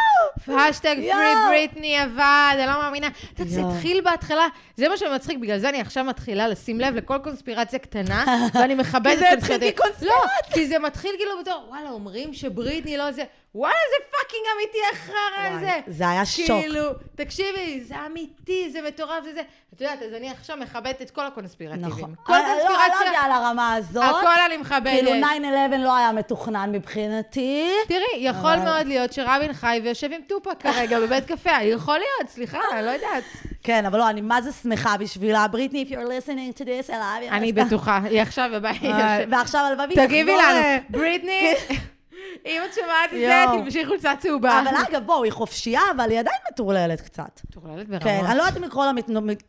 [0.48, 1.34] השטג פרי.
[1.48, 3.08] בריטני עבד, אני לא מאמינה.
[3.34, 3.62] אתה יודע, זה.
[3.62, 8.26] התחיל בהתחלה, זה מה שמצחיק, בגלל זה אני עכשיו מתחילה לשים לב לכל קונספירציה קטנה,
[8.54, 9.72] ואני מכבדת כי זה התחיל.
[9.72, 10.08] כקונספירציה.
[10.08, 13.24] לא, כי זה מתחיל כאילו בתור, וואלה, אומרים שבריטני לא זה.
[13.56, 15.80] וואלה, זה fucking אמיתי החרא הזה.
[15.88, 16.48] זה היה שוק.
[16.48, 16.82] כאילו,
[17.16, 19.42] תקשיבי, זה אמיתי, זה מטורף, זה זה.
[19.76, 21.88] את יודעת, אז אני עכשיו מכבדת את כל הקונספירטיבים.
[21.90, 22.16] נכון.
[22.24, 24.04] כל אה, לא, לא קונספירציה, יודע על הרמה הזאת.
[24.04, 24.84] הכל אני מכבדת.
[24.94, 25.12] כאילו
[25.72, 27.72] 9-11 לא היה מתוכנן מבחינתי.
[27.88, 31.64] תראי, יכול אבל- מאוד להיות שרבין חי ויושב עם טופק כרגע בבית קפה.
[31.64, 33.24] יכול להיות, סליחה, אני לא יודעת.
[33.64, 35.48] כן, אבל לא, אני מה זה שמחה בשבילה.
[35.48, 37.32] בריטני, if you're listening to this, I love you.
[37.32, 38.84] אני בטוחה, היא עכשיו בבית.
[38.84, 41.54] אה, ועכשיו הלבבי תגיבי לנו, בריטני,
[42.46, 43.44] אם את שומעת את זה.
[43.58, 44.62] תלבשי חולצה צהובה.
[44.62, 47.42] אבל אגב, בואו, היא חופשייה, אבל היא עדיין מטורללת קצת.
[47.54, 48.04] טורללת ברמות.
[48.04, 48.92] כן, אני לא יודעת אם לקרוא לה,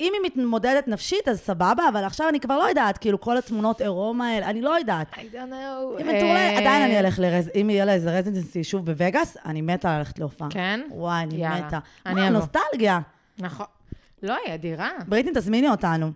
[0.00, 3.80] אם היא מתמודדת נפשית, אז סבבה, אבל עכשיו אני כבר לא יודעת, כאילו, כל התמונות
[3.80, 5.12] עירום האלה, אני לא יודעת.
[5.12, 5.98] I don't know.
[5.98, 7.50] היא מטורללת, אה, עדיין אני אלך לרז...
[7.54, 10.48] אם יהיה לה איזה רזידנסי שוב בווגאס, אני מתה ללכת להופעה.
[10.50, 10.80] כן?
[10.90, 11.78] וואי, אני מתה.
[12.06, 12.30] אני מה.
[12.30, 13.00] נוסטלגיה.
[13.38, 13.66] נכון.
[14.22, 14.90] לא, היא אדירה.
[15.08, 16.10] בריטני, תזמיני אותנו.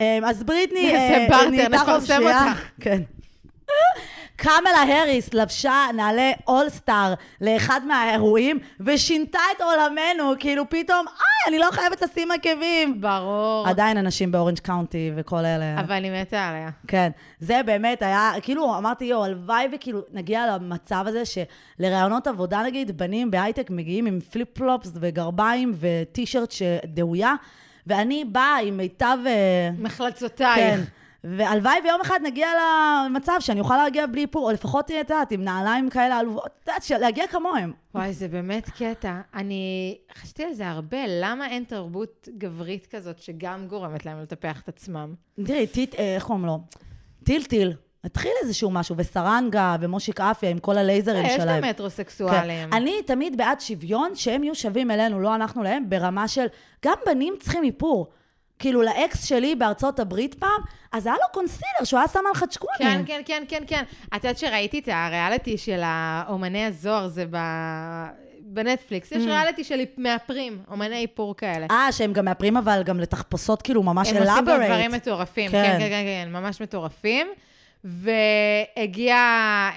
[0.00, 0.92] אמ, אז בריטני...
[0.92, 2.22] נעשה אה, בארטר, נפרסם.
[2.80, 3.02] כן.
[4.36, 11.68] קמלה האריס לבשה נעלי אולסטאר לאחד מהאירועים, ושינתה את עולמנו, כאילו פתאום, איי, אני לא
[11.70, 13.00] חייבת לשים עקבים.
[13.00, 13.68] ברור.
[13.68, 15.80] עדיין אנשים באורנג' קאונטי וכל אלה.
[15.80, 16.70] אבל אני מתה עליה.
[16.88, 17.10] כן,
[17.40, 23.30] זה באמת היה, כאילו, אמרתי, יואו, הלוואי וכאילו נגיע למצב הזה שלראיונות עבודה, נגיד, בנים
[23.30, 27.34] בהייטק מגיעים עם flip flops וגרביים וטישרט שדאויה,
[27.86, 29.18] ואני באה עם מיטב...
[29.26, 29.70] אה,
[30.56, 30.80] כן.
[31.24, 32.48] והלוואי ויום אחד נגיע
[33.06, 36.68] למצב שאני אוכל להגיע בלי איפור, או לפחות, את יודעת, עם נעליים כאלה עלובות, את
[36.68, 37.72] יודעת, להגיע כמוהם.
[37.94, 39.20] וואי, זה באמת קטע.
[39.34, 44.68] אני חשבתי על זה הרבה, למה אין תרבות גברית כזאת שגם גורמת להם לטפח את
[44.68, 45.14] עצמם?
[45.44, 46.58] תראי, טיט, אה, איך קוראים לו?
[47.24, 47.72] טילטיל.
[48.04, 51.58] התחיל איזשהו משהו, וסרנגה, ומושיק אפיה, עם כל הלייזרים אה, יש שלהם.
[51.58, 52.70] את המטרוסקסואלים.
[52.70, 52.76] כן.
[52.76, 56.46] אני תמיד בעד שוויון, שהם יהיו שווים אלינו, לא אנחנו להם, ברמה של,
[56.84, 58.08] גם בנים צריכים איפור.
[58.58, 60.60] כאילו, לאקס שלי בארצות הברית פעם,
[60.92, 62.78] אז היה לו קונסילר שהוא היה שם על חדשקונים.
[62.78, 63.82] כן, כן, כן, כן, כן.
[64.08, 67.36] את יודעת שראיתי את הריאליטי של האומני הזוהר, זה ב...
[68.40, 69.12] בנטפליקס.
[69.12, 71.66] יש ריאליטי של מאפרים, אומני איפור כאלה.
[71.66, 71.72] Mm.
[71.72, 74.62] אה, שהם גם מאפרים אבל גם לתחפושות כאילו ממש הם עושים גם.
[74.64, 75.62] דברים מטורפים, כן.
[75.62, 77.26] כן, כן, כן, כן, ממש מטורפים.
[77.84, 79.16] והגיע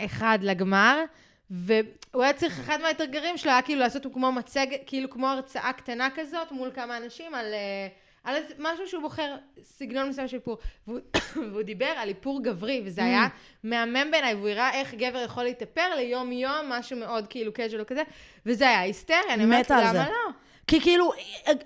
[0.05, 1.03] אחד לגמר,
[1.51, 6.07] והוא היה צריך, אחד מהאתגרים שלו היה כאילו לעשות כמו מצגת, כאילו כמו הרצאה קטנה
[6.15, 7.88] כזאת מול כמה אנשים על, אה,
[8.24, 10.57] על איזה- משהו שהוא בוחר, סגנון מסוים של איפור.
[10.88, 10.99] והוא,
[11.51, 13.28] והוא דיבר על איפור גברי, וזה היה
[13.63, 18.03] מהמם בעיניי, והוא הראה איך גבר יכול להתאפר ליום-יום, משהו מאוד כאילו casual כזה,
[18.45, 20.09] וזה היה היסטריה, אני אומרת, למה.
[20.09, 20.32] לא?
[20.70, 21.11] כי כאילו,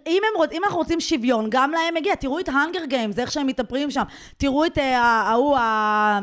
[0.07, 2.15] אם, הם, אם אנחנו רוצים שוויון, גם להם מגיע.
[2.15, 4.03] תראו את האנגר גיימס, איך שהם מתאפרים שם.
[4.37, 5.57] תראו את אה, ההוא,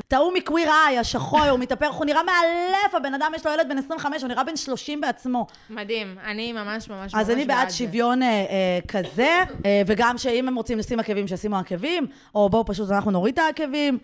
[0.09, 3.69] את ההוא מקוויר איי, השחור, הוא מתאפר, הוא נראה מאלף, הבן אדם יש לו ילד
[3.69, 5.47] בן 25, הוא נראה בן 30 בעצמו.
[5.71, 7.77] מדהים, אני ממש ממש ממש אז אני בעד זה.
[7.77, 12.65] שוויון אה, אה, כזה, אה, וגם שאם הם רוצים לשים עקבים, שישימו עקבים, או בואו
[12.65, 13.99] פשוט אנחנו נוריד את העקבים.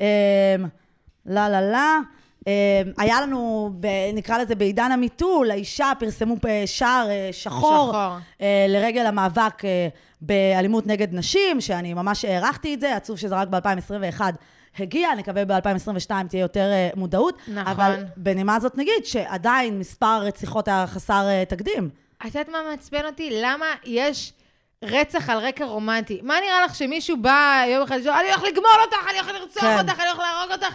[0.00, 0.06] אה,
[1.26, 1.76] לא, לא.
[1.76, 1.98] אה,
[2.98, 3.72] היה לנו,
[4.14, 6.36] נקרא לזה בעידן המיטו, לאישה פרסמו
[6.66, 7.94] שער אה, שחור, שחור.
[8.40, 9.88] אה, לרגל המאבק אה,
[10.20, 14.20] באלימות נגד נשים, שאני ממש הערכתי את זה, עצוב שזה רק ב-2021
[14.78, 17.38] הגיע, נקווה ב-2022 תהיה יותר מודעות.
[17.48, 17.66] נכון.
[17.66, 21.90] אבל בנימה הזאת נגיד שעדיין מספר הרציחות היה חסר תקדים.
[22.16, 23.30] את יודעת מה מעצבן אותי?
[23.42, 24.32] למה יש
[24.84, 26.20] רצח על רקע רומנטי?
[26.22, 29.62] מה נראה לך שמישהו בא יום אחד לשאול, אני הולך לגמול אותך, אני הולך לרצוח
[29.62, 29.78] כן.
[29.78, 30.74] אותך, אני הולך להרוג אותך?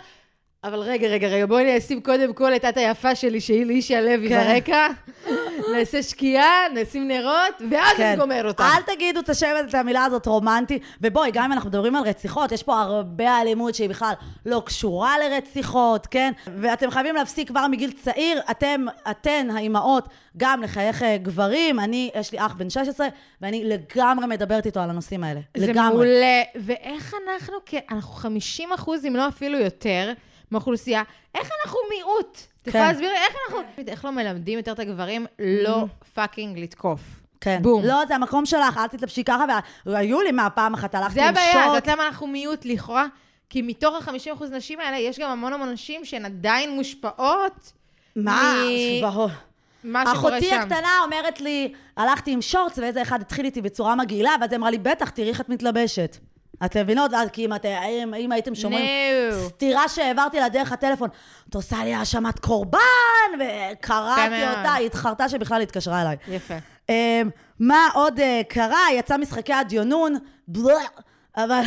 [0.64, 4.02] אבל רגע, רגע, רגע, בואי אני אשים קודם כל את את היפה שלי, שהיא לישיה
[4.02, 4.54] לוי כן.
[4.54, 4.88] ברקע.
[5.74, 8.04] נעשה שקיעה, נשים נרות, ואז כן.
[8.04, 8.64] אני גומר אותך.
[8.78, 10.80] אל תגידו את השם, את המילה הזאת רומנטי.
[11.02, 14.14] ובואי, גם אם אנחנו מדברים על רציחות, יש פה הרבה אלימות שהיא בכלל
[14.46, 16.32] לא קשורה לרציחות, כן?
[16.58, 18.42] ואתם חייבים להפסיק כבר מגיל צעיר.
[18.52, 20.08] אתם, אתן, האימהות,
[20.38, 21.80] גם לחייך אה, גברים.
[21.80, 23.08] אני, יש לי אח בן 16,
[23.42, 25.40] ואני לגמרי מדברת איתו על הנושאים האלה.
[25.58, 25.94] זה לגמרי.
[25.94, 26.42] מעולה.
[26.56, 27.56] ואיך אנחנו,
[27.92, 30.14] אנחנו 50 אחוז, אם לא אפילו יותר,
[30.52, 31.04] מהאוכלוסייה,
[31.36, 32.38] איך אנחנו מיעוט?
[32.62, 32.90] את יכולה כן.
[32.90, 33.62] להסביר לי איך אנחנו...
[33.88, 37.02] איך לא מלמדים יותר את הגברים לא פאקינג לתקוף?
[37.42, 37.60] כן.
[37.62, 37.86] בום.
[37.86, 39.46] לא, זה המקום שלך, אל תתלבשי ככה,
[39.86, 41.68] והיו לי מה, פעם אחת הלכתי זה עם הבעיה, את.
[41.68, 43.06] יודעת למה אנחנו מיעוט לכאורה?
[43.50, 47.72] כי מתוך ה-50% נשים האלה, יש גם המון המון נשים שהן עדיין מושפעות
[48.16, 48.54] מה?
[49.04, 49.50] מ-.
[49.84, 50.60] מה שקורה אחותי שם.
[50.62, 54.72] הקטנה אומרת לי, הלכתי עם שורטס, ואיזה אחד התחיל איתי בצורה מגעילה, ואז היא אמרה
[54.72, 56.18] לי, בטח, תראי איך את מתלבשת.
[56.66, 57.12] אתם מבינות?
[57.34, 58.86] כי אם, את, אם, אם הייתם שומעים
[59.32, 59.34] No.
[59.50, 61.10] סטירה שהעברתי לה דרך הטלפון,
[61.50, 62.80] את עושה לי האשמת קורבן,
[63.40, 64.58] וקראתי מאוד.
[64.58, 66.18] אותה, היא התחרתה שבכלל התקשרה אליי.
[66.28, 66.54] יפה.
[66.90, 67.30] אמ,
[67.60, 68.80] מה עוד אה, קרה?
[68.94, 70.16] יצא משחקי הדיונון,
[70.48, 70.74] בלה,
[71.38, 71.62] אבל...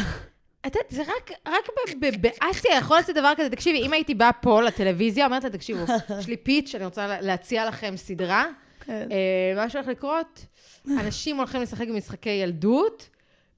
[0.67, 3.51] את יודעת, זה רק, רק באסיה יכול לצאת דבר כזה.
[3.51, 5.81] תקשיבי, אם הייתי באה פה לטלוויזיה, אומרת לה, תקשיבו,
[6.21, 8.45] יש לי פיץ', אני רוצה לה- להציע לכם סדרה.
[8.87, 9.09] כן.
[9.11, 10.47] אה, מה שהולך לקרות,
[10.91, 13.09] אנשים הולכים לשחק במשחקי ילדות,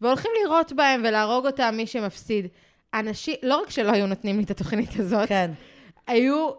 [0.04, 2.46] והולכים לירות בהם ולהרוג אותם מי שמפסיד.
[2.94, 5.50] אנשים, לא רק שלא היו נותנים לי את התוכנית הזאת, כן.
[6.06, 6.50] היו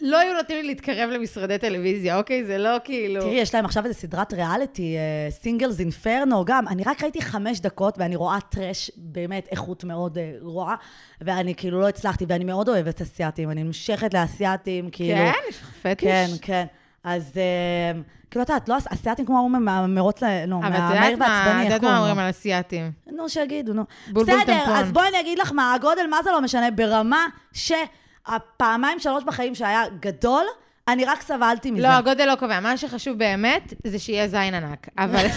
[0.00, 2.44] לא היו נותנים לי להתקרב למשרדי טלוויזיה, אוקיי?
[2.44, 3.20] זה לא כאילו...
[3.20, 4.96] תראי, יש להם עכשיו איזה סדרת ריאליטי,
[5.30, 6.68] סינגלס אינפרנו, גם.
[6.68, 10.76] אני רק ראיתי חמש דקות, ואני רואה טראש, באמת, איכות מאוד אה, גרועה,
[11.20, 15.16] ואני כאילו לא הצלחתי, ואני מאוד אוהבת אסיאתים, אני נמשכת לאסיאתים, כאילו...
[15.16, 15.32] כן?
[15.48, 16.08] יש לך פטיש?
[16.08, 16.64] כן, כן.
[17.04, 18.00] אז אה,
[18.30, 21.26] כאילו, את יודעת, לא אסיאתים כמו אומרים, מהמרוץ, ל- נו, אבל את מהמהיר יודעת מה,
[21.26, 22.06] ועצבני, את איך יודעת קוראים מה לו?
[22.10, 22.92] אומרים על אסיאתים?
[23.06, 23.84] נו, שיגידו, נו.
[24.12, 24.76] בולבול בסדר, טמפון.
[24.76, 29.54] אז בואי אני אגיד לך מה, הגודל, מה זה לא משנה, ברמה שהפעמיים שלוש בחיים
[29.54, 30.44] שהיה גדול,
[30.88, 31.82] אני רק סבלתי מזה.
[31.82, 32.60] לא, הגודל לא קובע.
[32.60, 34.88] מה שחשוב באמת, זה שיהיה זין ענק.
[34.98, 35.26] אבל...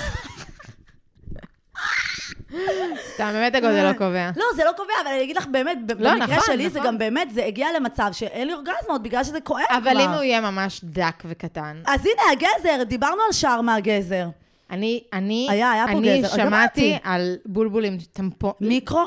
[3.14, 4.30] סתם, באמת הגודל לא קובע.
[4.36, 6.92] לא, זה לא קובע, אבל אני אגיד לך באמת, לא, במקרה נכון, שלי זה נכון.
[6.92, 9.78] גם באמת, זה הגיע למצב שאין לי אורגזמות בגלל שזה כואב כבר.
[9.78, 11.82] אבל אם הוא יהיה ממש דק וקטן.
[11.86, 14.28] אז הנה, הגזר, דיברנו על שער מהגזר.
[14.72, 16.98] אני, אני, היה, היה פה אני גזר, שמעתי.
[17.04, 19.06] על בולבול עם טמפון, מיקרו?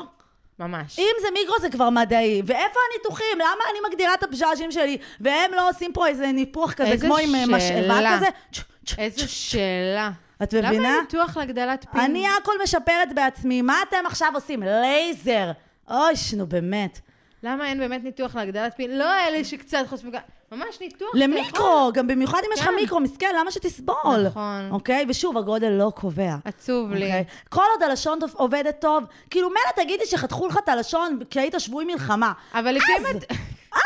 [0.59, 0.99] ממש.
[0.99, 2.41] אם זה מיקרו זה כבר מדעי.
[2.45, 3.35] ואיפה הניתוחים?
[3.35, 7.17] למה אני מגדירה את הפז'אז'ים שלי, והם לא עושים פה איזה ניפוח כזה, איזה כמו
[7.17, 8.17] עם אה, משאבה שאלה.
[8.17, 8.25] כזה?
[8.53, 9.29] צ', צ', איזו צ'.
[9.29, 10.11] שאלה.
[10.43, 10.89] את מבינה?
[10.89, 12.01] למה ניתוח להגדלת פין?
[12.01, 14.63] אני הכל משפרת בעצמי, מה אתם עכשיו עושים?
[14.63, 15.51] לייזר.
[15.89, 16.99] אוי, נו באמת.
[17.43, 18.97] למה אין באמת ניתוח להגדלת פין?
[18.97, 20.11] לא אלה שקצת חושבים...
[20.51, 21.09] ממש ניתוח.
[21.13, 22.75] למיקרו, גם במיוחד אם יש לך כן.
[22.75, 24.25] מיקרו, מסכן, למה שתסבול?
[24.25, 24.69] נכון.
[24.71, 25.05] אוקיי?
[25.09, 26.35] ושוב, הגודל לא קובע.
[26.45, 27.05] עצוב לי.
[27.05, 27.23] אוקיי?
[27.49, 31.85] כל עוד הלשון עובדת טוב, כאילו מילא תגידי שחתכו לך את הלשון כי היית שבוי
[31.85, 32.31] מלחמה.
[32.53, 33.31] אבל לפעמים אז- את...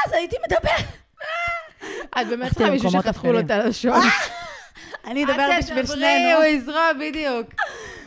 [0.06, 0.86] אז הייתי מדברת.
[2.22, 3.39] את באמת צריכה מישהו שחתכו לו.
[3.39, 4.01] את הלשון.
[5.08, 6.06] אני אדבר בשביל את שנינו.
[6.06, 7.47] תדברי, הוא יזרוע, בדיוק.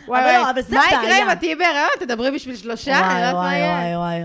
[0.09, 1.23] וואי, לא, וואי, מה יקרה.
[1.23, 1.89] אם את תהיי בהיריון?
[2.01, 3.01] תדברי בשביל שלושה?
[3.01, 3.63] וואי, וואי.
[3.63, 4.23] וואי, וואי.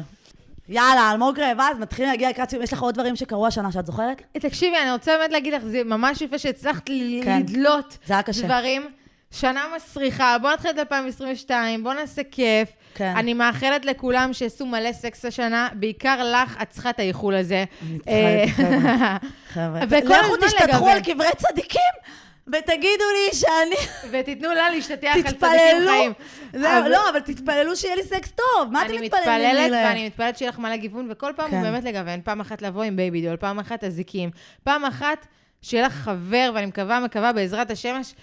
[0.69, 2.63] יאללה, אלמוג רעבה, אז מתחילים להגיע לקראת סיום.
[2.63, 4.21] יש לך עוד דברים שקרו השנה שאת זוכרת?
[4.31, 6.89] תקשיבי, אני רוצה באמת להגיד לך, זה ממש יפה שהצלחת
[7.23, 7.39] כן.
[7.39, 7.97] לדלות.
[8.43, 8.87] דברים.
[9.31, 12.69] שנה מסריחה, בואו נתחיל את 2022, בואו נעשה כיף.
[12.95, 13.13] כן.
[13.15, 17.63] אני מאחלת לכולם שיעשו מלא סקס השנה, בעיקר לך, את צריכה את האיחול הזה.
[17.81, 19.79] אני צריכה אה, את זה, חבר'ה.
[19.89, 20.89] וכל לכו הזמן תשתטחו לגוון.
[20.89, 21.93] על קברי צדיקים,
[22.47, 22.83] ותגידו
[23.13, 23.75] לי שאני...
[24.11, 25.87] ותיתנו לה להשתטח על צדיקים תתפללו.
[25.91, 26.13] חיים.
[26.53, 28.71] זהו, אבל- לא, אבל תתפללו שיהיה לי סקס טוב.
[28.71, 29.25] מה אתם אני מתפללים?
[29.27, 31.55] מתפללת, לי ל- ואני מתפללת שיהיה לך מלא גיוון, וכל פעם כן.
[31.55, 32.21] הוא באמת לגוון.
[32.23, 34.29] פעם אחת לבוא עם baby doll, פעם אחת אזיקים,
[34.63, 35.27] פעם אחת
[35.61, 38.13] שיהיה לך חבר, ואני מקווה, מקווה בעזרת השמש,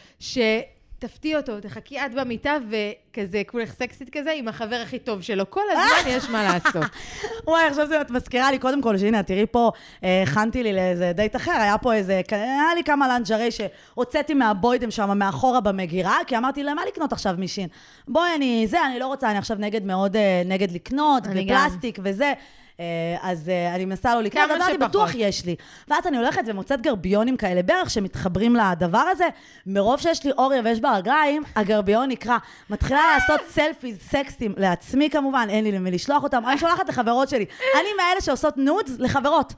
[1.00, 5.50] שתפתיע אותו, תחכי את במיטה, וכזה, כולך סקסית כזה, עם החבר הכי טוב שלו.
[5.50, 6.84] כל הזמן יש מה לעשות.
[7.48, 9.70] וואי, עכשיו זה את מזכירה לי, קודם כל, שהנה, תראי פה,
[10.04, 14.90] אה, הכנתי לי לאיזה דייט אחר, היה פה איזה, היה לי כמה lingerie שהוצאתי מהבוידם
[14.90, 17.68] שם, מאחורה במגירה, כי אמרתי, למה לקנות עכשיו משין?
[18.08, 21.22] בואי, אני, זה, אני לא רוצה, אני עכשיו נגד מאוד, אה, נגד לקנות.
[21.30, 22.32] ופלסטיק וזה.
[22.80, 24.78] אה, אז אה, אני מנסה לא לקנות, כמה אמרתי.
[24.78, 25.56] בטוח יש לי.
[25.88, 29.24] ואז אני הולכת ומוצאת גרביונים כאלה בערך שמתחברים לדבר הזה.
[29.66, 32.38] מרוב שיש לי אור יבש ברגליים, הגרביון נקרע.
[32.70, 37.44] מתחילה לעשות סלפיז סקסים לעצמי כמובן, אין לי למי לשלוח אותם, אני שולחת לחברות שלי.
[37.80, 39.52] אני מאלה שעושות נודס לחברות.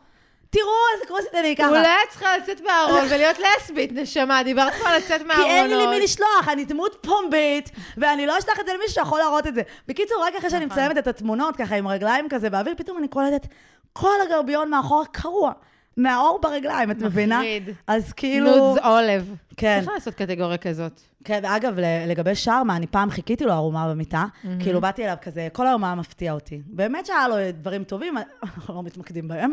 [0.52, 1.68] תראו איזה כוסית אני ככה.
[1.68, 4.42] אולי את צריכה לצאת מהארון ולהיות לסבית, נשמה.
[4.42, 5.50] דיברת כבר על לצאת כי מהארונות.
[5.50, 9.46] אין לי למי לשלוח, אני דמות פומבית, ואני לא אשלח את זה למישהו שיכול להראות
[9.46, 9.62] את זה.
[9.88, 10.82] בקיצור, רק אחרי שאני נכון.
[10.82, 13.46] מצלמת את התמונות, ככה עם רגליים כזה באוויר, פתאום אני קולטת,
[13.92, 15.52] כל הגרביון מאחורה קרוע.
[15.96, 17.38] מהאור ברגליים, את מבינה?
[17.38, 17.70] מחריד.
[17.86, 18.56] אז כאילו...
[18.56, 19.34] נודס עולב.
[19.56, 19.78] כן.
[19.80, 21.00] צריכה לעשות קטגוריה כזאת.
[21.24, 24.24] כן, ואגב, ל- לגבי שרמה, אני פעם חיכיתי לו ערומה במיטה,
[24.60, 26.60] כאילו באתי אליו כזה, כל היום היה מפתיע אותי.
[26.66, 29.50] באמת שהיה לו דברים טובים, אנחנו לא מתמקדים בהם.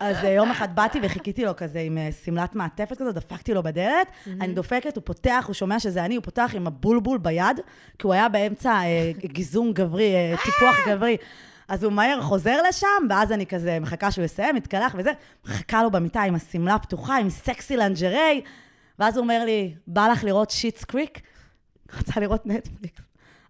[0.00, 3.62] אז אה, יום אחד באתי וחיכיתי לו כזה עם אה, שמלת מעטפת כזאת, דפקתי לו
[3.62, 4.06] בדלת,
[4.40, 7.60] אני דופקת, הוא פותח, הוא שומע שזה אני, הוא פותח עם הבולבול ביד,
[7.98, 10.12] כי הוא היה באמצע אה, גיזום גברי,
[10.44, 11.16] טיפוח גברי.
[11.68, 15.12] אז הוא מהר חוזר לשם, ואז אני כזה מחכה שהוא יסיים, מתקלח וזה,
[15.44, 18.42] מחכה לו במיטה עם השמלה פתוחה, עם סקסי לנג'רי,
[18.98, 21.20] ואז הוא אומר לי, בא לך לראות שיטס קריק?
[21.98, 23.02] רצה לראות נטפליקס.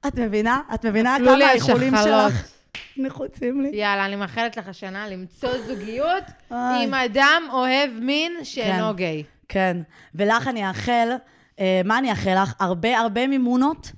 [0.06, 0.60] את מבינה?
[0.74, 1.94] את מבינה כמה האיחולים.
[2.04, 2.54] שלך
[2.96, 3.70] נחוצים לי?
[3.72, 6.24] יאללה, אני מאחלת לך השנה למצוא זוגיות.
[6.50, 8.96] עם אדם אוהב מין שאינו כן.
[8.96, 9.22] גיי.
[9.48, 9.76] כן.
[10.14, 11.08] ולך אני אאחל,
[11.60, 12.54] אה, מה אני אאחל לך?
[12.60, 13.92] הרבה הרבה מימונות.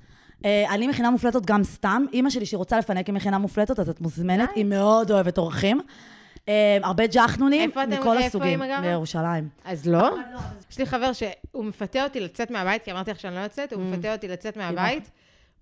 [0.47, 2.05] אה, אני מכינה מופלטות גם סתם.
[2.13, 4.49] אימא שלי, שהיא רוצה לפנק עם מכינה מופלטות, אז את מוזמנת.
[4.55, 5.81] היא מאוד אוהבת אורחים.
[6.49, 8.47] אה, הרבה ג'חנונים איפה אתם- מכל איפה הסוגים.
[8.63, 8.81] אימא גרה?
[8.81, 9.49] בירושלים.
[9.65, 10.09] אז לא?
[10.71, 13.81] יש לי חבר שהוא מפתה אותי לצאת מהבית, כי אמרתי לך שאני לא יוצאת, הוא
[13.83, 15.09] מפתה אותי לצאת מהבית.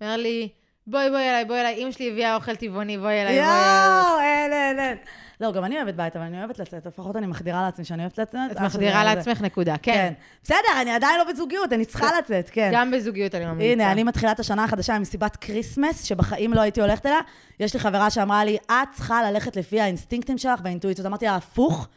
[0.01, 0.49] אומר לי,
[0.87, 4.05] בואי, בואי אליי, בואי אליי, אמא שלי הביאה אוכל טבעוני, בואי אליי, בואי אליי.
[4.05, 4.97] יואו, אין, אין, אין.
[5.41, 6.85] לא, גם אני אוהבת בית, אבל אני אוהבת לצאת.
[6.85, 8.51] לפחות אני מחדירה לעצמי שאני אוהבת לצאת.
[8.51, 9.93] את מחדירה לעצמך נקודה, כן.
[9.93, 10.13] כן.
[10.43, 12.71] בסדר, אני עדיין לא בזוגיות, אני צריכה לצאת, כן.
[12.73, 13.71] גם בזוגיות אני ממליצה.
[13.71, 17.19] הנה, אני מתחילה את השנה החדשה עם מסיבת Christmas, שבחיים לא הייתי הולכת אליה.
[17.59, 21.07] יש לי חברה שאמרה לי, את צריכה ללכת לפי האינסטינקטים שלך והאינטואיציות.
[21.07, 21.87] אמרתי לה, הפוך.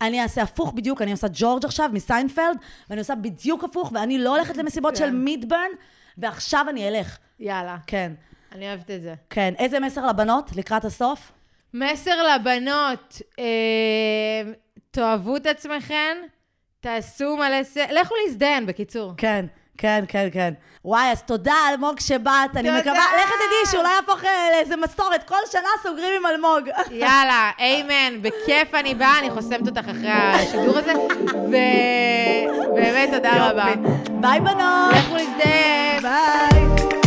[0.00, 2.56] אני אעשה הפוך בדיוק, אני עושה ג'ורג' עכשיו מסיינפלד,
[2.90, 5.24] ואני עושה בדיוק הפוך, ואני לא הולכת למסיבות של מצוין.
[5.24, 5.70] מידברן,
[6.18, 7.18] ועכשיו אני אלך.
[7.40, 8.12] יאללה, כן,
[8.52, 9.14] אני אוהבת את זה.
[9.30, 9.54] כן.
[9.58, 11.32] איזה מסר לבנות לקראת הסוף?
[11.74, 14.52] מסר לבנות, אה,
[14.90, 16.16] תאהבו את עצמכם,
[16.80, 17.76] תעשו מלא ס...
[17.76, 19.12] לכו להזדיין, בקיצור.
[19.16, 19.46] כן,
[19.78, 20.54] כן, כן, כן.
[20.84, 22.56] וואי, אז תודה, אלמוג, שבאת.
[22.56, 22.70] אני.
[22.70, 25.28] מקווה, לך תדעי שאולי יהפוך אה, לאיזה מסורת.
[25.28, 26.68] כל שנה סוגרים עם אלמוג.
[26.90, 30.92] יאללה, איימן, בכיף אני באה, אני חוסמת אותך אחרי השידור הזה,
[32.72, 33.66] ובאמת תודה רבה.
[34.20, 34.94] ביי, בנות.
[34.94, 36.02] לכו להזדיין.
[36.02, 36.97] ביי.